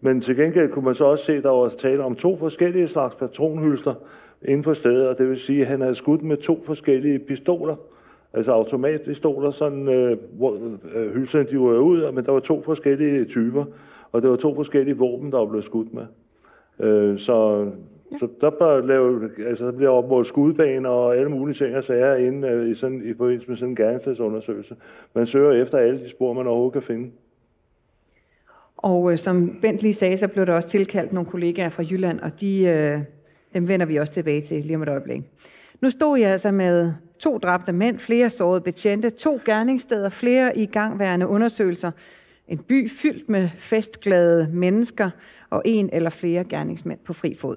Men 0.00 0.20
til 0.20 0.36
gengæld 0.36 0.70
kunne 0.70 0.84
man 0.84 0.94
så 0.94 1.04
også 1.04 1.24
se, 1.24 1.36
at 1.36 1.42
der 1.42 1.50
var 1.50 1.68
tale 1.68 2.04
om 2.04 2.14
to 2.14 2.36
forskellige 2.36 2.88
slags 2.88 3.14
patronhylster 3.14 3.94
inde 4.42 4.62
på 4.62 4.74
stedet, 4.74 5.08
og 5.08 5.18
det 5.18 5.28
vil 5.28 5.38
sige, 5.38 5.60
at 5.60 5.66
han 5.66 5.80
havde 5.80 5.94
skudt 5.94 6.22
med 6.22 6.36
to 6.36 6.62
forskellige 6.64 7.18
pistoler, 7.18 7.76
altså 8.32 8.52
automatpistoler, 8.52 9.50
sådan, 9.50 9.88
øh, 9.88 10.18
hvor 10.32 10.58
øh, 10.94 11.14
hylserne 11.14 11.44
de 11.44 11.58
var 11.58 11.78
ud, 11.78 12.12
men 12.12 12.24
der 12.24 12.32
var 12.32 12.40
to 12.40 12.62
forskellige 12.62 13.24
typer, 13.24 13.64
og 14.12 14.22
det 14.22 14.30
var 14.30 14.36
to 14.36 14.54
forskellige 14.54 14.96
våben, 14.96 15.32
der 15.32 15.38
var 15.38 15.46
blevet 15.46 15.64
skudt 15.64 15.88
med. 15.94 16.06
Øh, 16.80 17.18
så 17.18 17.66
så 18.18 18.28
der 18.40 18.50
bør 18.50 18.80
lave, 18.80 19.30
altså 19.46 19.66
der 19.66 19.72
bliver 19.72 19.90
opmålt 19.90 20.26
skudbaner 20.26 20.88
og 20.88 21.16
alle 21.16 21.30
mulige 21.30 21.54
ting 21.54 21.76
og 21.76 21.84
sager 21.84 22.14
inde 22.14 22.48
øh, 22.48 22.70
i, 22.70 22.74
sådan, 22.74 23.02
i 23.04 23.14
forbindelse 23.14 23.48
med 23.48 23.56
sådan 23.56 23.70
en 23.70 23.76
gerningsstedsundersøgelse. 23.76 24.76
Man 25.14 25.26
søger 25.26 25.62
efter 25.62 25.78
alle 25.78 25.98
de 25.98 26.08
spor, 26.08 26.32
man 26.32 26.46
overhovedet 26.46 26.72
kan 26.72 26.82
finde. 26.82 27.10
Og 28.78 29.12
øh, 29.12 29.18
som 29.18 29.58
Bent 29.62 29.82
lige 29.82 29.94
sagde, 29.94 30.16
så 30.16 30.28
blev 30.28 30.46
der 30.46 30.52
også 30.54 30.68
tilkaldt 30.68 31.12
nogle 31.12 31.30
kollegaer 31.30 31.68
fra 31.68 31.82
Jylland, 31.90 32.20
og 32.20 32.40
de, 32.40 32.62
øh, 32.62 33.00
dem 33.54 33.68
vender 33.68 33.86
vi 33.86 33.96
også 33.96 34.12
tilbage 34.12 34.40
til 34.40 34.62
lige 34.62 34.76
om 34.76 34.82
et 34.82 34.88
øjeblik. 34.88 35.22
Nu 35.82 35.90
stod 35.90 36.18
jeg 36.18 36.30
altså 36.30 36.50
med 36.50 36.92
to 37.18 37.38
dræbte 37.38 37.72
mænd, 37.72 37.98
flere 37.98 38.30
sårede 38.30 38.60
betjente, 38.60 39.10
to 39.10 39.40
gerningssteder, 39.44 40.08
flere 40.08 40.58
i 40.58 40.66
gangværende 40.66 41.26
undersøgelser, 41.26 41.90
en 42.48 42.58
by 42.58 42.90
fyldt 42.90 43.28
med 43.28 43.48
festglade 43.56 44.48
mennesker 44.52 45.10
og 45.50 45.62
en 45.64 45.90
eller 45.92 46.10
flere 46.10 46.44
gerningsmænd 46.44 46.98
på 47.04 47.12
fri 47.12 47.34
fod. 47.34 47.56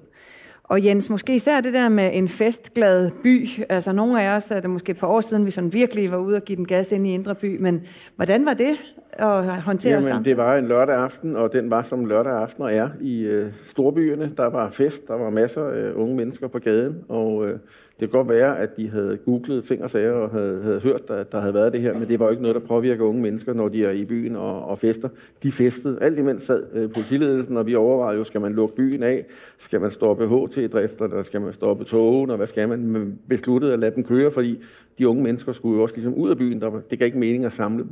Og 0.64 0.84
Jens, 0.84 1.10
måske 1.10 1.34
især 1.34 1.60
det 1.60 1.72
der 1.72 1.88
med 1.88 2.10
en 2.12 2.28
festglad 2.28 3.10
by. 3.22 3.48
Altså 3.68 3.92
nogle 3.92 4.22
af 4.22 4.36
os 4.36 4.50
er 4.50 4.60
det 4.60 4.70
måske 4.70 4.90
et 4.90 4.98
par 4.98 5.06
år 5.06 5.20
siden, 5.20 5.46
vi 5.46 5.50
sådan 5.50 5.72
virkelig 5.72 6.10
var 6.10 6.16
ude 6.16 6.36
og 6.36 6.42
give 6.42 6.56
den 6.56 6.66
gas 6.66 6.92
ind 6.92 7.06
i 7.06 7.14
Indre 7.14 7.34
By. 7.34 7.56
Men 7.60 7.80
hvordan 8.16 8.46
var 8.46 8.54
det 8.54 8.76
at 9.18 9.62
håndtere 9.62 9.92
Jamen, 9.92 10.06
sammen? 10.06 10.24
det 10.24 10.36
var 10.36 10.56
en 10.56 10.68
lørdag 10.68 10.94
aften, 10.94 11.36
og 11.36 11.52
den 11.52 11.70
var 11.70 11.82
som 11.82 12.04
lørdag 12.04 12.32
aften 12.32 12.62
og 12.62 12.74
er 12.74 12.88
i 13.00 13.24
øh, 13.24 13.52
storbyerne. 13.64 14.32
Der 14.36 14.46
var 14.46 14.70
fest, 14.70 15.08
der 15.08 15.14
var 15.14 15.30
masser 15.30 15.64
af 15.64 15.92
unge 15.92 16.16
mennesker 16.16 16.48
på 16.48 16.58
gaden, 16.58 17.04
og 17.08 17.46
øh, 17.46 17.52
det 17.52 17.60
kan 17.98 18.08
godt 18.08 18.28
være, 18.28 18.58
at 18.58 18.76
de 18.76 18.90
havde 18.90 19.18
googlet 19.24 19.64
ting 19.64 19.84
og 19.84 19.90
sager 19.90 20.12
og 20.12 20.30
havde, 20.30 20.62
havde 20.62 20.80
hørt, 20.80 21.10
at 21.10 21.32
der 21.32 21.40
havde 21.40 21.54
været 21.54 21.72
det 21.72 21.80
her, 21.80 21.94
men 21.98 22.08
det 22.08 22.18
var 22.18 22.24
jo 22.24 22.30
ikke 22.30 22.42
noget, 22.42 22.54
der 22.54 22.66
påvirker 22.66 23.04
unge 23.04 23.22
mennesker, 23.22 23.54
når 23.54 23.68
de 23.68 23.84
er 23.84 23.90
i 23.90 24.04
byen 24.04 24.36
og, 24.36 24.64
og 24.64 24.78
fester. 24.78 25.08
De 25.42 25.52
festede. 25.52 25.98
Alt 26.00 26.18
imens 26.18 26.42
sad 26.42 26.66
øh, 26.72 26.92
politiledelsen, 26.92 27.56
og 27.56 27.66
vi 27.66 27.74
overvejede 27.74 28.18
jo, 28.18 28.24
skal 28.24 28.40
man 28.40 28.52
lukke 28.52 28.74
byen 28.74 29.02
af? 29.02 29.24
Skal 29.58 29.80
man 29.80 29.90
stoppe 29.90 30.26
HT-drifter, 30.26 31.04
eller 31.04 31.22
skal 31.22 31.40
man 31.40 31.52
stoppe 31.52 31.84
togen, 31.84 32.30
og 32.30 32.36
hvad 32.36 32.46
skal 32.46 32.68
man? 32.68 32.86
Men 32.86 33.18
besluttede 33.28 33.72
at 33.72 33.78
lade 33.78 33.94
dem 33.94 34.04
køre, 34.04 34.30
fordi 34.30 34.62
de 34.98 35.08
unge 35.08 35.22
mennesker 35.22 35.52
skulle 35.52 35.76
jo 35.76 35.82
også 35.82 35.94
ligesom 35.94 36.14
ud 36.14 36.30
af 36.30 36.38
byen. 36.38 36.60
Der 36.60 36.70
det 36.90 36.98
gav 36.98 37.06
ikke 37.06 37.18
mening 37.18 37.44
at 37.44 37.52
samle 37.52 37.82
dem. 37.82 37.90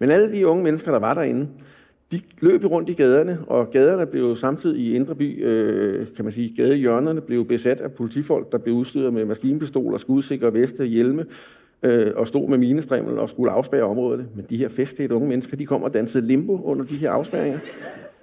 Men 0.00 0.10
alle 0.10 0.32
de 0.32 0.46
unge 0.46 0.64
mennesker, 0.64 0.90
der 0.92 0.98
var 0.98 1.14
derinde, 1.14 1.48
de 2.12 2.20
løb 2.40 2.64
rundt 2.64 2.88
i 2.88 2.92
gaderne, 2.92 3.38
og 3.46 3.70
gaderne 3.70 4.06
blev 4.06 4.36
samtidig 4.36 4.80
i 4.80 4.94
Indre 4.94 5.14
By, 5.14 5.44
øh, 5.44 6.06
kan 6.16 6.24
man 6.24 6.32
sige, 6.32 6.56
gadehjørnerne 6.56 7.20
blev 7.20 7.46
besat 7.46 7.80
af 7.80 7.92
politifolk, 7.92 8.52
der 8.52 8.58
blev 8.58 8.74
udstyret 8.74 9.12
med 9.12 9.24
maskinpistoler, 9.24 9.98
skudsikre 9.98 10.54
veste, 10.54 10.84
hjelme, 10.84 11.24
øh, 11.82 12.12
og 12.16 12.28
stod 12.28 12.48
med 12.48 12.58
minestrimmel 12.58 13.18
og 13.18 13.28
skulle 13.28 13.52
afspærre 13.52 13.82
området. 13.82 14.26
Men 14.36 14.46
de 14.50 14.56
her 14.56 14.68
festtætte 14.68 15.14
unge 15.14 15.28
mennesker, 15.28 15.56
de 15.56 15.66
kom 15.66 15.82
og 15.82 15.94
dansede 15.94 16.26
limbo 16.26 16.62
under 16.62 16.84
de 16.84 16.96
her 16.96 17.10
afspærringer. 17.10 17.58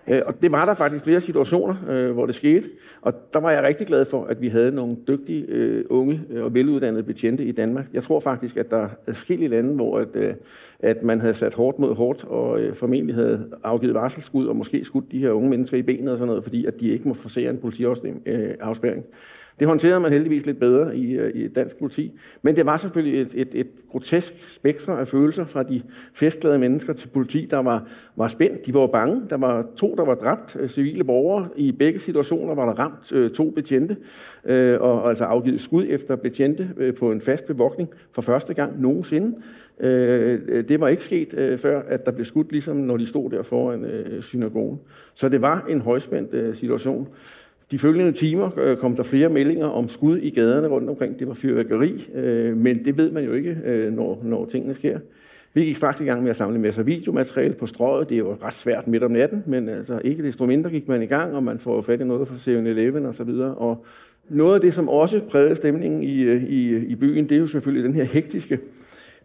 Øh, 0.09 0.21
og 0.25 0.41
det 0.41 0.51
var 0.51 0.65
der 0.65 0.73
faktisk 0.73 1.03
flere 1.03 1.21
situationer, 1.21 1.75
øh, 1.89 2.11
hvor 2.11 2.25
det 2.25 2.35
skete. 2.35 2.69
Og 3.01 3.13
der 3.33 3.39
var 3.39 3.51
jeg 3.51 3.63
rigtig 3.63 3.87
glad 3.87 4.05
for, 4.05 4.25
at 4.25 4.41
vi 4.41 4.47
havde 4.47 4.71
nogle 4.71 4.97
dygtige, 5.07 5.45
øh, 5.49 5.85
unge 5.89 6.21
øh, 6.29 6.43
og 6.43 6.53
veluddannede 6.53 7.03
betjente 7.03 7.45
i 7.45 7.51
Danmark. 7.51 7.85
Jeg 7.93 8.03
tror 8.03 8.19
faktisk, 8.19 8.57
at 8.57 8.71
der 8.71 8.89
er 9.07 9.13
forskellige 9.13 9.49
lande, 9.49 9.75
hvor 9.75 9.99
at, 9.99 10.15
øh, 10.15 10.33
at 10.79 11.03
man 11.03 11.19
havde 11.19 11.33
sat 11.33 11.53
hårdt 11.53 11.79
mod 11.79 11.95
hårdt, 11.95 12.23
og 12.23 12.59
øh, 12.59 12.75
formentlig 12.75 13.15
havde 13.15 13.49
afgivet 13.63 13.93
varselsskud, 13.93 14.47
og 14.47 14.55
måske 14.55 14.83
skudt 14.83 15.11
de 15.11 15.19
her 15.19 15.31
unge 15.31 15.49
mennesker 15.49 15.77
i 15.77 15.81
benet 15.81 16.11
og 16.11 16.17
sådan 16.17 16.27
noget, 16.27 16.43
fordi 16.43 16.65
at 16.65 16.79
de 16.79 16.89
ikke 16.89 17.07
må 17.07 17.13
forsere 17.13 17.49
en 17.49 17.57
politiafspæring. 17.57 19.05
Det 19.59 19.67
håndterede 19.67 19.99
man 19.99 20.11
heldigvis 20.11 20.45
lidt 20.45 20.59
bedre 20.59 20.97
i, 20.97 21.17
øh, 21.17 21.35
i 21.35 21.47
dansk 21.47 21.79
politi. 21.79 22.19
Men 22.41 22.55
det 22.55 22.65
var 22.65 22.77
selvfølgelig 22.77 23.21
et, 23.21 23.29
et, 23.33 23.47
et 23.53 23.67
grotesk 23.89 24.33
spektrum 24.49 24.99
af 24.99 25.07
følelser 25.07 25.45
fra 25.45 25.63
de 25.63 25.81
festglade 26.13 26.59
mennesker 26.59 26.93
til 26.93 27.07
politi, 27.07 27.47
der 27.51 27.57
var, 27.57 27.87
var 28.15 28.27
spændt. 28.27 28.65
De 28.65 28.73
var 28.73 28.87
bange. 28.87 29.21
Der 29.29 29.37
var 29.37 29.65
to, 29.77 29.95
der 29.95 30.05
var 30.05 30.15
dræbt, 30.15 30.57
øh, 30.59 30.69
civile 30.69 31.03
borgere. 31.03 31.47
I 31.55 31.71
begge 31.71 31.99
situationer 31.99 32.55
var 32.55 32.65
der 32.65 32.73
ramt 32.73 33.13
øh, 33.13 33.31
to 33.31 33.49
betjente, 33.49 33.97
øh, 34.45 34.81
og, 34.81 35.01
og 35.01 35.09
altså 35.09 35.23
afgivet 35.23 35.61
skud 35.61 35.85
efter 35.89 36.15
betjente 36.15 36.69
øh, 36.77 36.95
på 36.95 37.11
en 37.11 37.21
fast 37.21 37.45
bevogtning 37.45 37.89
for 38.11 38.21
første 38.21 38.53
gang 38.53 38.81
nogensinde. 38.81 39.37
Øh, 39.79 40.67
det 40.67 40.79
var 40.79 40.87
ikke 40.87 41.03
sket 41.03 41.33
øh, 41.37 41.57
før, 41.57 41.81
at 41.87 42.05
der 42.05 42.11
blev 42.11 42.25
skudt, 42.25 42.51
ligesom 42.51 42.77
når 42.77 42.97
de 42.97 43.05
stod 43.05 43.29
der 43.29 43.43
foran 43.43 43.85
øh, 43.85 44.21
synagogen. 44.21 44.79
Så 45.13 45.29
det 45.29 45.41
var 45.41 45.65
en 45.69 45.81
højspændt 45.81 46.33
øh, 46.33 46.55
situation. 46.55 47.07
De 47.71 47.79
følgende 47.79 48.11
timer 48.11 48.49
øh, 48.57 48.77
kom 48.77 48.95
der 48.95 49.03
flere 49.03 49.29
meldinger 49.29 49.65
om 49.65 49.89
skud 49.89 50.17
i 50.17 50.29
gaderne 50.29 50.67
rundt 50.67 50.89
omkring. 50.89 51.19
Det 51.19 51.27
var 51.27 51.33
fyrværkeri, 51.33 52.09
øh, 52.15 52.57
men 52.57 52.85
det 52.85 52.97
ved 52.97 53.11
man 53.11 53.25
jo 53.25 53.33
ikke, 53.33 53.57
øh, 53.65 53.93
når, 53.93 54.21
når 54.23 54.45
tingene 54.45 54.73
sker. 54.73 54.99
Vi 55.53 55.65
gik 55.65 55.75
straks 55.75 56.01
i 56.01 56.03
gang 56.03 56.21
med 56.21 56.29
at 56.29 56.35
samle 56.35 56.59
masser 56.59 56.81
af 56.81 56.85
videomateriale 56.85 57.53
på 57.53 57.67
strøget. 57.67 58.09
Det 58.09 58.15
er 58.15 58.19
jo 58.19 58.37
ret 58.43 58.53
svært 58.53 58.87
midt 58.87 59.03
om 59.03 59.11
natten, 59.11 59.43
men 59.45 59.69
altså, 59.69 60.01
ikke 60.03 60.23
desto 60.23 60.45
mindre 60.45 60.69
gik 60.69 60.87
man 60.87 61.03
i 61.03 61.05
gang, 61.05 61.35
og 61.35 61.43
man 61.43 61.59
får 61.59 61.81
fat 61.81 62.01
i 62.01 62.03
noget 62.03 62.27
fra 62.27 62.35
7-Eleven 62.35 63.05
og 63.05 63.15
så 63.15 63.23
videre. 63.23 63.55
Og 63.55 63.85
noget 64.29 64.55
af 64.55 64.61
det, 64.61 64.73
som 64.73 64.89
også 64.89 65.21
prægede 65.29 65.55
stemningen 65.55 66.03
i, 66.03 66.33
i, 66.33 66.85
i 66.85 66.95
byen, 66.95 67.29
det 67.29 67.35
er 67.35 67.39
jo 67.39 67.47
selvfølgelig 67.47 67.83
den 67.83 67.95
her 67.95 68.03
hektiske 68.03 68.59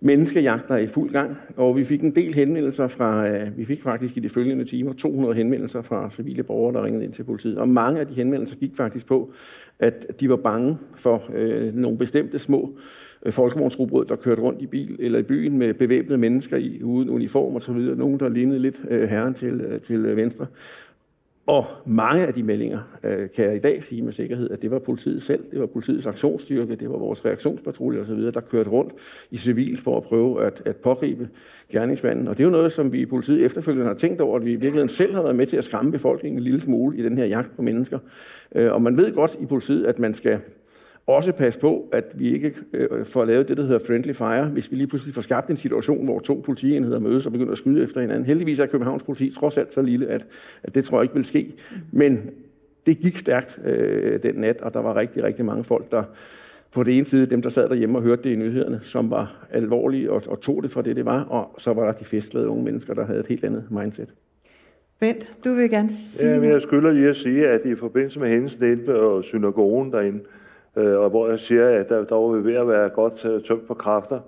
menneskejagter 0.05 0.77
i 0.77 0.87
fuld 0.87 1.11
gang, 1.11 1.37
og 1.57 1.77
vi 1.77 1.85
fik 1.85 2.03
en 2.03 2.15
del 2.15 2.35
henvendelser 2.35 2.88
fra, 2.88 3.29
øh, 3.29 3.59
vi 3.59 3.65
fik 3.65 3.83
faktisk 3.83 4.17
i 4.17 4.21
de 4.21 4.29
følgende 4.29 4.65
timer 4.65 4.93
200 4.93 5.35
henvendelser 5.35 5.83
fra 5.83 6.11
civile 6.11 6.43
borgere, 6.43 6.75
der 6.75 6.85
ringede 6.85 7.05
ind 7.05 7.12
til 7.12 7.23
politiet. 7.25 7.59
Og 7.59 7.69
mange 7.69 8.01
af 8.01 8.07
de 8.07 8.15
henvendelser 8.15 8.57
gik 8.57 8.77
faktisk 8.77 9.07
på, 9.07 9.33
at 9.79 10.21
de 10.21 10.29
var 10.29 10.37
bange 10.37 10.77
for 10.97 11.23
øh, 11.35 11.75
nogle 11.75 11.99
bestemte 11.99 12.38
små 12.38 12.79
øh, 13.27 13.33
folkemordsrubrød, 13.33 14.07
der 14.07 14.17
kørte 14.17 14.43
rundt 14.43 14.62
i 14.62 14.67
bil 14.67 14.97
eller 14.99 15.19
i 15.19 15.23
byen 15.23 15.59
med 15.59 15.75
bevæbnede 15.75 16.19
mennesker 16.19 16.57
i 16.57 16.83
uden 16.83 17.11
uniform 17.11 17.55
og 17.55 17.62
så 17.62 17.73
videre. 17.73 17.97
Nogen, 17.97 18.21
der 18.21 18.29
lignede 18.29 18.59
lidt 18.59 18.83
øh, 18.91 19.09
herren 19.09 19.35
til, 19.35 19.61
øh, 19.61 19.81
til 19.81 20.05
øh, 20.05 20.17
venstre. 20.17 20.47
Og 21.53 21.65
mange 21.87 22.27
af 22.27 22.35
de 22.35 22.43
meldinger 22.43 22.81
øh, 23.05 23.31
kan 23.37 23.45
jeg 23.45 23.57
i 23.57 23.59
dag 23.59 23.83
sige 23.83 24.03
med 24.03 24.12
sikkerhed, 24.12 24.51
at 24.51 24.62
det 24.62 24.71
var 24.71 24.79
politiet 24.79 25.23
selv, 25.23 25.45
det 25.51 25.61
var 25.61 25.67
politiets 25.67 26.07
aktionsstyrke, 26.07 26.77
det 26.77 26.91
var 26.91 26.99
vores 26.99 27.25
reaktionspatrulje 27.25 28.01
osv., 28.01 28.21
der 28.21 28.41
kørte 28.41 28.71
rundt 28.71 28.93
i 29.31 29.37
civil 29.37 29.77
for 29.77 29.97
at 29.97 30.03
prøve 30.03 30.47
at, 30.47 30.62
at 30.65 30.77
pågribe 30.77 31.29
gerningsmanden. 31.73 32.29
Og 32.29 32.37
det 32.37 32.43
er 32.43 32.45
jo 32.45 32.51
noget, 32.51 32.73
som 32.73 32.93
vi 32.93 33.01
i 33.01 33.07
politiet 33.07 33.45
efterfølgende 33.45 33.87
har 33.87 33.95
tænkt 33.95 34.21
over, 34.21 34.37
at 34.37 34.45
vi 34.45 34.51
i 34.51 34.57
virkeligheden 34.57 34.88
selv 34.88 35.15
har 35.15 35.23
været 35.23 35.37
med 35.37 35.47
til 35.47 35.57
at 35.57 35.65
skræmme 35.65 35.93
befolkningen 35.93 36.38
en 36.38 36.45
lille 36.45 36.61
smule 36.61 36.99
i 36.99 37.03
den 37.03 37.19
her 37.19 37.25
jagt 37.25 37.57
på 37.57 37.62
mennesker. 37.62 37.99
Øh, 38.55 38.73
og 38.73 38.83
man 38.83 38.97
ved 38.97 39.12
godt 39.15 39.37
i 39.41 39.47
politiet, 39.47 39.87
at 39.87 39.99
man 39.99 40.15
skal 40.15 40.41
også 41.07 41.33
passe 41.33 41.61
på, 41.61 41.88
at 41.93 42.05
vi 42.15 42.35
ikke 42.35 42.55
øh, 42.73 43.05
får 43.05 43.25
lavet 43.25 43.49
det, 43.49 43.57
der 43.57 43.62
hedder 43.62 43.79
friendly 43.87 44.12
fire, 44.12 44.49
hvis 44.49 44.71
vi 44.71 44.77
lige 44.77 44.87
pludselig 44.87 45.15
får 45.15 45.23
skabt 45.23 45.51
en 45.51 45.57
situation, 45.57 46.05
hvor 46.05 46.21
to 46.21 46.43
politienheder 46.45 46.99
mødes 46.99 47.27
og 47.27 47.33
begynder 47.33 47.53
at 47.53 47.59
skyde 47.59 47.83
efter 47.83 48.01
hinanden. 48.01 48.27
Heldigvis 48.27 48.59
er 48.59 48.67
Københavns 48.67 49.03
politi 49.03 49.31
trods 49.31 49.59
alt 49.59 49.73
så 49.73 49.83
lille, 49.83 50.07
at, 50.07 50.27
at 50.62 50.75
det 50.75 50.85
tror 50.85 50.99
jeg 50.99 51.03
ikke 51.03 51.15
vil 51.15 51.25
ske. 51.25 51.53
Men 51.93 52.31
det 52.87 52.99
gik 52.99 53.19
stærkt 53.19 53.61
øh, 53.65 54.23
den 54.23 54.35
nat, 54.35 54.61
og 54.61 54.75
der 54.75 54.81
var 54.81 54.97
rigtig, 54.97 55.23
rigtig 55.23 55.45
mange 55.45 55.65
folk, 55.65 55.93
der 55.93 56.03
på 56.75 56.83
det 56.83 56.97
ene 56.97 57.07
side, 57.07 57.27
dem 57.27 57.43
der 57.43 57.49
sad 57.49 57.69
derhjemme 57.69 57.99
og 57.99 58.03
hørte 58.03 58.23
det 58.23 58.31
i 58.31 58.37
nyhederne, 58.37 58.81
som 58.83 59.11
var 59.11 59.47
alvorlige 59.51 60.12
og, 60.12 60.23
og 60.27 60.41
tog 60.41 60.62
det 60.62 60.71
for 60.71 60.83
det, 60.83 60.97
det 60.97 61.05
var, 61.05 61.25
og 61.25 61.55
så 61.59 61.73
var 61.73 61.85
der 61.85 61.93
de 61.93 62.05
festglade 62.05 62.49
unge 62.49 62.65
mennesker, 62.65 62.95
der 62.95 63.07
havde 63.07 63.21
et 63.21 63.27
helt 63.27 63.45
andet 63.45 63.65
mindset. 63.71 64.09
Bent, 65.01 65.37
du 65.45 65.55
vil 65.55 65.71
gerne 65.71 65.91
sige 65.91 66.31
Ja, 66.31 66.41
men 66.41 66.51
jeg 66.51 66.62
skylder 66.62 66.93
lige 66.93 67.09
at 67.09 67.17
sige, 67.17 67.49
at 67.49 67.65
i 67.65 67.75
forbindelse 67.75 68.21
med 68.21 68.29
hendes 68.29 68.57
inde 68.61 69.01
og 69.01 69.25
synagogen 69.25 69.93
derinde, 69.93 70.21
Øh, 70.77 70.99
og 70.99 71.11
hvor 71.11 71.29
jeg 71.29 71.39
siger, 71.39 71.69
at 71.69 71.89
der, 71.89 72.05
der 72.05 72.15
var 72.15 72.37
vi 72.37 72.45
ved 72.45 72.55
at 72.55 72.69
være 72.69 72.89
godt 72.89 73.25
øh, 73.25 73.43
tømt 73.43 73.67
på 73.67 73.75
kræfter. 73.75 74.21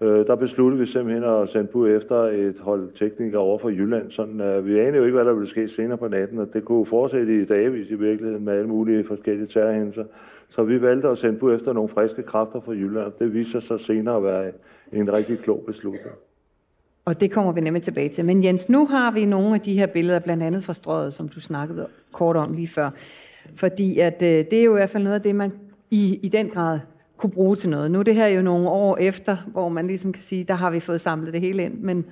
Øh, 0.00 0.26
der 0.26 0.34
besluttede 0.34 0.80
vi 0.80 0.86
simpelthen 0.86 1.24
at 1.24 1.48
sende 1.48 1.66
bud 1.66 1.90
efter 1.90 2.16
et 2.16 2.56
hold 2.60 2.92
teknikere 2.92 3.40
over 3.40 3.58
for 3.58 3.68
Jylland. 3.68 4.10
Sådan, 4.10 4.64
vi 4.64 4.78
anede 4.78 4.96
jo 4.96 5.04
ikke, 5.04 5.14
hvad 5.14 5.24
der 5.24 5.32
ville 5.32 5.48
ske 5.48 5.68
senere 5.68 5.98
på 5.98 6.08
natten, 6.08 6.38
og 6.38 6.52
det 6.52 6.64
kunne 6.64 6.86
fortsætte 6.86 7.42
i 7.42 7.44
dagvis 7.44 7.90
i 7.90 7.94
virkeligheden 7.94 8.44
med 8.44 8.52
alle 8.52 8.68
mulige 8.68 9.04
forskellige 9.04 9.46
terrorhændelser. 9.46 10.04
Så 10.48 10.62
vi 10.62 10.82
valgte 10.82 11.08
at 11.08 11.18
sende 11.18 11.38
bud 11.38 11.54
efter 11.54 11.72
nogle 11.72 11.88
friske 11.88 12.22
kræfter 12.22 12.60
fra 12.60 12.72
Jylland. 12.72 13.12
Det 13.18 13.34
viste 13.34 13.52
sig 13.52 13.62
så 13.62 13.78
senere 13.78 14.16
at 14.16 14.22
være 14.22 14.52
en 14.92 15.12
rigtig 15.12 15.38
klog 15.38 15.62
beslutning. 15.66 16.14
Og 17.04 17.20
det 17.20 17.32
kommer 17.32 17.52
vi 17.52 17.60
nemlig 17.60 17.82
tilbage 17.82 18.08
til. 18.08 18.24
Men 18.24 18.44
Jens, 18.44 18.68
nu 18.68 18.86
har 18.86 19.12
vi 19.12 19.24
nogle 19.24 19.54
af 19.54 19.60
de 19.60 19.74
her 19.74 19.86
billeder, 19.86 20.20
blandt 20.20 20.42
andet 20.42 20.64
fra 20.64 20.72
strøget, 20.72 21.14
som 21.14 21.28
du 21.28 21.40
snakkede 21.40 21.86
kort 22.12 22.36
om 22.36 22.52
lige 22.52 22.68
før. 22.68 22.90
Fordi 23.54 23.98
at, 23.98 24.22
øh, 24.22 24.28
det 24.28 24.52
er 24.52 24.64
jo 24.64 24.70
i 24.70 24.78
hvert 24.78 24.90
fald 24.90 25.02
noget 25.02 25.14
af 25.14 25.22
det, 25.22 25.36
man 25.36 25.52
i, 25.92 26.18
i 26.22 26.28
den 26.28 26.48
grad 26.48 26.80
kunne 27.16 27.30
bruge 27.30 27.56
til 27.56 27.70
noget. 27.70 27.90
Nu 27.90 27.98
er 27.98 28.02
det 28.02 28.14
her 28.14 28.28
jo 28.28 28.42
nogle 28.42 28.68
år 28.68 28.96
efter, 28.96 29.36
hvor 29.52 29.68
man 29.68 29.86
ligesom 29.86 30.12
kan 30.12 30.22
sige, 30.22 30.44
der 30.44 30.54
har 30.54 30.70
vi 30.70 30.80
fået 30.80 31.00
samlet 31.00 31.32
det 31.32 31.40
hele 31.40 31.62
ind, 31.62 31.78
men 31.78 32.04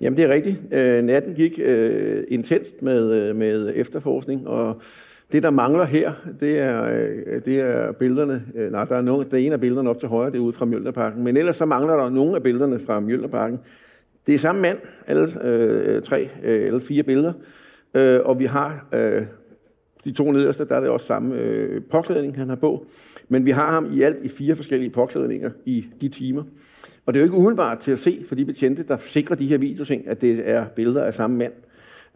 Jamen 0.00 0.16
det 0.16 0.24
er 0.24 0.28
rigtigt. 0.28 0.62
Øh, 0.72 1.02
natten 1.02 1.34
gik 1.34 1.52
øh, 1.62 2.24
intenst 2.28 2.82
med, 2.82 3.12
øh, 3.12 3.36
med 3.36 3.72
efterforskning, 3.74 4.48
og 4.48 4.80
det 5.32 5.42
der 5.42 5.50
mangler 5.50 5.84
her, 5.84 6.12
det 6.40 6.58
er, 6.58 6.84
øh, 6.84 7.40
det 7.44 7.60
er 7.60 7.92
billederne. 7.92 8.44
Øh, 8.54 8.72
nej, 8.72 8.84
der 8.84 8.96
er, 8.96 9.02
nogle, 9.02 9.26
der 9.30 9.36
er 9.36 9.40
en 9.40 9.52
af 9.52 9.60
billederne 9.60 9.90
op 9.90 9.98
til 9.98 10.08
højre, 10.08 10.30
det 10.30 10.36
er 10.36 10.42
ude 10.42 10.52
fra 10.52 10.64
Mjølnerparken. 10.64 11.24
Men 11.24 11.36
ellers 11.36 11.56
så 11.56 11.64
mangler 11.64 11.96
der 11.96 12.10
nogle 12.10 12.36
af 12.36 12.42
billederne 12.42 12.78
fra 12.78 13.00
Mjølnerparken. 13.00 13.58
Det 14.26 14.34
er 14.34 14.38
samme 14.38 14.60
mand, 14.60 14.78
alle 15.06 15.28
øh, 15.44 16.02
tre 16.02 16.28
øh, 16.44 16.66
eller 16.66 16.80
fire 16.80 17.02
billeder, 17.02 17.32
øh, 17.94 18.20
og 18.24 18.38
vi 18.38 18.44
har 18.44 18.88
øh, 18.94 19.22
de 20.04 20.12
to 20.12 20.32
nederste, 20.32 20.64
der 20.64 20.76
er 20.76 20.80
det 20.80 20.88
også 20.88 21.06
samme 21.06 21.34
øh, 21.34 21.82
påklædning, 21.90 22.36
han 22.36 22.48
har 22.48 22.56
på. 22.56 22.86
Men 23.28 23.44
vi 23.44 23.50
har 23.50 23.70
ham 23.70 23.88
i 23.92 24.02
alt 24.02 24.24
i 24.24 24.28
fire 24.28 24.56
forskellige 24.56 24.90
påklædninger 24.90 25.50
i 25.64 25.86
de 26.00 26.08
timer. 26.08 26.42
Og 27.06 27.14
det 27.14 27.20
er 27.20 27.24
jo 27.24 27.26
ikke 27.26 27.38
umiddelbart 27.38 27.78
til 27.78 27.92
at 27.92 27.98
se 27.98 28.24
for 28.28 28.34
de 28.34 28.44
betjente, 28.44 28.82
der 28.82 28.96
sikrer 28.96 29.36
de 29.36 29.46
her 29.46 29.58
videoting, 29.58 30.08
at 30.08 30.20
det 30.20 30.50
er 30.50 30.64
billeder 30.76 31.04
af 31.04 31.14
samme 31.14 31.36
mand. 31.36 31.52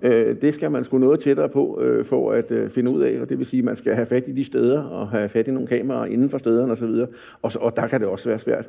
Øh, 0.02 0.36
det 0.42 0.54
skal 0.54 0.70
man 0.70 0.84
sgu 0.84 0.98
noget 0.98 1.20
tættere 1.20 1.48
på 1.48 1.80
øh, 1.80 2.04
for 2.04 2.32
at 2.32 2.50
øh, 2.50 2.70
finde 2.70 2.90
ud 2.90 3.02
af, 3.02 3.20
og 3.20 3.28
det 3.28 3.38
vil 3.38 3.46
sige, 3.46 3.58
at 3.58 3.64
man 3.64 3.76
skal 3.76 3.94
have 3.94 4.06
fat 4.06 4.24
i 4.28 4.32
de 4.32 4.44
steder, 4.44 4.82
og 4.82 5.08
have 5.08 5.28
fat 5.28 5.48
i 5.48 5.50
nogle 5.50 5.68
kameraer 5.68 6.06
inden 6.06 6.30
for 6.30 6.38
stederne 6.38 6.72
osv., 6.72 6.94
og, 7.42 7.52
så, 7.52 7.58
og 7.58 7.76
der 7.76 7.86
kan 7.86 8.00
det 8.00 8.08
også 8.08 8.28
være 8.28 8.38
svært. 8.38 8.68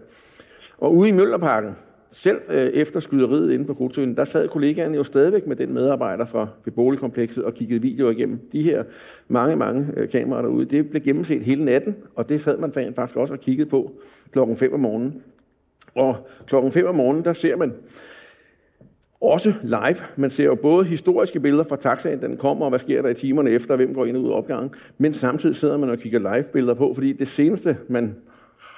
Og 0.78 0.96
ude 0.96 1.10
i 1.10 1.12
Møllerparken, 1.12 1.76
selv 2.10 2.38
øh, 2.50 2.68
efter 2.68 3.00
skyderiet 3.00 3.52
inde 3.52 3.66
på 3.66 3.74
Krudtøen, 3.74 4.16
der 4.16 4.26
sad 4.26 4.48
kollegaerne 4.48 4.98
jo 4.98 5.04
stadigvæk 5.04 5.48
med 5.48 5.56
den 5.56 5.74
medarbejder 5.74 6.26
fra 6.26 6.48
boligkomplekset 6.76 7.44
og 7.44 7.54
kiggede 7.54 7.82
videoer 7.82 8.12
igennem. 8.12 8.40
De 8.52 8.64
her 8.64 8.84
mange, 9.28 9.56
mange 9.56 9.88
øh, 9.98 10.10
kameraer 10.10 10.42
derude, 10.42 10.66
det 10.66 10.90
blev 10.90 11.02
gennemset 11.02 11.44
hele 11.44 11.66
natten, 11.66 11.96
og 12.16 12.30
det 12.30 12.42
sad 12.42 12.58
man 12.58 12.74
faktisk 12.96 13.16
også 13.16 13.34
og 13.34 13.40
kiggede 13.40 13.70
på 13.70 13.92
klokken 14.32 14.58
5 14.58 14.74
om 14.74 14.80
morgenen. 14.80 15.22
Og 15.96 16.16
klokken 16.48 16.72
5 16.72 16.86
om 16.86 16.96
morgenen, 16.96 17.26
der 17.26 17.34
ser 17.34 17.56
man 17.56 17.74
også 19.24 19.54
live. 19.64 19.98
Man 20.16 20.30
ser 20.30 20.44
jo 20.44 20.56
både 20.56 20.86
historiske 20.86 21.40
billeder 21.40 21.64
fra 21.64 21.76
taxaen, 21.76 22.22
den 22.22 22.38
kommer, 22.38 22.66
og 22.66 22.70
hvad 22.70 22.80
sker 22.80 23.02
der 23.02 23.10
i 23.10 23.14
timerne 23.14 23.50
efter, 23.50 23.76
hvem 23.76 23.94
går 23.94 24.06
ind 24.06 24.18
og 24.18 24.24
ud 24.24 24.30
af 24.30 24.36
opgangen. 24.36 24.72
Men 24.98 25.14
samtidig 25.14 25.56
sidder 25.56 25.78
man 25.78 25.90
og 25.90 25.98
kigger 25.98 26.20
live-billeder 26.20 26.74
på, 26.74 26.94
fordi 26.94 27.14
det 27.14 27.28
seneste, 27.28 27.78
man 27.88 28.16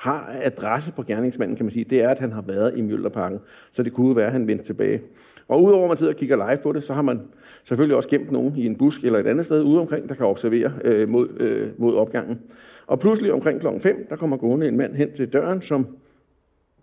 har 0.05 0.35
adresse 0.41 0.91
på 0.91 1.03
gerningsmanden, 1.03 1.57
kan 1.57 1.65
man 1.65 1.71
sige, 1.71 1.85
det 1.89 2.03
er, 2.03 2.09
at 2.09 2.19
han 2.19 2.31
har 2.31 2.41
været 2.41 2.77
i 2.77 2.81
Mjølnerparken. 2.81 3.39
Så 3.71 3.83
det 3.83 3.93
kunne 3.93 4.15
være, 4.15 4.25
at 4.25 4.31
han 4.31 4.47
vendte 4.47 4.65
tilbage. 4.65 5.01
Og 5.47 5.63
udover 5.63 5.83
at 5.83 5.89
man 5.89 5.97
sidder 5.97 6.13
og 6.13 6.19
kigger 6.19 6.35
live 6.35 6.57
på 6.63 6.71
det, 6.71 6.83
så 6.83 6.93
har 6.93 7.01
man 7.01 7.21
selvfølgelig 7.63 7.95
også 7.95 8.09
gemt 8.09 8.31
nogen 8.31 8.53
i 8.57 8.65
en 8.65 8.75
busk 8.75 9.03
eller 9.03 9.19
et 9.19 9.27
andet 9.27 9.45
sted 9.45 9.61
ude 9.61 9.79
omkring, 9.79 10.09
der 10.09 10.15
kan 10.15 10.25
observere 10.25 10.73
øh, 10.83 11.09
mod, 11.09 11.29
øh, 11.39 11.69
mod 11.77 11.95
opgangen. 11.95 12.39
Og 12.87 12.99
pludselig 12.99 13.33
omkring 13.33 13.59
klokken 13.59 13.81
5, 13.81 14.07
der 14.09 14.15
kommer 14.15 14.37
gående 14.37 14.67
en 14.67 14.77
mand 14.77 14.93
hen 14.93 15.13
til 15.15 15.33
døren, 15.33 15.61
som 15.61 15.87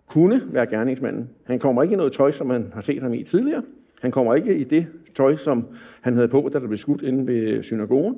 kunne 0.07 0.41
være 0.51 0.65
gerningsmanden. 0.65 1.29
Han 1.43 1.59
kommer 1.59 1.83
ikke 1.83 1.93
i 1.93 1.97
noget 1.97 2.13
tøj, 2.13 2.31
som 2.31 2.47
man 2.47 2.71
har 2.73 2.81
set 2.81 3.01
ham 3.01 3.13
i 3.13 3.23
tidligere. 3.23 3.63
Han 4.01 4.11
kommer 4.11 4.35
ikke 4.35 4.55
i 4.55 4.63
det 4.63 4.87
tøj, 5.15 5.35
som 5.35 5.67
han 6.01 6.13
havde 6.15 6.27
på, 6.27 6.49
da 6.53 6.59
der 6.59 6.67
blev 6.67 6.77
skudt 6.77 7.01
inde 7.01 7.27
ved 7.27 7.63
synagogen. 7.63 8.15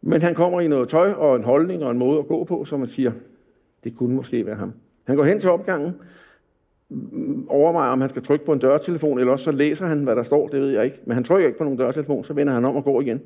Men 0.00 0.22
han 0.22 0.34
kommer 0.34 0.60
i 0.60 0.68
noget 0.68 0.88
tøj 0.88 1.10
og 1.12 1.36
en 1.36 1.44
holdning 1.44 1.84
og 1.84 1.90
en 1.90 1.98
måde 1.98 2.18
at 2.18 2.26
gå 2.26 2.44
på, 2.44 2.64
som 2.64 2.78
man 2.78 2.88
siger, 2.88 3.12
det 3.84 3.96
kunne 3.96 4.14
måske 4.14 4.46
være 4.46 4.56
ham. 4.56 4.72
Han 5.04 5.16
går 5.16 5.24
hen 5.24 5.40
til 5.40 5.50
opgangen, 5.50 5.94
overvejer, 7.48 7.90
om 7.90 8.00
han 8.00 8.10
skal 8.10 8.22
trykke 8.22 8.44
på 8.44 8.52
en 8.52 8.58
dørtelefon, 8.58 9.18
eller 9.18 9.32
også 9.32 9.44
så 9.44 9.52
læser 9.52 9.86
han, 9.86 10.04
hvad 10.04 10.16
der 10.16 10.22
står, 10.22 10.48
det 10.48 10.60
ved 10.60 10.68
jeg 10.68 10.84
ikke. 10.84 10.96
Men 11.04 11.14
han 11.14 11.24
trykker 11.24 11.46
ikke 11.46 11.58
på 11.58 11.64
nogen 11.64 11.78
dørtelefon, 11.78 12.24
så 12.24 12.32
vender 12.32 12.52
han 12.52 12.64
om 12.64 12.76
og 12.76 12.84
går 12.84 13.00
igen. 13.00 13.22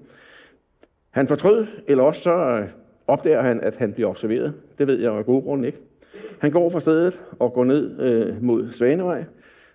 Han 1.10 1.26
fortrød, 1.26 1.66
eller 1.88 2.04
også 2.04 2.22
så 2.22 2.34
øh, 2.34 2.68
opdager 3.06 3.42
han, 3.42 3.60
at 3.60 3.76
han 3.76 3.92
bliver 3.92 4.08
observeret. 4.08 4.54
Det 4.78 4.86
ved 4.86 5.00
jeg 5.00 5.12
af 5.12 5.26
gode 5.26 5.42
grunde 5.42 5.66
ikke. 5.66 5.78
Han 6.38 6.50
går 6.50 6.70
fra 6.70 6.80
stedet 6.80 7.20
og 7.38 7.52
går 7.52 7.64
ned 7.64 8.00
øh, 8.00 8.42
mod 8.42 8.70
Svanevej, 8.70 9.24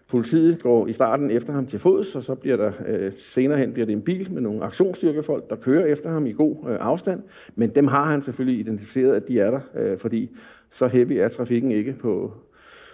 Politiet 0.07 0.61
går 0.61 0.87
i 0.87 0.93
starten 0.93 1.31
efter 1.31 1.53
ham 1.53 1.65
til 1.65 1.79
fods, 1.79 2.15
og 2.15 2.23
så 2.23 2.35
bliver 2.35 2.57
der 2.57 2.71
øh, 2.87 3.11
senere 3.15 3.57
hen 3.57 3.73
bliver 3.73 3.85
det 3.85 3.93
en 3.93 4.01
bil 4.01 4.33
med 4.33 4.41
nogle 4.41 4.63
aktionsstyrkefolk, 4.63 5.49
der 5.49 5.55
kører 5.55 5.85
efter 5.85 6.09
ham 6.09 6.25
i 6.25 6.31
god 6.31 6.55
øh, 6.69 6.77
afstand. 6.79 7.23
Men 7.55 7.69
dem 7.69 7.87
har 7.87 8.05
han 8.05 8.21
selvfølgelig 8.21 8.59
identificeret, 8.59 9.15
at 9.15 9.27
de 9.27 9.39
er 9.39 9.51
der, 9.51 9.59
øh, 9.75 9.97
fordi 9.97 10.37
så 10.71 10.87
heavy 10.87 11.11
er 11.11 11.27
trafikken 11.27 11.71
ikke 11.71 11.95
på, 12.01 12.33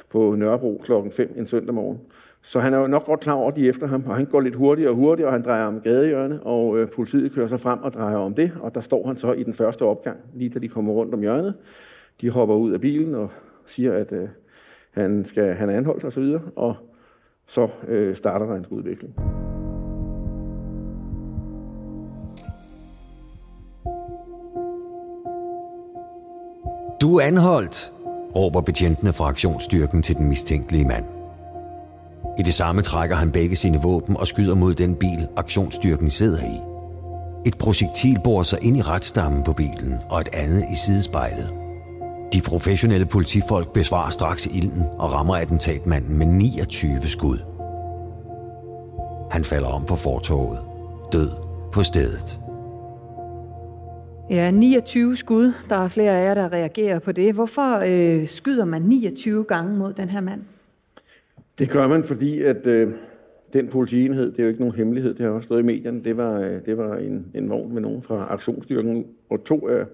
på 0.09 0.35
Nørrebro 0.35 0.81
klokken 0.83 1.11
5 1.11 1.33
en 1.37 1.47
søndag 1.47 1.73
morgen. 1.73 1.99
Så 2.41 2.59
han 2.59 2.73
er 2.73 2.77
jo 2.77 2.87
nok 2.87 3.05
godt 3.05 3.19
klar 3.19 3.33
over, 3.33 3.51
at 3.51 3.55
de 3.55 3.65
er 3.65 3.69
efter 3.69 3.87
ham, 3.87 4.03
og 4.07 4.15
han 4.15 4.25
går 4.25 4.41
lidt 4.41 4.55
hurtigere 4.55 4.91
og 4.91 4.95
hurtigere, 4.95 5.29
og 5.29 5.33
han 5.33 5.43
drejer 5.43 5.65
om 5.65 5.81
gadehjørne, 5.81 6.43
og 6.43 6.77
øh, 6.77 6.87
politiet 6.95 7.31
kører 7.31 7.47
så 7.47 7.57
frem 7.57 7.79
og 7.79 7.93
drejer 7.93 8.15
om 8.15 8.33
det, 8.33 8.51
og 8.61 8.75
der 8.75 8.81
står 8.81 9.07
han 9.07 9.17
så 9.17 9.33
i 9.33 9.43
den 9.43 9.53
første 9.53 9.83
opgang, 9.83 10.17
lige 10.33 10.49
da 10.49 10.59
de 10.59 10.67
kommer 10.67 10.93
rundt 10.93 11.13
om 11.13 11.19
hjørnet. 11.19 11.53
De 12.21 12.29
hopper 12.29 12.55
ud 12.55 12.71
af 12.71 12.81
bilen 12.81 13.15
og 13.15 13.29
siger, 13.67 13.93
at 13.93 14.11
øh, 14.11 14.27
han, 14.91 15.25
skal, 15.25 15.53
han 15.53 15.69
er 15.69 15.77
anholdt 15.77 16.03
osv., 16.03 16.23
og, 16.23 16.41
og 16.55 16.75
så 17.47 17.69
øh, 17.87 18.15
starter 18.15 18.45
der 18.45 18.55
en 18.55 18.65
udvikling. 18.69 19.15
Du 27.03 27.17
er 27.17 27.25
anholdt, 27.25 27.91
råber 28.35 28.61
betjentene 28.61 29.13
fra 29.13 29.27
aktionsstyrken 29.27 30.01
til 30.01 30.15
den 30.15 30.27
mistænkelige 30.27 30.85
mand. 30.85 31.05
I 32.39 32.41
det 32.43 32.53
samme 32.53 32.81
trækker 32.81 33.15
han 33.15 33.31
begge 33.31 33.55
sine 33.55 33.81
våben 33.81 34.17
og 34.17 34.27
skyder 34.27 34.55
mod 34.55 34.73
den 34.73 34.95
bil, 34.95 35.27
aktionsstyrken 35.37 36.09
sidder 36.09 36.43
i. 36.43 36.59
Et 37.45 37.57
projektil 37.57 38.17
borer 38.23 38.43
sig 38.43 38.59
ind 38.61 38.77
i 38.77 38.81
retstammen 38.81 39.43
på 39.43 39.53
bilen 39.53 39.95
og 40.09 40.21
et 40.21 40.29
andet 40.33 40.63
i 40.71 40.75
sidespejlet. 40.75 41.53
De 42.33 42.41
professionelle 42.41 43.05
politifolk 43.05 43.73
besvarer 43.73 44.09
straks 44.09 44.45
ilden 44.45 44.83
og 44.99 45.13
rammer 45.13 45.35
attentatmanden 45.35 46.17
med 46.17 46.25
29 46.25 47.01
skud. 47.01 47.39
Han 49.31 49.43
falder 49.43 49.67
om 49.67 49.85
på 49.85 49.95
fortoget, 49.95 50.59
død 51.11 51.31
på 51.73 51.83
stedet. 51.83 52.42
Ja, 54.29 54.51
29 54.51 55.15
skud. 55.15 55.53
Der 55.69 55.75
er 55.75 55.87
flere 55.87 56.11
af 56.11 56.25
jer, 56.25 56.33
der 56.33 56.53
reagerer 56.53 56.99
på 56.99 57.11
det. 57.11 57.33
Hvorfor 57.33 57.79
øh, 57.87 58.27
skyder 58.27 58.65
man 58.65 58.81
29 58.81 59.43
gange 59.43 59.77
mod 59.77 59.93
den 59.93 60.09
her 60.09 60.21
mand? 60.21 60.41
Det 61.59 61.69
gør 61.69 61.87
man, 61.87 62.03
fordi 62.03 62.41
at 62.41 62.67
øh, 62.67 62.93
den 63.53 63.67
politienhed, 63.67 64.31
det 64.31 64.39
er 64.39 64.43
jo 64.43 64.49
ikke 64.49 64.59
nogen 64.59 64.75
hemmelighed, 64.75 65.13
det 65.13 65.25
har 65.25 65.29
også 65.29 65.47
stået 65.47 65.59
i 65.59 65.65
medierne, 65.65 66.03
det 66.03 66.17
var, 66.17 66.39
øh, 66.39 66.65
det 66.65 66.77
var 66.77 66.95
en, 66.95 67.25
en 67.35 67.49
vogn 67.49 67.73
med 67.73 67.81
nogen 67.81 68.01
fra 68.01 68.27
aktionsstyrken, 68.29 69.05
og 69.29 69.43
to 69.43 69.67
af 69.67 69.85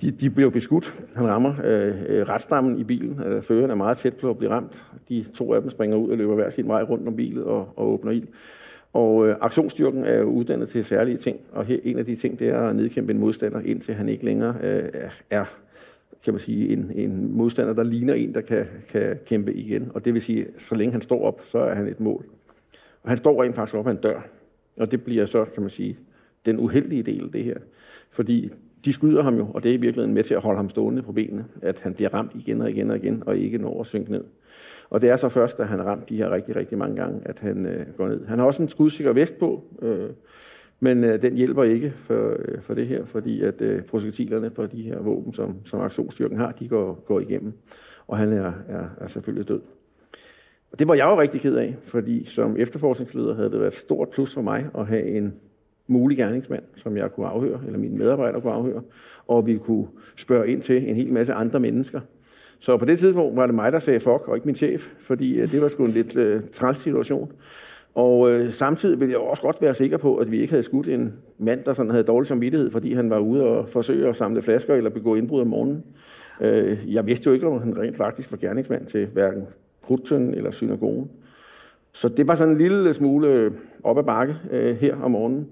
de, 0.00 0.10
de 0.10 0.30
bliver 0.30 0.50
beskudt. 0.50 1.04
Han 1.16 1.26
rammer 1.26 1.54
øh, 1.64 1.94
øh, 2.08 2.28
retstammen 2.28 2.78
i 2.78 2.84
bilen. 2.84 3.22
Øh, 3.26 3.42
føreren 3.42 3.70
er 3.70 3.74
meget 3.74 3.96
tæt 3.96 4.14
på 4.14 4.30
at 4.30 4.38
blive 4.38 4.50
ramt. 4.50 4.84
De 5.08 5.24
to 5.34 5.54
af 5.54 5.60
dem 5.60 5.70
springer 5.70 5.96
ud 5.96 6.10
og 6.10 6.16
løber 6.16 6.34
hver 6.34 6.50
sin 6.50 6.68
vej 6.68 6.82
rundt 6.82 7.08
om 7.08 7.16
bilen 7.16 7.42
og, 7.42 7.68
og 7.76 7.92
åbner 7.92 8.12
ild. 8.12 8.26
Og 8.92 9.28
øh, 9.28 9.36
aktionsstyrken 9.40 10.04
er 10.04 10.18
jo 10.18 10.24
uddannet 10.24 10.68
til 10.68 10.84
særlige 10.84 11.16
ting, 11.16 11.40
og 11.52 11.64
her, 11.64 11.78
en 11.84 11.98
af 11.98 12.06
de 12.06 12.16
ting, 12.16 12.38
det 12.38 12.48
er 12.48 12.60
at 12.60 12.76
nedkæmpe 12.76 13.12
en 13.12 13.18
modstander, 13.18 13.60
indtil 13.60 13.94
han 13.94 14.08
ikke 14.08 14.24
længere 14.24 14.54
øh, 14.62 15.10
er 15.30 15.44
kan 16.24 16.32
man 16.32 16.40
sige, 16.40 16.68
en, 16.68 16.90
en 16.94 17.36
modstander, 17.36 17.72
der 17.72 17.82
ligner 17.82 18.14
en, 18.14 18.34
der 18.34 18.40
kan, 18.40 18.66
kan 18.90 19.18
kæmpe 19.26 19.54
igen. 19.54 19.92
Og 19.94 20.04
det 20.04 20.14
vil 20.14 20.22
sige, 20.22 20.46
så 20.58 20.74
længe 20.74 20.92
han 20.92 21.02
står 21.02 21.24
op, 21.24 21.40
så 21.44 21.58
er 21.58 21.74
han 21.74 21.86
et 21.86 22.00
mål. 22.00 22.24
Og 23.02 23.08
han 23.08 23.18
står 23.18 23.42
rent 23.42 23.54
faktisk 23.54 23.76
op 23.76 23.86
af 23.86 23.90
en 23.90 23.96
dør. 23.96 24.20
Og 24.76 24.90
det 24.90 25.02
bliver 25.04 25.26
så, 25.26 25.44
kan 25.44 25.62
man 25.62 25.70
sige, 25.70 25.98
den 26.46 26.58
uheldige 26.58 27.02
del 27.02 27.24
af 27.24 27.30
det 27.32 27.44
her. 27.44 27.56
Fordi 28.10 28.50
de 28.84 28.92
skyder 28.92 29.22
ham 29.22 29.36
jo, 29.36 29.46
og 29.54 29.62
det 29.62 29.70
er 29.70 29.74
i 29.74 29.80
virkeligheden 29.80 30.14
med 30.14 30.24
til 30.24 30.34
at 30.34 30.40
holde 30.40 30.56
ham 30.56 30.68
stående 30.68 31.02
på 31.02 31.12
benene, 31.12 31.44
at 31.62 31.80
han 31.80 31.94
bliver 31.94 32.14
ramt 32.14 32.32
igen 32.34 32.60
og 32.60 32.70
igen 32.70 32.90
og 32.90 32.96
igen, 32.96 33.22
og 33.26 33.36
ikke 33.36 33.58
når 33.58 33.80
at 33.80 33.86
synke 33.86 34.10
ned. 34.10 34.24
Og 34.90 35.00
det 35.00 35.10
er 35.10 35.16
så 35.16 35.28
først, 35.28 35.58
da 35.58 35.62
han 35.62 35.78
ramte 35.78 35.90
ramt 35.90 36.08
de 36.08 36.16
her 36.16 36.30
rigtig, 36.30 36.56
rigtig 36.56 36.78
mange 36.78 36.96
gange, 36.96 37.20
at 37.24 37.38
han 37.38 37.66
øh, 37.66 37.86
går 37.96 38.08
ned. 38.08 38.26
Han 38.26 38.38
har 38.38 38.46
også 38.46 38.62
en 38.62 38.68
skudsikker 38.68 39.12
vest 39.12 39.38
på, 39.38 39.64
øh, 39.82 40.10
men 40.80 41.04
øh, 41.04 41.22
den 41.22 41.36
hjælper 41.36 41.62
ikke 41.62 41.92
for, 41.96 42.36
øh, 42.38 42.60
for 42.60 42.74
det 42.74 42.86
her, 42.86 43.04
fordi 43.04 43.42
at 43.42 43.60
øh, 43.60 43.82
projektilerne 43.82 44.50
for 44.54 44.66
de 44.66 44.82
her 44.82 45.00
våben, 45.00 45.32
som, 45.32 45.56
som 45.64 45.80
aktionsstyrken 45.80 46.38
har, 46.38 46.52
de 46.52 46.68
går, 46.68 47.02
går 47.06 47.20
igennem. 47.20 47.52
Og 48.06 48.18
han 48.18 48.32
er, 48.32 48.52
er, 48.68 48.88
er 49.00 49.06
selvfølgelig 49.06 49.48
død. 49.48 49.60
Og 50.72 50.78
det 50.78 50.88
var 50.88 50.94
jeg 50.94 51.04
jo 51.04 51.20
rigtig 51.20 51.40
ked 51.40 51.56
af, 51.56 51.76
fordi 51.82 52.24
som 52.24 52.56
efterforskningsleder 52.56 53.34
havde 53.34 53.50
det 53.50 53.58
været 53.58 53.72
et 53.72 53.78
stort 53.78 54.08
plus 54.08 54.34
for 54.34 54.42
mig 54.42 54.68
at 54.78 54.86
have 54.86 55.02
en 55.04 55.34
mulig 55.86 56.16
gerningsmand, 56.16 56.62
som 56.74 56.96
jeg 56.96 57.12
kunne 57.12 57.26
afhøre, 57.26 57.60
eller 57.66 57.78
mine 57.78 57.98
medarbejdere 57.98 58.40
kunne 58.40 58.52
afhøre, 58.52 58.82
og 59.26 59.46
vi 59.46 59.58
kunne 59.58 59.86
spørge 60.16 60.48
ind 60.48 60.62
til 60.62 60.88
en 60.88 60.94
hel 60.96 61.12
masse 61.12 61.32
andre 61.32 61.60
mennesker. 61.60 62.00
Så 62.60 62.76
på 62.76 62.84
det 62.84 62.98
tidspunkt 62.98 63.36
var 63.36 63.46
det 63.46 63.54
mig, 63.54 63.72
der 63.72 63.78
sagde 63.78 64.00
fuck, 64.00 64.28
og 64.28 64.36
ikke 64.36 64.46
min 64.46 64.54
chef, 64.54 64.88
fordi 65.00 65.40
øh, 65.40 65.52
det 65.52 65.62
var 65.62 65.68
sgu 65.68 65.84
en 65.84 65.90
lidt 65.90 66.16
øh, 66.16 66.40
træls 66.52 66.78
situation. 66.78 67.32
Og 67.94 68.30
øh, 68.30 68.52
samtidig 68.52 69.00
ville 69.00 69.12
jeg 69.12 69.20
også 69.20 69.42
godt 69.42 69.62
være 69.62 69.74
sikker 69.74 69.96
på, 69.96 70.16
at 70.16 70.30
vi 70.30 70.40
ikke 70.40 70.52
havde 70.52 70.62
skudt 70.62 70.88
en 70.88 71.14
mand, 71.38 71.64
der 71.64 71.72
sådan 71.72 71.90
havde 71.90 72.04
dårlig 72.04 72.26
samvittighed, 72.26 72.70
fordi 72.70 72.92
han 72.92 73.10
var 73.10 73.18
ude 73.18 73.42
og 73.42 73.68
forsøge 73.68 74.08
at 74.08 74.16
samle 74.16 74.42
flasker 74.42 74.74
eller 74.74 74.90
begå 74.90 75.14
indbrud 75.14 75.40
om 75.40 75.46
morgenen. 75.46 75.84
Øh, 76.40 76.94
jeg 76.94 77.06
vidste 77.06 77.26
jo 77.26 77.34
ikke, 77.34 77.46
om 77.46 77.60
han 77.60 77.78
rent 77.78 77.96
faktisk 77.96 78.30
var 78.30 78.38
gerningsmand 78.38 78.86
til 78.86 79.06
hverken 79.06 79.46
krudtønden 79.82 80.34
eller 80.34 80.50
synagogen. 80.50 81.10
Så 81.92 82.08
det 82.08 82.28
var 82.28 82.34
sådan 82.34 82.52
en 82.52 82.58
lille 82.58 82.94
smule 82.94 83.52
op 83.84 83.98
ad 83.98 84.02
bakke 84.02 84.36
øh, 84.50 84.76
her 84.76 84.96
om 85.02 85.10
morgenen. 85.10 85.48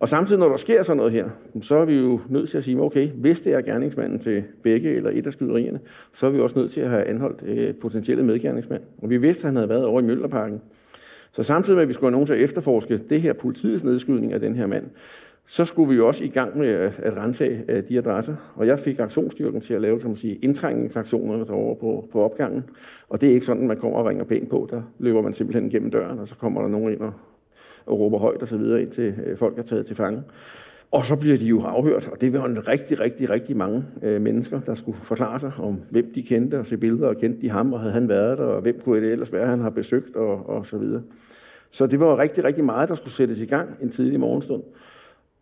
Og 0.00 0.08
samtidig, 0.08 0.40
når 0.40 0.48
der 0.48 0.56
sker 0.56 0.82
sådan 0.82 0.96
noget 0.96 1.12
her, 1.12 1.28
så 1.60 1.76
er 1.76 1.84
vi 1.84 1.98
jo 1.98 2.20
nødt 2.28 2.50
til 2.50 2.58
at 2.58 2.64
sige, 2.64 2.80
okay, 2.80 3.08
hvis 3.08 3.40
det 3.40 3.54
er 3.54 3.60
gerningsmanden 3.60 4.18
til 4.18 4.44
begge 4.62 4.96
eller 4.96 5.10
et 5.10 5.26
af 5.26 5.32
skyderierne, 5.32 5.80
så 6.12 6.26
er 6.26 6.30
vi 6.30 6.40
også 6.40 6.58
nødt 6.58 6.70
til 6.70 6.80
at 6.80 6.90
have 6.90 7.04
anholdt 7.04 7.42
øh, 7.42 7.74
potentielle 7.74 8.24
medgerningsmand. 8.24 8.82
Og 8.98 9.10
vi 9.10 9.16
vidste, 9.16 9.40
at 9.40 9.44
han 9.46 9.56
havde 9.56 9.68
været 9.68 9.84
over 9.84 10.00
i 10.00 10.04
Møllerparken. 10.04 10.60
Så 11.32 11.42
samtidig 11.42 11.76
med, 11.76 11.82
at 11.82 11.88
vi 11.88 11.92
skulle 11.92 12.06
have 12.06 12.12
nogen 12.12 12.26
til 12.26 12.34
at 12.34 12.40
efterforske 12.40 12.98
det 12.98 13.20
her 13.20 13.32
politiets 13.32 13.84
nedskydning 13.84 14.32
af 14.32 14.40
den 14.40 14.54
her 14.54 14.66
mand, 14.66 14.86
så 15.46 15.64
skulle 15.64 15.90
vi 15.90 15.96
jo 15.96 16.06
også 16.06 16.24
i 16.24 16.28
gang 16.28 16.58
med 16.58 16.68
at, 16.68 16.98
at 16.98 17.16
rense 17.16 17.64
øh, 17.68 17.82
de 17.88 17.98
adresser. 17.98 18.34
Og 18.54 18.66
jeg 18.66 18.78
fik 18.78 18.98
aktionsstyrken 18.98 19.60
til 19.60 19.74
at 19.74 19.80
lave, 19.80 19.98
kan 19.98 20.08
man 20.08 20.16
sige, 20.16 20.34
indtrængningsaktionerne 20.34 21.46
derovre 21.46 21.76
på, 21.80 22.08
på 22.12 22.22
opgangen. 22.22 22.64
Og 23.08 23.20
det 23.20 23.28
er 23.28 23.34
ikke 23.34 23.46
sådan, 23.46 23.62
at 23.62 23.68
man 23.68 23.76
kommer 23.76 23.98
og 23.98 24.06
ringer 24.06 24.24
pænt 24.24 24.50
på. 24.50 24.68
Der 24.70 24.82
løber 24.98 25.22
man 25.22 25.32
simpelthen 25.32 25.70
gennem 25.70 25.90
døren, 25.90 26.18
og 26.18 26.28
så 26.28 26.36
kommer 26.36 26.60
der 26.60 26.68
nogen 26.68 26.92
ind 26.92 27.00
og, 27.00 27.12
og 27.90 28.00
råber 28.00 28.18
højt 28.18 28.42
og 28.42 28.48
så 28.48 28.56
videre, 28.56 28.82
indtil 28.82 29.14
øh, 29.26 29.36
folk 29.36 29.58
er 29.58 29.62
taget 29.62 29.86
til 29.86 29.96
fange. 29.96 30.22
Og 30.92 31.06
så 31.06 31.16
bliver 31.16 31.36
de 31.36 31.46
jo 31.46 31.60
afhørt, 31.60 32.08
og 32.12 32.20
det 32.20 32.32
var 32.32 32.44
en 32.44 32.68
rigtig, 32.68 33.00
rigtig, 33.00 33.30
rigtig 33.30 33.56
mange 33.56 33.84
øh, 34.02 34.20
mennesker, 34.20 34.60
der 34.60 34.74
skulle 34.74 34.98
forklare 35.02 35.40
sig 35.40 35.52
om, 35.58 35.80
hvem 35.90 36.12
de 36.14 36.22
kendte, 36.22 36.58
og 36.58 36.66
se 36.66 36.76
billeder, 36.76 37.08
og 37.08 37.16
kendte 37.16 37.40
de 37.40 37.50
ham, 37.50 37.72
og 37.72 37.80
havde 37.80 37.92
han 37.92 38.08
været 38.08 38.38
der, 38.38 38.44
og 38.44 38.62
hvem 38.62 38.80
kunne 38.84 39.00
det 39.00 39.12
ellers 39.12 39.32
være, 39.32 39.46
han 39.46 39.60
har 39.60 39.70
besøgt, 39.70 40.16
og, 40.16 40.48
og 40.48 40.66
så 40.66 40.78
videre. 40.78 41.02
Så 41.70 41.86
det 41.86 42.00
var 42.00 42.18
rigtig, 42.18 42.44
rigtig 42.44 42.64
meget, 42.64 42.88
der 42.88 42.94
skulle 42.94 43.14
sættes 43.14 43.38
i 43.40 43.44
gang 43.44 43.76
en 43.80 43.90
tidlig 43.90 44.20
morgenstund. 44.20 44.62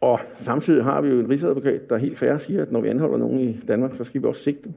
Og 0.00 0.20
samtidig 0.36 0.84
har 0.84 1.00
vi 1.00 1.08
jo 1.08 1.20
en 1.20 1.30
rigsadvokat, 1.30 1.90
der 1.90 1.96
helt 1.96 2.18
færre 2.18 2.40
siger, 2.40 2.62
at 2.62 2.72
når 2.72 2.80
vi 2.80 2.88
anholder 2.88 3.16
nogen 3.16 3.40
i 3.40 3.60
Danmark, 3.68 3.96
så 3.96 4.04
skal 4.04 4.22
vi 4.22 4.26
også 4.26 4.42
sigte 4.42 4.62
dem. 4.64 4.72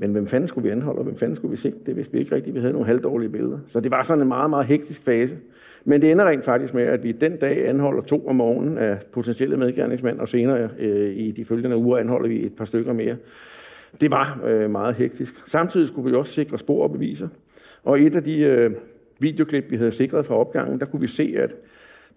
Men 0.00 0.12
hvem 0.12 0.26
fanden 0.26 0.48
skulle 0.48 0.64
vi 0.64 0.70
anholde, 0.70 0.98
og 0.98 1.04
hvem 1.04 1.16
fanden 1.16 1.36
skulle 1.36 1.50
vi 1.50 1.56
sigte? 1.56 1.78
Det 1.86 1.96
vidste 1.96 2.12
vi 2.12 2.18
ikke 2.18 2.34
rigtigt. 2.34 2.54
Vi 2.54 2.60
havde 2.60 2.72
nogle 2.72 2.86
halvdårlige 2.86 3.30
billeder. 3.30 3.58
Så 3.66 3.80
det 3.80 3.90
var 3.90 4.02
sådan 4.02 4.22
en 4.22 4.28
meget, 4.28 4.50
meget 4.50 4.66
hektisk 4.66 5.02
fase. 5.02 5.36
Men 5.84 6.02
det 6.02 6.12
ender 6.12 6.24
rent 6.24 6.44
faktisk 6.44 6.74
med, 6.74 6.82
at 6.82 7.04
vi 7.04 7.12
den 7.12 7.36
dag 7.36 7.68
anholder 7.68 8.02
to 8.02 8.26
om 8.26 8.36
morgenen 8.36 8.78
af 8.78 8.98
potentielle 9.12 9.56
medgerningsmænd, 9.56 10.18
og 10.18 10.28
senere 10.28 10.68
øh, 10.78 11.16
i 11.16 11.30
de 11.30 11.44
følgende 11.44 11.76
uger 11.76 11.98
anholder 11.98 12.28
vi 12.28 12.46
et 12.46 12.56
par 12.56 12.64
stykker 12.64 12.92
mere. 12.92 13.16
Det 14.00 14.10
var 14.10 14.40
øh, 14.46 14.70
meget 14.70 14.94
hektisk. 14.94 15.48
Samtidig 15.48 15.88
skulle 15.88 16.10
vi 16.10 16.16
også 16.16 16.32
sikre 16.32 16.58
spor 16.58 16.82
og 16.82 16.92
beviser. 16.92 17.28
Og 17.84 18.00
et 18.00 18.16
af 18.16 18.22
de 18.22 18.40
øh, 18.40 18.70
videoklip, 19.18 19.64
vi 19.70 19.76
havde 19.76 19.92
sikret 19.92 20.26
fra 20.26 20.34
opgangen, 20.34 20.80
der 20.80 20.86
kunne 20.86 21.00
vi 21.00 21.06
se, 21.06 21.34
at 21.38 21.56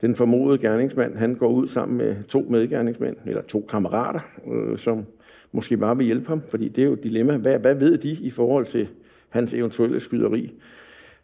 den 0.02 0.16
formodede 0.16 0.58
gerningsmand, 0.58 1.16
han 1.16 1.36
går 1.36 1.50
ud 1.50 1.68
sammen 1.68 1.98
med 1.98 2.16
to 2.24 2.46
medgerningsmænd, 2.50 3.16
eller 3.26 3.42
to 3.42 3.66
kammerater, 3.70 4.20
øh, 4.54 4.78
som 4.78 5.06
måske 5.54 5.78
bare 5.78 5.98
vil 5.98 6.06
hjælpe 6.06 6.28
ham, 6.28 6.42
fordi 6.50 6.68
det 6.68 6.82
er 6.82 6.86
jo 6.86 6.94
et 6.94 7.04
dilemma. 7.04 7.38
Hvad, 7.38 7.60
hvad 7.60 7.76
ved 7.76 7.98
de 7.98 8.10
i 8.10 8.30
forhold 8.30 8.66
til 8.66 8.88
hans 9.30 9.54
eventuelle 9.54 10.00
skyderi? 10.00 10.54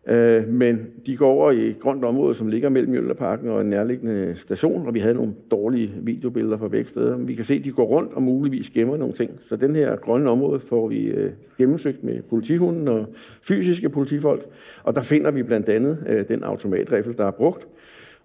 Øh, 0.08 0.48
men 0.48 0.88
de 1.06 1.18
går 1.18 1.32
over 1.32 1.52
i 1.52 1.70
et 1.70 1.80
grønt 1.80 2.06
område, 2.06 2.36
som 2.36 2.48
ligger 2.48 2.70
mellem 2.70 2.92
Mjølnerparken 2.92 3.50
og 3.50 3.62
en 3.62 3.68
nærliggende 3.68 4.36
station, 4.38 4.88
og 4.88 4.94
vi 4.94 5.00
havde 5.00 5.14
nogle 5.14 5.34
dårlige 5.52 5.94
videobilleder 6.02 6.58
fra 6.58 6.68
begge 6.68 6.90
steder. 6.90 7.18
Vi 7.18 7.34
kan 7.34 7.46
se, 7.46 7.54
at 7.54 7.64
de 7.64 7.72
går 7.72 7.86
rundt 7.86 8.14
og 8.14 8.22
muligvis 8.22 8.70
gemmer 8.70 8.98
nogle 8.98 9.14
ting. 9.14 9.40
Så 9.42 9.56
den 9.56 9.76
her 9.76 9.96
grønne 9.96 10.30
område 10.30 10.60
får 10.60 10.88
vi 10.88 11.06
øh, 11.06 11.32
gennemsøgt 11.58 12.04
med 12.04 12.22
politihunden 12.30 12.88
og 12.88 13.06
fysiske 13.42 13.90
politifolk, 13.90 14.46
og 14.84 14.96
der 14.96 15.02
finder 15.02 15.32
vi 15.32 15.44
blandt 15.44 15.70
andet 15.70 16.06
øh, 16.08 16.28
den 16.28 16.44
automatrifle, 16.44 17.14
der 17.14 17.26
er 17.26 17.32
brugt, 17.32 17.68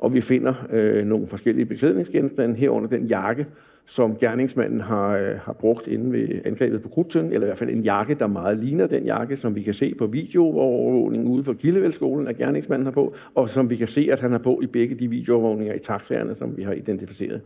og 0.04 0.14
vi 0.14 0.20
finder 0.20 0.54
øh, 0.70 1.04
nogle 1.04 1.26
forskellige 1.26 1.66
beklædningsgenstande 1.66 2.54
herunder 2.54 2.88
den 2.88 3.06
jakke, 3.06 3.46
som 3.86 4.16
gerningsmanden 4.16 4.80
har, 4.80 5.18
øh, 5.18 5.38
har 5.38 5.52
brugt 5.52 5.86
inden 5.86 6.12
ved 6.12 6.28
angrebet 6.44 6.82
på 6.82 6.88
Krudtøn, 6.88 7.24
eller 7.24 7.40
i 7.40 7.44
hvert 7.44 7.58
fald 7.58 7.70
en 7.70 7.80
jakke, 7.80 8.14
der 8.14 8.26
meget 8.26 8.58
ligner 8.58 8.86
den 8.86 9.04
jakke, 9.04 9.36
som 9.36 9.54
vi 9.54 9.62
kan 9.62 9.74
se 9.74 9.94
på 9.98 10.06
videoovervågningen 10.06 11.28
ude 11.28 11.44
for 11.44 11.52
Kildevælskolen, 11.52 12.28
at 12.28 12.36
gerningsmanden 12.36 12.86
har 12.86 12.92
på, 12.92 13.14
og 13.34 13.48
som 13.48 13.70
vi 13.70 13.76
kan 13.76 13.88
se, 13.88 14.08
at 14.12 14.20
han 14.20 14.30
har 14.30 14.38
på 14.38 14.60
i 14.62 14.66
begge 14.66 14.94
de 14.94 15.08
videoovervågninger 15.08 15.74
i 15.74 15.78
taxaerne, 15.78 16.34
som 16.34 16.56
vi 16.56 16.62
har 16.62 16.72
identificeret. 16.72 17.40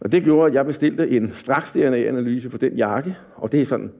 Og 0.00 0.12
det 0.12 0.24
gjorde, 0.24 0.48
at 0.48 0.54
jeg 0.54 0.66
bestilte 0.66 1.10
en 1.10 1.30
straks 1.32 1.72
DNA-analyse 1.72 2.50
for 2.50 2.58
den 2.58 2.72
jakke, 2.72 3.16
og 3.36 3.52
det 3.52 3.60
er 3.60 3.64
sådan 3.64 3.90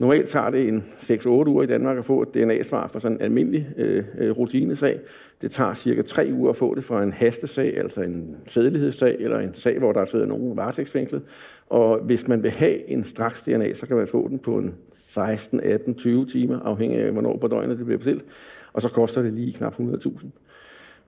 Normalt 0.00 0.28
tager 0.28 0.50
det 0.50 0.68
en 0.68 0.84
6-8 0.96 1.28
uger 1.28 1.62
i 1.62 1.66
Danmark 1.66 1.98
at 1.98 2.04
få 2.04 2.22
et 2.22 2.34
DNA-svar 2.34 2.86
for 2.86 2.98
sådan 2.98 3.16
en 3.16 3.22
almindelig 3.22 3.68
øh, 3.76 4.04
øh, 4.18 4.30
rutinesag. 4.30 5.00
Det 5.42 5.50
tager 5.50 5.74
cirka 5.74 6.02
3 6.02 6.30
uger 6.32 6.50
at 6.50 6.56
få 6.56 6.74
det 6.74 6.84
fra 6.84 7.02
en 7.02 7.12
hastesag, 7.12 7.78
altså 7.78 8.00
en 8.00 8.36
sædelighedssag, 8.46 9.16
eller 9.20 9.38
en 9.38 9.54
sag, 9.54 9.78
hvor 9.78 9.92
der 9.92 10.04
sidder 10.04 10.26
nogen 10.26 10.56
varetægtsfængslet. 10.56 11.22
Og 11.66 11.98
hvis 12.04 12.28
man 12.28 12.42
vil 12.42 12.50
have 12.50 12.90
en 12.90 13.04
straks 13.04 13.42
DNA, 13.42 13.74
så 13.74 13.86
kan 13.86 13.96
man 13.96 14.08
få 14.08 14.28
den 14.28 14.38
på 14.38 14.58
en 14.58 14.74
16, 14.92 15.60
18, 15.60 15.94
20 15.94 16.26
timer, 16.26 16.60
afhængig 16.60 16.98
af, 16.98 17.12
hvornår 17.12 17.38
på 17.40 17.48
døgnet 17.48 17.78
det 17.78 17.86
bliver 17.86 17.98
bestilt. 17.98 18.24
Og 18.72 18.82
så 18.82 18.88
koster 18.88 19.22
det 19.22 19.32
lige 19.32 19.52
knap 19.52 19.74
100.000 19.80 20.26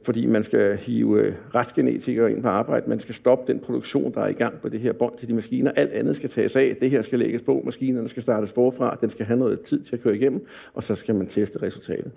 fordi 0.05 0.27
man 0.27 0.43
skal 0.43 0.77
hive 0.77 1.21
øh, 1.21 1.35
restgenetikere 1.55 2.33
ind 2.33 2.43
på 2.43 2.49
arbejde. 2.49 2.89
Man 2.89 3.01
skal 3.01 3.15
stoppe 3.15 3.53
den 3.53 3.61
produktion, 3.61 4.15
der 4.15 4.21
er 4.21 4.29
i 4.29 4.33
gang 4.33 4.61
på 4.61 4.69
det 4.69 4.81
her 4.81 4.93
bånd 4.93 5.19
til 5.19 5.29
de 5.29 5.35
maskiner. 5.35 5.71
Alt 5.71 5.93
andet 5.93 6.17
skal 6.17 6.31
tages 6.31 6.57
af. 6.57 6.77
Det 6.81 6.91
her 6.91 7.03
skal 7.03 7.19
lægges 7.19 7.43
på. 7.43 7.63
Maskinerne 7.65 8.09
skal 8.09 8.23
startes 8.23 8.53
forfra. 8.53 8.99
Den 9.01 9.11
skal 9.11 9.27
have 9.27 9.39
noget 9.39 9.61
tid 9.61 9.83
til 9.83 9.97
at 9.97 10.03
køre 10.03 10.17
igennem, 10.17 10.47
og 10.75 10.83
så 10.83 10.95
skal 10.95 11.15
man 11.15 11.27
teste 11.27 11.63
resultatet. 11.63 12.13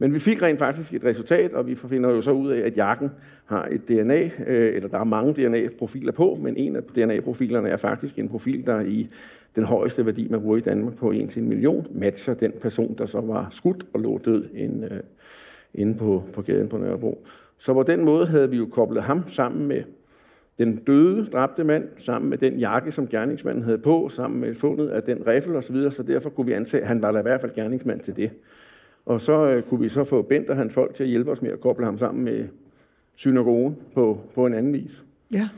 Men 0.00 0.14
vi 0.14 0.18
fik 0.18 0.42
rent 0.42 0.58
faktisk 0.58 0.94
et 0.94 1.04
resultat, 1.04 1.52
og 1.52 1.66
vi 1.66 1.74
finder 1.74 2.10
jo 2.10 2.20
så 2.20 2.30
ud 2.30 2.50
af, 2.50 2.66
at 2.66 2.76
jakken 2.76 3.10
har 3.46 3.68
et 3.70 3.88
DNA, 3.88 4.22
øh, 4.46 4.74
eller 4.74 4.88
der 4.88 4.98
er 4.98 5.04
mange 5.04 5.32
DNA-profiler 5.32 6.12
på, 6.12 6.38
men 6.42 6.56
en 6.56 6.76
af 6.76 6.82
DNA-profilerne 6.82 7.68
er 7.68 7.76
faktisk 7.76 8.18
en 8.18 8.28
profil, 8.28 8.66
der 8.66 8.80
i 8.80 9.08
den 9.56 9.64
højeste 9.64 10.06
værdi, 10.06 10.28
man 10.30 10.40
bruger 10.40 10.56
i 10.56 10.60
Danmark 10.60 10.96
på 10.96 11.10
1 11.10 11.30
til 11.30 11.42
en 11.42 11.48
million, 11.48 11.86
matcher 11.90 12.34
den 12.34 12.52
person, 12.62 12.94
der 12.98 13.06
så 13.06 13.20
var 13.20 13.48
skudt 13.50 13.86
og 13.92 14.00
lå 14.00 14.18
død 14.24 14.44
en, 14.54 14.84
øh, 14.84 15.00
inde 15.74 15.98
på, 15.98 16.22
på 16.34 16.42
gaden 16.42 16.68
på 16.68 16.78
Nørrebro. 16.78 17.24
Så 17.58 17.74
på 17.74 17.82
den 17.82 18.04
måde 18.04 18.26
havde 18.26 18.50
vi 18.50 18.56
jo 18.56 18.66
koblet 18.66 19.02
ham 19.02 19.28
sammen 19.28 19.66
med 19.66 19.82
den 20.58 20.76
døde, 20.76 21.26
dræbte 21.26 21.64
mand, 21.64 21.88
sammen 21.96 22.30
med 22.30 22.38
den 22.38 22.58
jakke, 22.58 22.92
som 22.92 23.08
gerningsmanden 23.08 23.64
havde 23.64 23.78
på, 23.78 24.08
sammen 24.08 24.40
med 24.40 24.54
fundet 24.54 24.88
af 24.88 25.02
den 25.02 25.26
riffel 25.26 25.56
og 25.56 25.64
så 25.64 25.72
videre, 25.72 25.90
så 25.90 26.02
derfor 26.02 26.30
kunne 26.30 26.46
vi 26.46 26.52
antage, 26.52 26.80
at 26.80 26.88
han 26.88 27.02
var 27.02 27.12
da 27.12 27.18
i 27.18 27.22
hvert 27.22 27.40
fald 27.40 27.54
gerningsmand 27.54 28.00
til 28.00 28.16
det. 28.16 28.30
Og 29.06 29.20
så 29.20 29.46
øh, 29.46 29.62
kunne 29.62 29.80
vi 29.80 29.88
så 29.88 30.04
få 30.04 30.22
Bent 30.22 30.50
og 30.50 30.56
hans 30.56 30.74
folk 30.74 30.94
til 30.94 31.02
at 31.02 31.08
hjælpe 31.08 31.30
os 31.30 31.42
med 31.42 31.50
at 31.50 31.60
koble 31.60 31.84
ham 31.84 31.98
sammen 31.98 32.24
med 32.24 32.44
synagogen 33.14 33.76
på, 33.94 34.20
på 34.34 34.46
en 34.46 34.54
anden 34.54 34.72
vis. 34.72 35.02
Ja. 35.34 35.48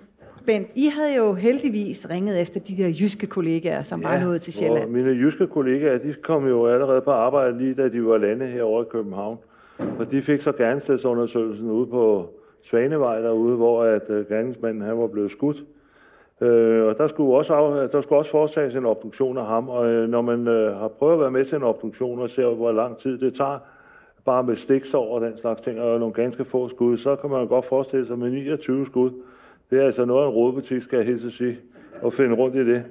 Bent, 0.47 0.69
I 0.75 0.87
havde 0.87 1.17
jo 1.17 1.35
heldigvis 1.35 2.11
ringet 2.11 2.41
efter 2.41 2.61
de 2.61 2.77
der 2.77 2.89
jyske 3.01 3.27
kollegaer, 3.27 3.83
som 3.83 4.01
ja, 4.01 4.09
var 4.09 4.25
nået 4.25 4.43
til 4.43 4.53
Sjælland. 4.53 4.85
Og 4.85 4.91
mine 4.91 5.11
jyske 5.11 5.47
kollegaer, 5.47 5.99
de 5.99 6.15
kom 6.23 6.47
jo 6.47 6.67
allerede 6.67 7.01
på 7.01 7.11
arbejde 7.11 7.59
lige 7.59 7.75
da 7.75 7.89
de 7.89 8.05
var 8.05 8.19
landet 8.19 8.49
herovre 8.49 8.83
i 8.83 8.89
København. 8.91 9.39
Og 9.99 10.11
de 10.11 10.23
fik 10.23 10.41
så 10.41 10.53
gerningsstedsundersøgelsen 10.53 11.71
ude 11.71 11.87
på 11.87 12.29
Svanevej 12.63 13.21
derude, 13.21 13.57
hvor 13.57 13.85
at 13.85 14.11
uh, 14.11 14.29
gerningsmanden 14.29 14.83
han 14.83 14.99
var 14.99 15.07
blevet 15.07 15.31
skudt. 15.31 15.65
Øh, 16.43 16.87
og 16.87 16.99
der 16.99 17.07
skulle, 17.07 17.37
også, 17.37 17.55
der 17.93 18.01
skulle 18.01 18.19
også 18.19 18.31
foretages 18.31 18.75
en 18.75 18.87
obduktion 18.87 19.39
af 19.39 19.47
ham, 19.47 19.69
og 19.69 19.91
øh, 19.91 20.09
når 20.09 20.23
man 20.23 20.49
øh, 20.49 20.77
har 20.77 20.89
prøvet 20.89 21.13
at 21.13 21.21
være 21.21 21.31
med 21.31 21.45
til 21.45 21.57
en 21.57 21.63
obduktion 21.63 22.21
og 22.21 22.31
ser, 22.31 22.47
hvor 22.47 22.73
lang 22.73 22.97
tid 22.97 23.19
det 23.19 23.35
tager, 23.35 23.59
bare 24.25 24.43
med 24.43 24.57
stiksår 24.57 25.15
og 25.15 25.21
den 25.21 25.37
slags 25.37 25.63
ting, 25.63 25.81
og 25.81 25.99
nogle 25.99 26.15
ganske 26.15 26.45
få 26.45 26.69
skud, 26.69 26.97
så 26.97 27.17
kan 27.17 27.31
man 27.31 27.47
godt 27.47 27.65
forestille 27.65 28.07
sig 28.07 28.19
med 28.19 28.31
29 28.31 28.87
skud. 28.87 29.11
Det 29.71 29.81
er 29.81 29.87
altså 29.87 30.05
noget, 30.05 30.27
en 30.27 30.31
rådbutik 30.31 30.83
skal 30.83 31.05
hilse 31.05 31.31
sige, 31.31 31.59
at 32.07 32.13
finde 32.13 32.37
rundt 32.37 32.57
i 32.57 32.67
det. 32.67 32.85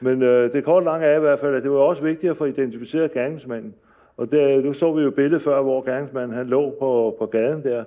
Men 0.00 0.22
øh, 0.22 0.52
det 0.52 0.64
kort 0.64 0.84
lange 0.84 1.06
er 1.06 1.16
i 1.16 1.20
hvert 1.20 1.40
fald, 1.40 1.54
at 1.54 1.62
det 1.62 1.70
var 1.70 1.78
også 1.78 2.02
vigtigt 2.02 2.30
at 2.30 2.36
få 2.36 2.44
identificeret 2.44 3.12
gerningsmanden. 3.12 3.74
Og 4.16 4.32
der, 4.32 4.62
nu 4.62 4.72
så 4.72 4.92
vi 4.92 5.02
jo 5.02 5.10
billedet 5.10 5.42
før, 5.42 5.62
hvor 5.62 5.84
gerningsmanden 5.84 6.36
han 6.36 6.46
lå 6.46 6.70
på, 6.78 7.16
på 7.18 7.26
gaden 7.26 7.62
der. 7.62 7.84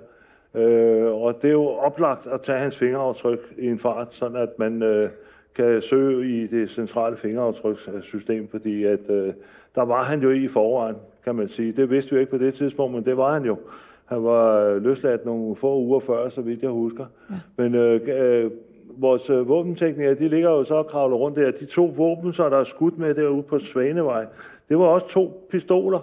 Øh, 0.54 1.22
og 1.22 1.42
det 1.42 1.48
er 1.48 1.52
jo 1.52 1.66
oplagt 1.66 2.26
at 2.26 2.40
tage 2.40 2.58
hans 2.58 2.78
fingeraftryk 2.78 3.54
i 3.58 3.66
en 3.66 3.78
fart, 3.78 4.14
sådan 4.14 4.36
at 4.36 4.58
man 4.58 4.82
øh, 4.82 5.08
kan 5.54 5.82
søge 5.82 6.28
i 6.28 6.46
det 6.46 6.70
centrale 6.70 7.16
fingeraftrykssystem, 7.16 8.48
fordi 8.48 8.84
at, 8.84 9.10
øh, 9.10 9.32
der 9.74 9.82
var 9.82 10.02
han 10.02 10.20
jo 10.20 10.30
i 10.30 10.48
forvejen, 10.48 10.96
kan 11.24 11.34
man 11.34 11.48
sige. 11.48 11.72
Det 11.72 11.90
vidste 11.90 12.14
vi 12.14 12.20
ikke 12.20 12.30
på 12.30 12.38
det 12.38 12.54
tidspunkt, 12.54 12.94
men 12.94 13.04
det 13.04 13.16
var 13.16 13.32
han 13.32 13.44
jo. 13.44 13.56
Han 14.04 14.24
var 14.24 14.74
løsladt 14.78 15.26
nogle 15.26 15.56
få 15.56 15.78
uger 15.78 16.00
før, 16.00 16.28
så 16.28 16.40
vidt 16.40 16.62
jeg 16.62 16.70
husker. 16.70 17.06
Ja. 17.30 17.34
Men 17.56 17.74
øh, 17.74 18.00
øh, 18.06 18.50
vores 18.96 19.30
øh, 19.30 19.48
våbenteknikere, 19.48 20.14
de 20.14 20.28
ligger 20.28 20.50
jo 20.50 20.64
så 20.64 20.74
og 20.74 20.86
kravler 20.86 21.16
rundt 21.16 21.36
der. 21.36 21.50
De 21.50 21.64
to 21.64 21.92
våben, 21.96 22.32
så 22.32 22.48
der 22.48 22.56
er 22.56 22.64
skudt 22.64 22.98
med 22.98 23.14
derude 23.14 23.42
på 23.42 23.58
Svanevej, 23.58 24.26
det 24.68 24.78
var 24.78 24.84
også 24.84 25.08
to 25.08 25.48
pistoler. 25.50 26.00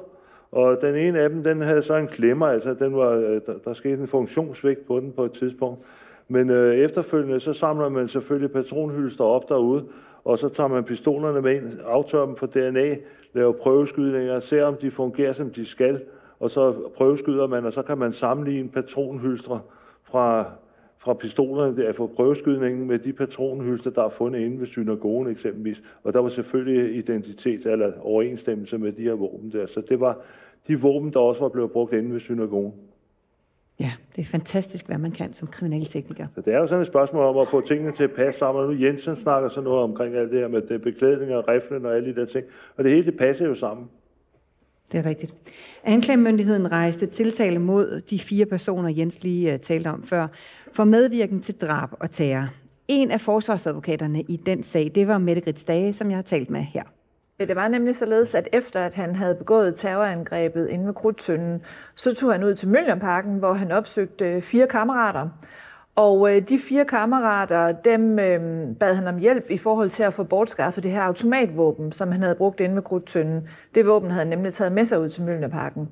Og 0.51 0.77
den 0.81 0.95
ene 0.95 1.19
af 1.19 1.29
dem, 1.29 1.43
den 1.43 1.61
havde 1.61 1.81
så 1.81 1.95
en 1.95 2.07
klemmer, 2.07 2.47
altså 2.47 2.73
den 2.73 2.95
var, 2.95 3.09
øh, 3.09 3.41
der, 3.45 3.53
der 3.65 3.73
skete 3.73 4.01
en 4.01 4.07
funktionsvægt 4.07 4.87
på 4.87 4.99
den 4.99 5.11
på 5.11 5.23
et 5.23 5.31
tidspunkt. 5.31 5.81
Men 6.27 6.49
øh, 6.49 6.75
efterfølgende, 6.75 7.39
så 7.39 7.53
samler 7.53 7.89
man 7.89 8.07
selvfølgelig 8.07 8.51
patronhylster 8.51 9.23
op 9.23 9.49
derude, 9.49 9.85
og 10.23 10.39
så 10.39 10.49
tager 10.49 10.67
man 10.67 10.83
pistolerne 10.83 11.41
med 11.41 11.55
ind, 11.55 11.79
aftør 11.85 12.25
dem 12.25 12.35
for 12.35 12.47
DNA, 12.47 12.95
laver 13.33 13.51
prøveskydninger, 13.51 14.39
ser 14.39 14.63
om 14.63 14.75
de 14.75 14.91
fungerer, 14.91 15.33
som 15.33 15.49
de 15.49 15.65
skal, 15.65 16.01
og 16.39 16.49
så 16.49 16.73
prøveskyder 16.95 17.47
man, 17.47 17.65
og 17.65 17.73
så 17.73 17.81
kan 17.81 17.97
man 17.97 18.13
sammenligne 18.13 18.69
patronhylstre 18.69 19.59
fra, 20.03 20.45
fra 21.07 21.13
pistolerne 21.13 21.77
der 21.77 21.93
for 21.93 22.07
prøveskydningen 22.07 22.87
med 22.87 22.99
de 22.99 23.13
patronhylster, 23.13 23.91
der 23.91 24.03
er 24.03 24.09
fundet 24.09 24.39
inde 24.39 24.59
ved 24.59 24.67
synagogen 24.67 25.27
eksempelvis. 25.27 25.83
Og 26.03 26.13
der 26.13 26.19
var 26.19 26.29
selvfølgelig 26.29 26.97
identitet 26.97 27.65
eller 27.65 27.91
overensstemmelse 28.01 28.77
med 28.77 28.91
de 28.91 29.01
her 29.01 29.13
våben 29.13 29.51
der. 29.51 29.65
Så 29.65 29.81
det 29.89 29.99
var 29.99 30.17
de 30.67 30.81
våben, 30.81 31.13
der 31.13 31.19
også 31.19 31.41
var 31.41 31.49
blevet 31.49 31.71
brugt 31.71 31.93
inde 31.93 32.13
ved 32.13 32.19
synagogen. 32.19 32.73
Ja, 33.79 33.91
det 34.15 34.21
er 34.21 34.25
fantastisk, 34.25 34.87
hvad 34.87 34.97
man 34.97 35.11
kan 35.11 35.33
som 35.33 35.47
kriminaltekniker. 35.47 36.27
Så 36.35 36.41
det 36.41 36.53
er 36.53 36.59
jo 36.59 36.67
sådan 36.67 36.81
et 36.81 36.87
spørgsmål 36.87 37.23
om 37.23 37.37
at 37.37 37.47
få 37.47 37.61
tingene 37.61 37.91
til 37.91 38.03
at 38.03 38.11
passe 38.11 38.39
sammen. 38.39 38.65
Nu 38.65 38.85
Jensen 38.85 39.15
snakker 39.15 39.49
så 39.49 39.61
noget 39.61 39.83
omkring 39.83 40.15
alt 40.15 40.31
det 40.31 40.39
her 40.39 40.47
med 40.47 40.61
det 40.61 40.81
beklædning 40.81 41.35
og 41.35 41.47
riflen 41.47 41.85
og 41.85 41.95
alle 41.95 42.13
de 42.13 42.19
der 42.19 42.25
ting. 42.25 42.45
Og 42.77 42.83
det 42.83 42.91
hele, 42.91 43.05
det 43.05 43.17
passer 43.17 43.45
jo 43.45 43.55
sammen. 43.55 43.89
Det 44.91 44.97
er 44.97 45.05
rigtigt. 45.05 45.33
Anklagemyndigheden 45.83 46.71
rejste 46.71 47.05
tiltale 47.05 47.59
mod 47.59 48.01
de 48.09 48.19
fire 48.19 48.45
personer, 48.45 48.89
Jens 48.89 49.23
lige 49.23 49.53
øh, 49.53 49.59
talte 49.59 49.87
om 49.87 50.03
før, 50.03 50.27
for 50.73 50.83
medvirken 50.83 51.41
til 51.41 51.55
drab 51.55 51.89
og 51.99 52.11
terror. 52.11 52.49
En 52.87 53.11
af 53.11 53.21
forsvarsadvokaterne 53.21 54.21
i 54.21 54.35
den 54.45 54.63
sag, 54.63 54.91
det 54.95 55.07
var 55.07 55.17
Mette 55.17 55.41
Grits 55.41 55.65
Dage, 55.65 55.93
som 55.93 56.09
jeg 56.09 56.17
har 56.17 56.23
talt 56.23 56.49
med 56.49 56.61
her. 56.61 56.83
Det 57.39 57.55
var 57.55 57.67
nemlig 57.67 57.95
således, 57.95 58.35
at 58.35 58.47
efter 58.53 58.79
at 58.85 58.93
han 58.93 59.15
havde 59.15 59.35
begået 59.35 59.75
terrorangrebet 59.75 60.69
inde 60.69 60.85
ved 60.85 60.93
Krudtønden, 60.93 61.61
så 61.95 62.15
tog 62.15 62.31
han 62.31 62.43
ud 62.43 62.55
til 62.55 62.69
Møllerparken, 62.69 63.37
hvor 63.37 63.53
han 63.53 63.71
opsøgte 63.71 64.25
øh, 64.25 64.41
fire 64.41 64.67
kammerater. 64.67 65.29
Og 65.97 66.35
øh, 66.35 66.49
de 66.49 66.59
fire 66.59 66.85
kammerater, 66.85 67.71
dem 67.71 68.19
øh, 68.19 68.39
bad 68.79 68.95
han 68.95 69.07
om 69.07 69.17
hjælp 69.17 69.45
i 69.49 69.57
forhold 69.57 69.89
til 69.89 70.03
at 70.03 70.13
få 70.13 70.23
bortskaffet 70.23 70.83
det 70.83 70.91
her 70.91 71.01
automatvåben, 71.01 71.91
som 71.91 72.11
han 72.11 72.21
havde 72.21 72.35
brugt 72.35 72.59
inde 72.59 72.75
ved 72.75 72.81
Krudtønden. 72.81 73.49
Det 73.75 73.87
våben 73.87 74.11
havde 74.11 74.25
han 74.25 74.37
nemlig 74.37 74.53
taget 74.53 74.71
med 74.71 74.85
sig 74.85 75.01
ud 75.01 75.09
til 75.09 75.23
Mølneparken. 75.23 75.89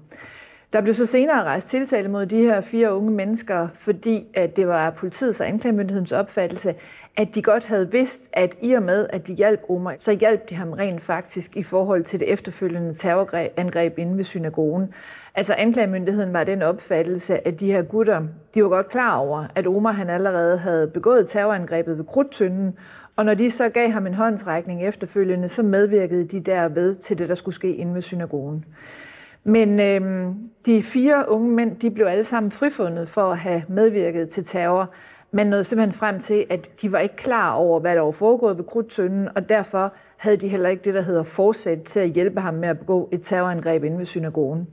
Der 0.73 0.81
blev 0.81 0.93
så 0.93 1.05
senere 1.05 1.43
rejst 1.43 1.69
tiltale 1.69 2.07
mod 2.07 2.25
de 2.25 2.37
her 2.37 2.61
fire 2.61 2.95
unge 2.95 3.11
mennesker, 3.11 3.67
fordi 3.73 4.27
at 4.33 4.55
det 4.55 4.67
var 4.67 4.89
politiets 4.89 5.39
og 5.41 5.47
anklagemyndighedens 5.47 6.11
opfattelse, 6.11 6.75
at 7.17 7.35
de 7.35 7.41
godt 7.41 7.65
havde 7.65 7.91
vidst, 7.91 8.29
at 8.33 8.55
i 8.61 8.73
og 8.73 8.83
med, 8.83 9.07
at 9.09 9.27
de 9.27 9.33
hjalp 9.33 9.61
Omar, 9.69 9.95
så 9.99 10.11
hjalp 10.11 10.49
de 10.49 10.55
ham 10.55 10.71
rent 10.71 11.01
faktisk 11.01 11.57
i 11.57 11.63
forhold 11.63 12.03
til 12.03 12.19
det 12.19 12.33
efterfølgende 12.33 12.93
terrorangreb 12.93 13.97
inde 13.97 14.17
ved 14.17 14.23
synagogen. 14.23 14.93
Altså 15.35 15.53
anklagemyndigheden 15.57 16.33
var 16.33 16.43
den 16.43 16.61
opfattelse, 16.61 17.47
at 17.47 17.59
de 17.59 17.71
her 17.71 17.81
gutter, 17.81 18.21
de 18.53 18.63
var 18.63 18.69
godt 18.69 18.89
klar 18.89 19.17
over, 19.17 19.45
at 19.55 19.67
Omar 19.67 19.91
han 19.91 20.09
allerede 20.09 20.57
havde 20.57 20.87
begået 20.87 21.29
terrorangrebet 21.29 21.97
ved 21.97 22.05
Krudtønden, 22.05 22.77
og 23.15 23.25
når 23.25 23.33
de 23.33 23.51
så 23.51 23.69
gav 23.69 23.89
ham 23.89 24.07
en 24.07 24.13
håndsrækning 24.13 24.87
efterfølgende, 24.87 25.49
så 25.49 25.63
medvirkede 25.63 26.27
de 26.27 26.39
derved 26.39 26.95
til 26.95 27.19
det, 27.19 27.29
der 27.29 27.35
skulle 27.35 27.55
ske 27.55 27.75
inde 27.75 27.93
ved 27.93 28.01
synagogen. 28.01 28.65
Men 29.47 29.79
øhm, 29.79 30.35
de 30.65 30.83
fire 30.83 31.25
unge 31.27 31.55
mænd, 31.55 31.75
de 31.75 31.91
blev 31.91 32.05
alle 32.05 32.23
sammen 32.23 32.51
frifundet 32.51 33.09
for 33.09 33.21
at 33.21 33.37
have 33.37 33.63
medvirket 33.69 34.29
til 34.29 34.43
terror, 34.43 34.89
men 35.31 35.47
nåede 35.47 35.63
simpelthen 35.63 35.99
frem 35.99 36.19
til, 36.19 36.45
at 36.49 36.69
de 36.81 36.91
var 36.91 36.99
ikke 36.99 37.15
klar 37.15 37.53
over, 37.53 37.79
hvad 37.79 37.95
der 37.95 38.01
var 38.01 38.11
foregået 38.11 38.57
ved 38.57 38.65
Krudtønden, 38.65 39.29
og 39.35 39.49
derfor 39.49 39.93
havde 40.17 40.37
de 40.37 40.47
heller 40.47 40.69
ikke 40.69 40.83
det, 40.83 40.93
der 40.93 41.01
hedder 41.01 41.23
forsæt 41.23 41.81
til 41.81 41.99
at 41.99 42.09
hjælpe 42.09 42.41
ham 42.41 42.53
med 42.53 42.69
at 42.69 42.79
begå 42.79 43.09
et 43.11 43.19
terrorangreb 43.23 43.83
inde 43.83 43.97
ved 43.97 44.05
synagogen. 44.05 44.67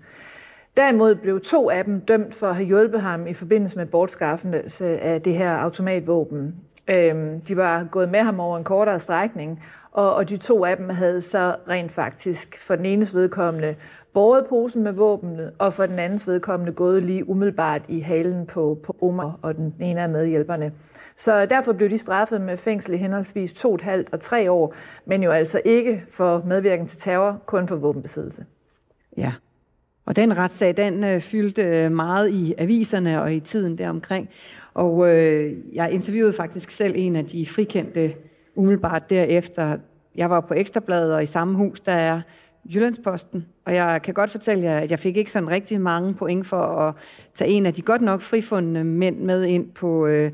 Derimod 0.77 1.14
blev 1.14 1.41
to 1.41 1.70
af 1.70 1.85
dem 1.85 2.01
dømt 2.01 2.35
for 2.35 2.47
at 2.47 2.57
have 2.57 2.66
hjulpet 2.66 3.01
ham 3.01 3.27
i 3.27 3.35
forbindelse 3.35 3.79
med 3.79 3.87
bortskaffelse 3.87 4.87
af 4.87 5.23
det 5.23 5.35
her 5.35 5.51
automatvåben. 5.51 6.55
Øhm, 6.89 7.41
de 7.41 7.57
var 7.57 7.89
gået 7.91 8.09
med 8.09 8.20
ham 8.20 8.41
over 8.41 8.59
en 8.59 8.64
kortere 8.64 8.99
strækning, 8.99 9.62
og, 9.93 10.14
og 10.14 10.29
de 10.29 10.37
to 10.37 10.64
af 10.64 10.77
dem 10.77 10.89
havde 10.89 11.20
så 11.20 11.57
rent 11.68 11.93
faktisk 11.93 12.66
for 12.66 12.77
den 12.77 12.87
enes 12.87 13.14
vedkommende 13.14 13.75
båret 14.14 14.46
posen 14.48 14.82
med 14.82 14.92
våbnet, 14.92 15.52
og 15.58 15.74
for 15.74 15.86
den 15.86 15.98
andens 15.98 16.28
vedkommende 16.28 16.72
gået 16.72 17.02
lige 17.02 17.28
umiddelbart 17.28 17.82
i 17.88 18.00
halen 18.00 18.46
på, 18.46 18.78
på 18.84 18.96
Omar 19.02 19.38
og 19.42 19.56
den 19.56 19.74
ene 19.80 20.00
af 20.00 20.08
medhjælperne. 20.08 20.72
Så 21.16 21.46
derfor 21.46 21.72
blev 21.72 21.90
de 21.90 21.98
straffet 21.98 22.40
med 22.40 22.56
fængsel 22.56 22.94
i 22.94 22.96
henholdsvis 22.96 23.52
to 23.52 23.74
et 23.74 23.80
halvt 23.80 24.08
og 24.12 24.20
tre 24.20 24.50
år, 24.50 24.74
men 25.06 25.22
jo 25.22 25.30
altså 25.30 25.60
ikke 25.64 26.04
for 26.10 26.42
medvirken 26.46 26.86
til 26.86 27.00
terror, 27.00 27.42
kun 27.46 27.68
for 27.68 27.76
våbenbesiddelse. 27.76 28.44
Ja, 29.16 29.32
og 30.06 30.16
den 30.16 30.36
retssag, 30.36 30.76
den 30.76 31.04
øh, 31.04 31.20
fyldte 31.20 31.62
øh, 31.62 31.92
meget 31.92 32.30
i 32.30 32.54
aviserne 32.58 33.22
og 33.22 33.34
i 33.34 33.40
tiden 33.40 33.78
deromkring. 33.78 34.28
Og 34.74 35.08
øh, 35.08 35.52
jeg 35.74 35.92
interviewede 35.92 36.32
faktisk 36.32 36.70
selv 36.70 36.92
en 36.96 37.16
af 37.16 37.24
de 37.24 37.46
frikendte 37.46 38.14
umiddelbart 38.54 39.10
derefter, 39.10 39.76
Jeg 40.14 40.30
var 40.30 40.40
på 40.40 40.54
Ekstrabladet, 40.54 41.14
og 41.14 41.22
i 41.22 41.26
samme 41.26 41.56
hus, 41.56 41.80
der 41.80 41.92
er 41.92 42.20
Jyllandsposten. 42.64 43.46
Og 43.66 43.74
jeg 43.74 44.00
kan 44.04 44.14
godt 44.14 44.30
fortælle 44.30 44.64
jer, 44.64 44.78
at 44.78 44.90
jeg 44.90 44.98
fik 44.98 45.16
ikke 45.16 45.30
sådan 45.30 45.50
rigtig 45.50 45.80
mange 45.80 46.14
point 46.14 46.46
for 46.46 46.56
at 46.56 46.94
tage 47.34 47.50
en 47.50 47.66
af 47.66 47.74
de 47.74 47.82
godt 47.82 48.02
nok 48.02 48.20
frifundne 48.20 48.84
mænd 48.84 49.18
med 49.18 49.44
ind 49.44 49.70
på 49.70 50.06
øh, 50.06 50.32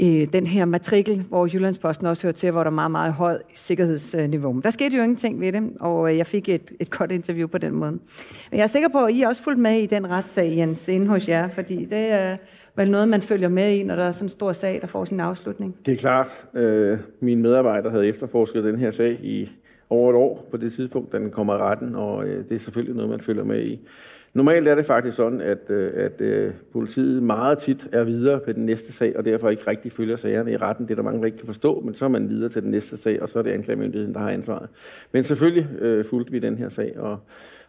øh, 0.00 0.26
den 0.32 0.46
her 0.46 0.64
matrikel, 0.64 1.24
hvor 1.28 1.48
Jyllandsposten 1.54 2.06
også 2.06 2.22
hører 2.22 2.32
til, 2.32 2.50
hvor 2.50 2.60
der 2.60 2.70
er 2.70 2.74
meget, 2.74 2.90
meget 2.90 3.12
højt 3.12 3.42
sikkerhedsniveau. 3.54 4.52
Men 4.52 4.62
der 4.62 4.70
skete 4.70 4.96
jo 4.96 5.02
ingenting 5.02 5.40
ved 5.40 5.52
det, 5.52 5.72
og 5.80 6.10
øh, 6.10 6.18
jeg 6.18 6.26
fik 6.26 6.48
et, 6.48 6.72
et 6.80 6.90
godt 6.90 7.12
interview 7.12 7.46
på 7.46 7.58
den 7.58 7.74
måde. 7.74 7.90
Men 7.90 8.00
jeg 8.52 8.62
er 8.62 8.66
sikker 8.66 8.88
på, 8.88 9.04
at 9.04 9.14
I 9.14 9.22
også 9.22 9.42
fulgt 9.42 9.60
med 9.60 9.76
i 9.76 9.86
den 9.86 10.10
retssag, 10.10 10.56
Jens, 10.56 10.88
inde 10.88 11.06
hos 11.06 11.28
jer, 11.28 11.48
fordi 11.48 11.84
det 11.84 12.12
er 12.12 12.36
vel 12.76 12.90
noget, 12.90 13.08
man 13.08 13.22
følger 13.22 13.48
med 13.48 13.70
i, 13.70 13.82
når 13.82 13.96
der 13.96 14.04
er 14.04 14.12
sådan 14.12 14.26
en 14.26 14.30
stor 14.30 14.52
sag, 14.52 14.78
der 14.80 14.86
får 14.86 15.04
sin 15.04 15.20
afslutning. 15.20 15.76
Det 15.86 15.92
er 15.92 15.96
klart. 15.96 16.46
Øh, 16.54 16.98
mine 17.20 17.42
medarbejdere 17.42 17.92
havde 17.92 18.08
efterforsket 18.08 18.64
den 18.64 18.76
her 18.76 18.90
sag 18.90 19.12
i 19.22 19.50
over 19.94 20.10
et 20.10 20.16
år 20.16 20.48
på 20.50 20.56
det 20.56 20.72
tidspunkt, 20.72 21.12
da 21.12 21.18
den 21.18 21.30
kommer 21.30 21.54
i 21.54 21.58
retten, 21.58 21.94
og 21.94 22.26
øh, 22.28 22.44
det 22.48 22.54
er 22.54 22.58
selvfølgelig 22.58 22.96
noget, 22.96 23.10
man 23.10 23.20
følger 23.20 23.44
med 23.44 23.62
i. 23.62 23.80
Normalt 24.34 24.68
er 24.68 24.74
det 24.74 24.86
faktisk 24.86 25.16
sådan, 25.16 25.40
at, 25.40 25.58
øh, 25.68 25.90
at 25.94 26.20
øh, 26.20 26.52
politiet 26.72 27.22
meget 27.22 27.58
tit 27.58 27.88
er 27.92 28.04
videre 28.04 28.40
på 28.40 28.52
den 28.52 28.66
næste 28.66 28.92
sag, 28.92 29.16
og 29.16 29.24
derfor 29.24 29.48
ikke 29.48 29.62
rigtig 29.66 29.92
følger 29.92 30.16
sagerne 30.16 30.52
i 30.52 30.56
retten. 30.56 30.86
Det 30.86 30.90
er 30.90 30.94
der 30.94 31.02
mange, 31.02 31.20
der 31.20 31.26
ikke 31.26 31.38
kan 31.38 31.46
forstå, 31.46 31.80
men 31.80 31.94
så 31.94 32.04
er 32.04 32.08
man 32.08 32.28
videre 32.28 32.48
til 32.48 32.62
den 32.62 32.70
næste 32.70 32.96
sag, 32.96 33.22
og 33.22 33.28
så 33.28 33.38
er 33.38 33.42
det 33.42 33.50
anklagemyndigheden, 33.50 34.14
der 34.14 34.20
har 34.20 34.30
ansvaret. 34.30 34.68
Men 35.12 35.24
selvfølgelig 35.24 35.68
øh, 35.80 36.04
fulgte 36.04 36.32
vi 36.32 36.38
den 36.38 36.58
her 36.58 36.68
sag, 36.68 36.92
og, 36.98 37.18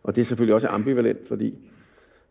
og 0.03 0.15
det 0.15 0.21
er 0.21 0.25
selvfølgelig 0.25 0.55
også 0.55 0.67
ambivalent, 0.67 1.27
fordi 1.27 1.55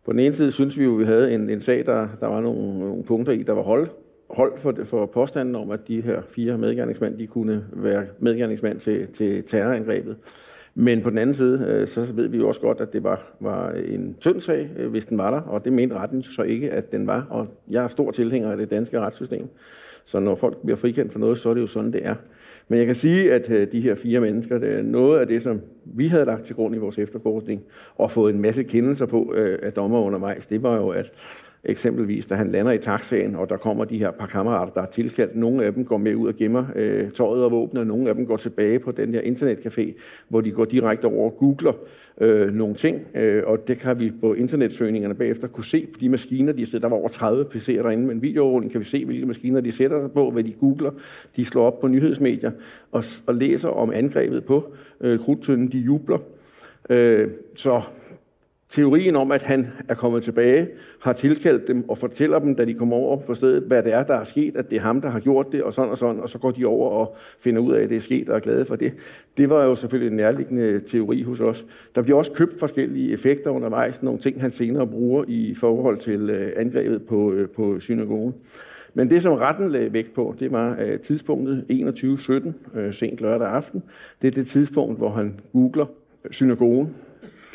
på 0.04 0.12
den 0.12 0.20
ene 0.20 0.34
side 0.34 0.50
synes 0.50 0.78
vi 0.78 0.84
jo, 0.84 0.92
at 0.92 0.98
vi 0.98 1.04
havde 1.04 1.34
en, 1.34 1.50
en 1.50 1.60
sag, 1.60 1.86
der, 1.86 2.08
der 2.20 2.26
var 2.26 2.40
nogle, 2.40 2.78
nogle 2.78 3.04
punkter 3.04 3.32
i, 3.32 3.42
der 3.42 3.52
var 3.52 3.62
hold, 3.62 3.88
hold 4.36 4.58
for, 4.58 4.74
for 4.84 5.06
påstanden 5.06 5.54
om, 5.54 5.70
at 5.70 5.80
de 5.88 6.00
her 6.00 6.22
fire 6.28 6.58
medgerningsmænd, 6.58 7.18
de 7.18 7.26
kunne 7.26 7.64
være 7.72 8.04
medgerningsmænd 8.18 8.80
til, 8.80 9.06
til 9.12 9.42
terrorangrebet. 9.42 10.16
Men 10.74 11.02
på 11.02 11.10
den 11.10 11.18
anden 11.18 11.34
side, 11.34 11.66
øh, 11.68 11.88
så 11.88 12.00
ved 12.00 12.28
vi 12.28 12.38
jo 12.38 12.48
også 12.48 12.60
godt, 12.60 12.80
at 12.80 12.92
det 12.92 13.04
var, 13.04 13.36
var 13.40 13.70
en 13.70 14.16
tynd 14.20 14.40
sag, 14.40 14.70
øh, 14.78 14.90
hvis 14.90 15.06
den 15.06 15.18
var 15.18 15.30
der, 15.30 15.40
og 15.40 15.64
det 15.64 15.72
mente 15.72 15.94
retten 15.94 16.22
så 16.22 16.42
ikke, 16.42 16.70
at 16.70 16.92
den 16.92 17.06
var. 17.06 17.26
Og 17.30 17.46
jeg 17.70 17.84
er 17.84 17.88
stor 17.88 18.10
tilhænger 18.10 18.50
af 18.50 18.56
det 18.56 18.70
danske 18.70 19.00
retssystem. 19.00 19.48
Så 20.04 20.20
når 20.20 20.34
folk 20.34 20.62
bliver 20.62 20.76
frikendt 20.76 21.12
for 21.12 21.18
noget, 21.18 21.38
så 21.38 21.50
er 21.50 21.54
det 21.54 21.60
jo 21.60 21.66
sådan, 21.66 21.92
det 21.92 22.06
er. 22.06 22.14
Men 22.68 22.78
jeg 22.78 22.86
kan 22.86 22.94
sige, 22.94 23.32
at 23.32 23.50
øh, 23.50 23.72
de 23.72 23.80
her 23.80 23.94
fire 23.94 24.20
mennesker, 24.20 24.58
det 24.58 24.78
er 24.78 24.82
noget 24.82 25.20
af 25.20 25.26
det, 25.26 25.42
som 25.42 25.60
vi 25.84 26.08
havde 26.08 26.24
lagt 26.24 26.44
til 26.44 26.54
grund 26.56 26.74
i 26.74 26.78
vores 26.78 26.98
efterforskning, 26.98 27.62
og 27.96 28.10
fået 28.10 28.34
en 28.34 28.40
masse 28.40 28.62
kendelser 28.62 29.06
på 29.06 29.34
af 29.62 29.72
dommer 29.72 30.00
undervejs, 30.00 30.46
det 30.46 30.62
var 30.62 30.76
jo, 30.76 30.88
at 30.88 31.12
Eksempelvis, 31.66 32.26
da 32.26 32.34
han 32.34 32.48
lander 32.48 32.72
i 32.72 32.78
taxaen, 32.78 33.36
og 33.36 33.50
der 33.50 33.56
kommer 33.56 33.84
de 33.84 33.98
her 33.98 34.10
par 34.10 34.26
kammerater, 34.26 34.72
der 34.72 34.82
er 34.82 34.90
tilkaldt. 34.90 35.36
Nogle 35.36 35.64
af 35.64 35.72
dem 35.72 35.84
går 35.84 35.96
med 35.96 36.14
ud 36.14 36.28
og 36.28 36.34
gemmer 36.34 36.64
øh, 36.76 37.10
tøjet 37.10 37.44
og 37.44 37.50
våbnet, 37.50 37.80
og 37.80 37.86
nogle 37.86 38.08
af 38.08 38.14
dem 38.14 38.26
går 38.26 38.36
tilbage 38.36 38.78
på 38.78 38.92
den 38.92 39.14
her 39.14 39.20
internetcafé, 39.20 39.92
hvor 40.28 40.40
de 40.40 40.50
går 40.50 40.64
direkte 40.64 41.04
over 41.04 41.30
og 41.30 41.36
googler 41.38 41.72
øh, 42.20 42.54
nogle 42.54 42.74
ting. 42.74 43.00
Øh, 43.14 43.42
og 43.46 43.68
det 43.68 43.78
kan 43.78 43.98
vi 43.98 44.12
på 44.20 44.34
internetsøgningerne 44.34 45.14
bagefter 45.14 45.48
kunne 45.48 45.64
se 45.64 45.86
på 45.92 46.00
de 46.00 46.08
maskiner, 46.08 46.52
de 46.52 46.66
sidder. 46.66 46.88
Der 46.88 46.94
var 46.94 47.00
over 47.00 47.08
30 47.08 47.44
PC'er 47.44 47.82
derinde, 47.82 48.06
men 48.06 48.22
videoen 48.22 48.68
kan 48.68 48.80
vi 48.80 48.84
se, 48.84 49.04
hvilke 49.04 49.26
maskiner 49.26 49.60
de 49.60 49.72
sætter 49.72 50.00
sig 50.00 50.12
på, 50.12 50.30
hvad 50.30 50.44
de 50.44 50.52
googler. 50.52 50.90
De 51.36 51.44
slår 51.44 51.66
op 51.66 51.80
på 51.80 51.88
nyhedsmedier 51.88 52.50
og, 52.92 53.04
og 53.26 53.34
læser 53.34 53.68
om 53.68 53.92
angrebet 53.92 54.44
på 54.44 54.74
øh, 55.00 55.18
krudtønden. 55.18 55.72
De 55.72 55.78
jubler. 55.78 56.18
Øh, 56.90 57.28
så 57.54 57.82
teorien 58.74 59.16
om, 59.16 59.32
at 59.32 59.42
han 59.42 59.66
er 59.88 59.94
kommet 59.94 60.22
tilbage, 60.22 60.68
har 61.00 61.12
tilkaldt 61.12 61.68
dem 61.68 61.88
og 61.88 61.98
fortæller 61.98 62.38
dem, 62.38 62.54
da 62.54 62.64
de 62.64 62.74
kommer 62.74 62.96
over 62.96 63.16
på 63.16 63.34
stedet, 63.34 63.62
hvad 63.62 63.82
det 63.82 63.92
er, 63.92 64.02
der 64.02 64.14
er 64.14 64.24
sket, 64.24 64.56
at 64.56 64.70
det 64.70 64.76
er 64.76 64.80
ham, 64.80 65.00
der 65.00 65.10
har 65.10 65.20
gjort 65.20 65.52
det, 65.52 65.62
og 65.62 65.74
sådan 65.74 65.90
og 65.90 65.98
sådan, 65.98 66.20
og 66.20 66.28
så 66.28 66.38
går 66.38 66.50
de 66.50 66.64
over 66.64 66.90
og 66.90 67.16
finder 67.38 67.62
ud 67.62 67.72
af, 67.72 67.82
at 67.82 67.88
det 67.88 67.96
er 67.96 68.00
sket, 68.00 68.28
og 68.28 68.36
er 68.36 68.40
glade 68.40 68.64
for 68.64 68.76
det. 68.76 68.94
Det 69.36 69.50
var 69.50 69.64
jo 69.64 69.74
selvfølgelig 69.74 70.10
en 70.10 70.16
nærliggende 70.16 70.80
teori 70.80 71.22
hos 71.22 71.40
os. 71.40 71.66
Der 71.94 72.02
bliver 72.02 72.18
også 72.18 72.32
købt 72.32 72.58
forskellige 72.58 73.12
effekter 73.12 73.50
undervejs, 73.50 74.02
nogle 74.02 74.18
ting, 74.18 74.40
han 74.40 74.50
senere 74.50 74.86
bruger 74.86 75.24
i 75.28 75.54
forhold 75.54 75.98
til 75.98 76.30
øh, 76.30 76.52
angrebet 76.56 77.02
på, 77.02 77.32
øh, 77.32 77.48
på 77.48 77.80
synagogen. 77.80 78.34
Men 78.94 79.10
det, 79.10 79.22
som 79.22 79.32
retten 79.32 79.70
lagde 79.70 79.92
vægt 79.92 80.14
på, 80.14 80.34
det 80.40 80.52
var 80.52 80.76
øh, 80.80 81.00
tidspunktet 81.00 81.64
21.17, 81.70 82.78
uh, 82.78 82.92
sent 82.92 83.20
lørdag 83.20 83.48
aften. 83.48 83.82
Det 84.22 84.28
er 84.28 84.32
det 84.32 84.46
tidspunkt, 84.46 84.98
hvor 84.98 85.10
han 85.10 85.40
googler 85.52 85.86
synagogen, 86.30 86.94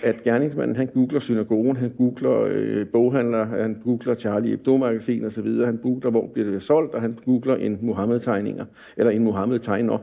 at 0.04 0.24
gerningsmanden 0.24 0.76
han 0.76 0.88
googler 0.88 1.20
synagogen, 1.20 1.76
han 1.76 1.92
googler 1.98 2.42
øh, 2.52 2.88
boghandler, 2.88 3.46
han 3.46 3.78
googler 3.84 4.16
Charlie 4.16 4.50
Hebdo-magasin 4.52 5.26
osv., 5.26 5.66
han 5.66 5.78
googler, 5.78 6.12
hvor 6.12 6.28
bliver 6.34 6.52
det 6.52 6.62
solgt, 6.62 6.94
og 6.94 7.02
han 7.02 7.18
googler 7.26 7.56
en 7.56 7.78
Muhammed-tegninger, 7.82 8.66
eller 8.98 9.12
en 9.12 9.24
Muhammed-tegner. 9.24 9.98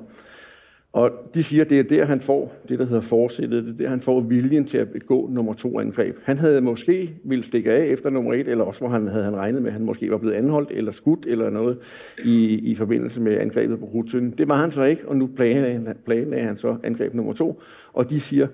Og 0.97 1.11
de 1.35 1.43
siger, 1.43 1.65
det 1.65 1.79
er 1.79 1.83
der, 1.83 2.05
han 2.05 2.21
får 2.21 2.53
det, 2.69 2.79
der 2.79 2.85
hedder 2.85 3.01
forsættet. 3.01 3.65
Det 3.65 3.73
er 3.73 3.77
der, 3.77 3.89
han 3.89 4.01
får 4.01 4.21
viljen 4.21 4.65
til 4.65 4.79
at 4.79 4.89
begå 4.89 5.29
nummer 5.33 5.55
to 5.55 5.81
angreb. 5.81 6.17
Han 6.25 6.39
havde 6.39 6.61
måske 6.61 7.17
ville 7.25 7.45
stikke 7.45 7.73
af 7.73 7.87
efter 7.87 8.11
nummer 8.11 8.33
et, 8.33 8.49
eller 8.49 8.65
også 8.65 8.81
hvor 8.81 8.89
han 8.89 9.09
havde 9.09 9.25
han 9.25 9.37
regnet 9.37 9.63
med, 9.63 9.69
at 9.69 9.73
han 9.73 9.85
måske 9.85 10.11
var 10.11 10.19
blevet 10.19 10.35
anholdt 10.35 10.71
eller 10.71 10.93
skudt 10.93 11.27
eller 11.27 11.51
noget 11.51 11.79
i, 12.25 12.59
i 12.71 12.75
forbindelse 12.75 13.21
med 13.21 13.39
angrebet 13.39 13.79
på 13.79 13.87
Rutønden. 13.87 14.35
Det 14.39 14.49
var 14.49 14.57
han 14.57 14.71
så 14.71 14.83
ikke, 14.83 15.09
og 15.09 15.17
nu 15.17 15.27
planlagde, 15.27 15.95
planlagde 16.05 16.45
han 16.45 16.57
så 16.57 16.77
angreb 16.83 17.15
nummer 17.15 17.33
to. 17.33 17.61
Og 17.93 18.11
de 18.11 18.21
siger, 18.21 18.47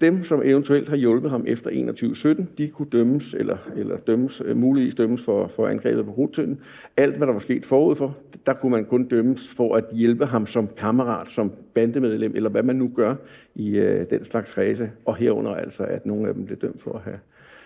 dem, 0.00 0.24
som 0.24 0.42
eventuelt 0.44 0.88
har 0.88 0.96
hjulpet 0.96 1.30
ham 1.30 1.44
efter 1.46 1.70
21.17, 1.70 2.54
de 2.58 2.68
kunne 2.68 2.88
dømmes, 2.92 3.34
eller, 3.34 3.56
eller 3.76 3.96
dømmes, 3.96 4.42
øh, 4.44 4.56
muligvis 4.56 4.94
dømmes 4.94 5.24
for, 5.24 5.46
for 5.46 5.66
angrebet 5.66 6.04
på 6.04 6.10
Rutønden. 6.10 6.60
Alt, 6.96 7.16
hvad 7.16 7.26
der 7.26 7.32
var 7.32 7.40
sket 7.40 7.66
forud 7.66 7.96
for, 7.96 8.16
der 8.46 8.52
kunne 8.52 8.72
man 8.72 8.84
kun 8.84 9.04
dømmes 9.04 9.54
for 9.56 9.76
at 9.76 9.84
hjælpe 9.92 10.26
ham 10.26 10.46
som 10.46 10.68
kammerat, 10.76 11.28
som 11.28 11.52
bandemedlem, 11.74 12.32
eller 12.34 12.50
hvad 12.50 12.62
man 12.62 12.76
nu 12.76 12.92
gør 12.96 13.14
i 13.54 13.78
øh, 13.78 14.10
den 14.10 14.24
slags 14.24 14.52
kredse, 14.52 14.90
og 15.04 15.16
herunder 15.16 15.54
altså, 15.54 15.84
at 15.84 16.06
nogle 16.06 16.28
af 16.28 16.34
dem 16.34 16.44
blev 16.44 16.58
dømt 16.58 16.80
for 16.80 16.92
at 16.92 17.00
have, 17.00 17.18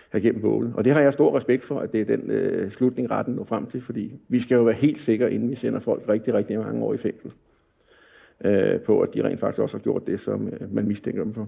have 0.09 0.21
gennem 0.21 0.41
bålet. 0.41 0.73
Og 0.75 0.85
det 0.85 0.93
har 0.93 1.01
jeg 1.01 1.13
stor 1.13 1.37
respekt 1.37 1.63
for, 1.63 1.79
at 1.79 1.91
det 1.91 2.01
er 2.01 2.17
den 2.17 2.31
øh, 2.31 2.71
slutning, 2.71 3.11
retten 3.11 3.35
når 3.35 3.43
frem 3.43 3.65
til, 3.65 3.81
fordi 3.81 4.13
vi 4.27 4.39
skal 4.39 4.55
jo 4.55 4.63
være 4.63 4.75
helt 4.75 4.99
sikre, 4.99 5.33
inden 5.33 5.49
vi 5.49 5.55
sender 5.55 5.79
folk 5.79 6.09
rigtig, 6.09 6.33
rigtig 6.33 6.59
mange 6.59 6.83
år 6.83 6.93
i 6.93 6.97
fængsel, 6.97 7.31
øh, 8.45 8.79
på 8.79 9.01
at 9.01 9.09
de 9.13 9.23
rent 9.23 9.39
faktisk 9.39 9.61
også 9.61 9.77
har 9.77 9.81
gjort 9.81 10.07
det, 10.07 10.19
som 10.19 10.47
øh, 10.47 10.73
man 10.75 10.87
mistænker 10.87 11.23
dem 11.23 11.33
for. 11.33 11.47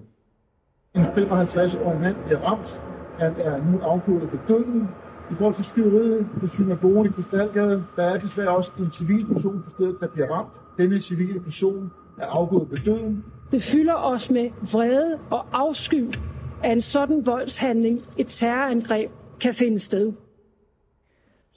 En 0.94 1.02
55-årig 1.02 2.00
mand 2.00 2.16
bliver 2.24 2.40
ramt. 2.40 2.80
Han 3.18 3.34
er 3.38 3.72
nu 3.72 3.78
afsluttet 3.78 4.30
på 4.30 4.36
døden. 4.48 4.88
I 5.30 5.34
forhold 5.34 5.54
til 5.54 5.64
skyderiet 5.64 6.26
på 6.40 6.46
synagogen 6.46 7.06
i 7.06 7.08
Krystalgade, 7.08 7.84
der 7.96 8.02
er 8.02 8.18
desværre 8.18 8.48
også 8.48 8.70
en 8.78 8.92
civil 8.92 9.26
person 9.26 9.62
på 9.64 9.70
stedet, 9.70 9.96
der 10.00 10.08
bliver 10.08 10.28
ramt. 10.30 10.48
Denne 10.78 11.00
civile 11.00 11.40
person 11.40 11.90
er 12.18 12.26
afgået 12.26 12.68
på 12.68 12.76
døden. 12.84 13.24
Det 13.50 13.62
fylder 13.62 13.94
os 13.94 14.30
med 14.30 14.50
vrede 14.72 15.18
og 15.30 15.46
afsky, 15.52 16.14
at 16.62 16.72
en 16.72 16.80
sådan 16.80 17.26
voldshandling, 17.26 18.00
et 18.16 18.26
terrorangreb, 18.28 19.10
kan 19.40 19.54
finde 19.54 19.78
sted. 19.78 20.12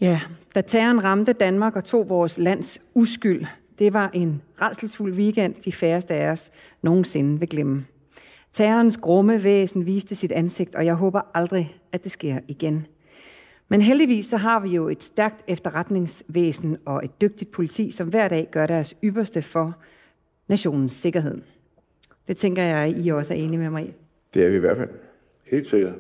Ja, 0.02 0.20
da 0.56 0.62
terroren 0.62 1.04
ramte 1.04 1.34
Danmark 1.34 1.76
og 1.76 1.84
tog 1.84 2.10
vores 2.10 2.38
lands 2.38 2.80
uskyld, 2.94 3.46
det 3.80 3.94
var 3.94 4.10
en 4.14 4.42
redselsfuld 4.62 5.14
weekend, 5.14 5.54
de 5.54 5.72
færreste 5.72 6.14
af 6.14 6.32
os 6.32 6.52
nogensinde 6.82 7.40
vil 7.40 7.50
glemme. 7.50 7.86
Terrorens 8.58 8.98
grumme 8.98 9.44
væsen 9.44 9.86
viste 9.86 10.16
sit 10.16 10.32
ansigt, 10.32 10.76
og 10.76 10.86
jeg 10.86 10.96
håber 10.96 11.22
aldrig, 11.34 11.76
at 11.92 12.04
det 12.04 12.12
sker 12.12 12.40
igen. 12.48 12.86
Men 13.70 13.82
heldigvis 13.82 14.26
så 14.26 14.38
har 14.38 14.60
vi 14.60 14.70
jo 14.70 14.90
et 14.90 15.04
stærkt 15.04 15.44
efterretningsvæsen 15.48 16.78
og 16.86 17.02
et 17.04 17.22
dygtigt 17.22 17.52
politi, 17.52 17.92
som 17.92 18.08
hver 18.08 18.28
dag 18.28 18.48
gør 18.52 18.68
deres 18.68 18.96
ypperste 19.04 19.42
for 19.42 19.78
nationens 20.48 20.92
sikkerhed. 20.92 21.42
Det 22.28 22.38
tænker 22.38 22.64
jeg, 22.64 22.98
I 22.98 23.10
også 23.10 23.34
er 23.34 23.38
enige 23.38 23.60
med 23.60 23.70
mig 23.70 23.84
i. 23.84 23.94
Det 24.34 24.46
er 24.46 24.50
vi 24.50 24.56
i 24.56 24.60
hvert 24.60 24.78
fald. 24.78 24.90
Helt 25.52 25.70
sikkert. 25.70 25.94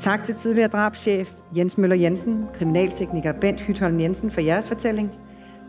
Tak 0.00 0.22
til 0.22 0.34
tidligere 0.34 0.68
drabschef 0.68 1.32
Jens 1.56 1.78
Møller 1.78 1.96
Jensen, 1.96 2.46
kriminaltekniker 2.54 3.32
Bent 3.32 3.60
Hytholm 3.60 4.00
Jensen 4.00 4.30
for 4.30 4.40
jeres 4.40 4.68
fortælling. 4.68 5.10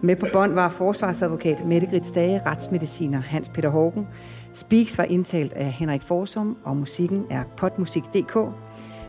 Med 0.01 0.15
på 0.15 0.25
bånd 0.33 0.53
var 0.53 0.69
forsvarsadvokat 0.69 1.65
Mette 1.65 1.87
Grits 1.87 2.11
Dage, 2.11 2.41
retsmediciner 2.45 3.21
Hans 3.21 3.49
Peter 3.49 3.69
Hågen. 3.69 4.07
Speaks 4.53 4.97
var 4.97 5.03
indtalt 5.03 5.53
af 5.53 5.71
Henrik 5.71 6.01
Forsum, 6.01 6.57
og 6.63 6.77
musikken 6.77 7.25
er 7.29 7.43
potmusik.dk. 7.57 8.37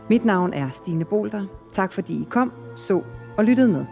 Mit 0.09 0.25
navn 0.25 0.53
er 0.53 0.69
Stine 0.69 1.05
Bolter. 1.05 1.45
Tak 1.73 1.93
fordi 1.93 2.13
I 2.13 2.27
kom, 2.29 2.51
så 2.75 3.01
og 3.37 3.45
lyttede 3.45 3.67
med. 3.67 3.85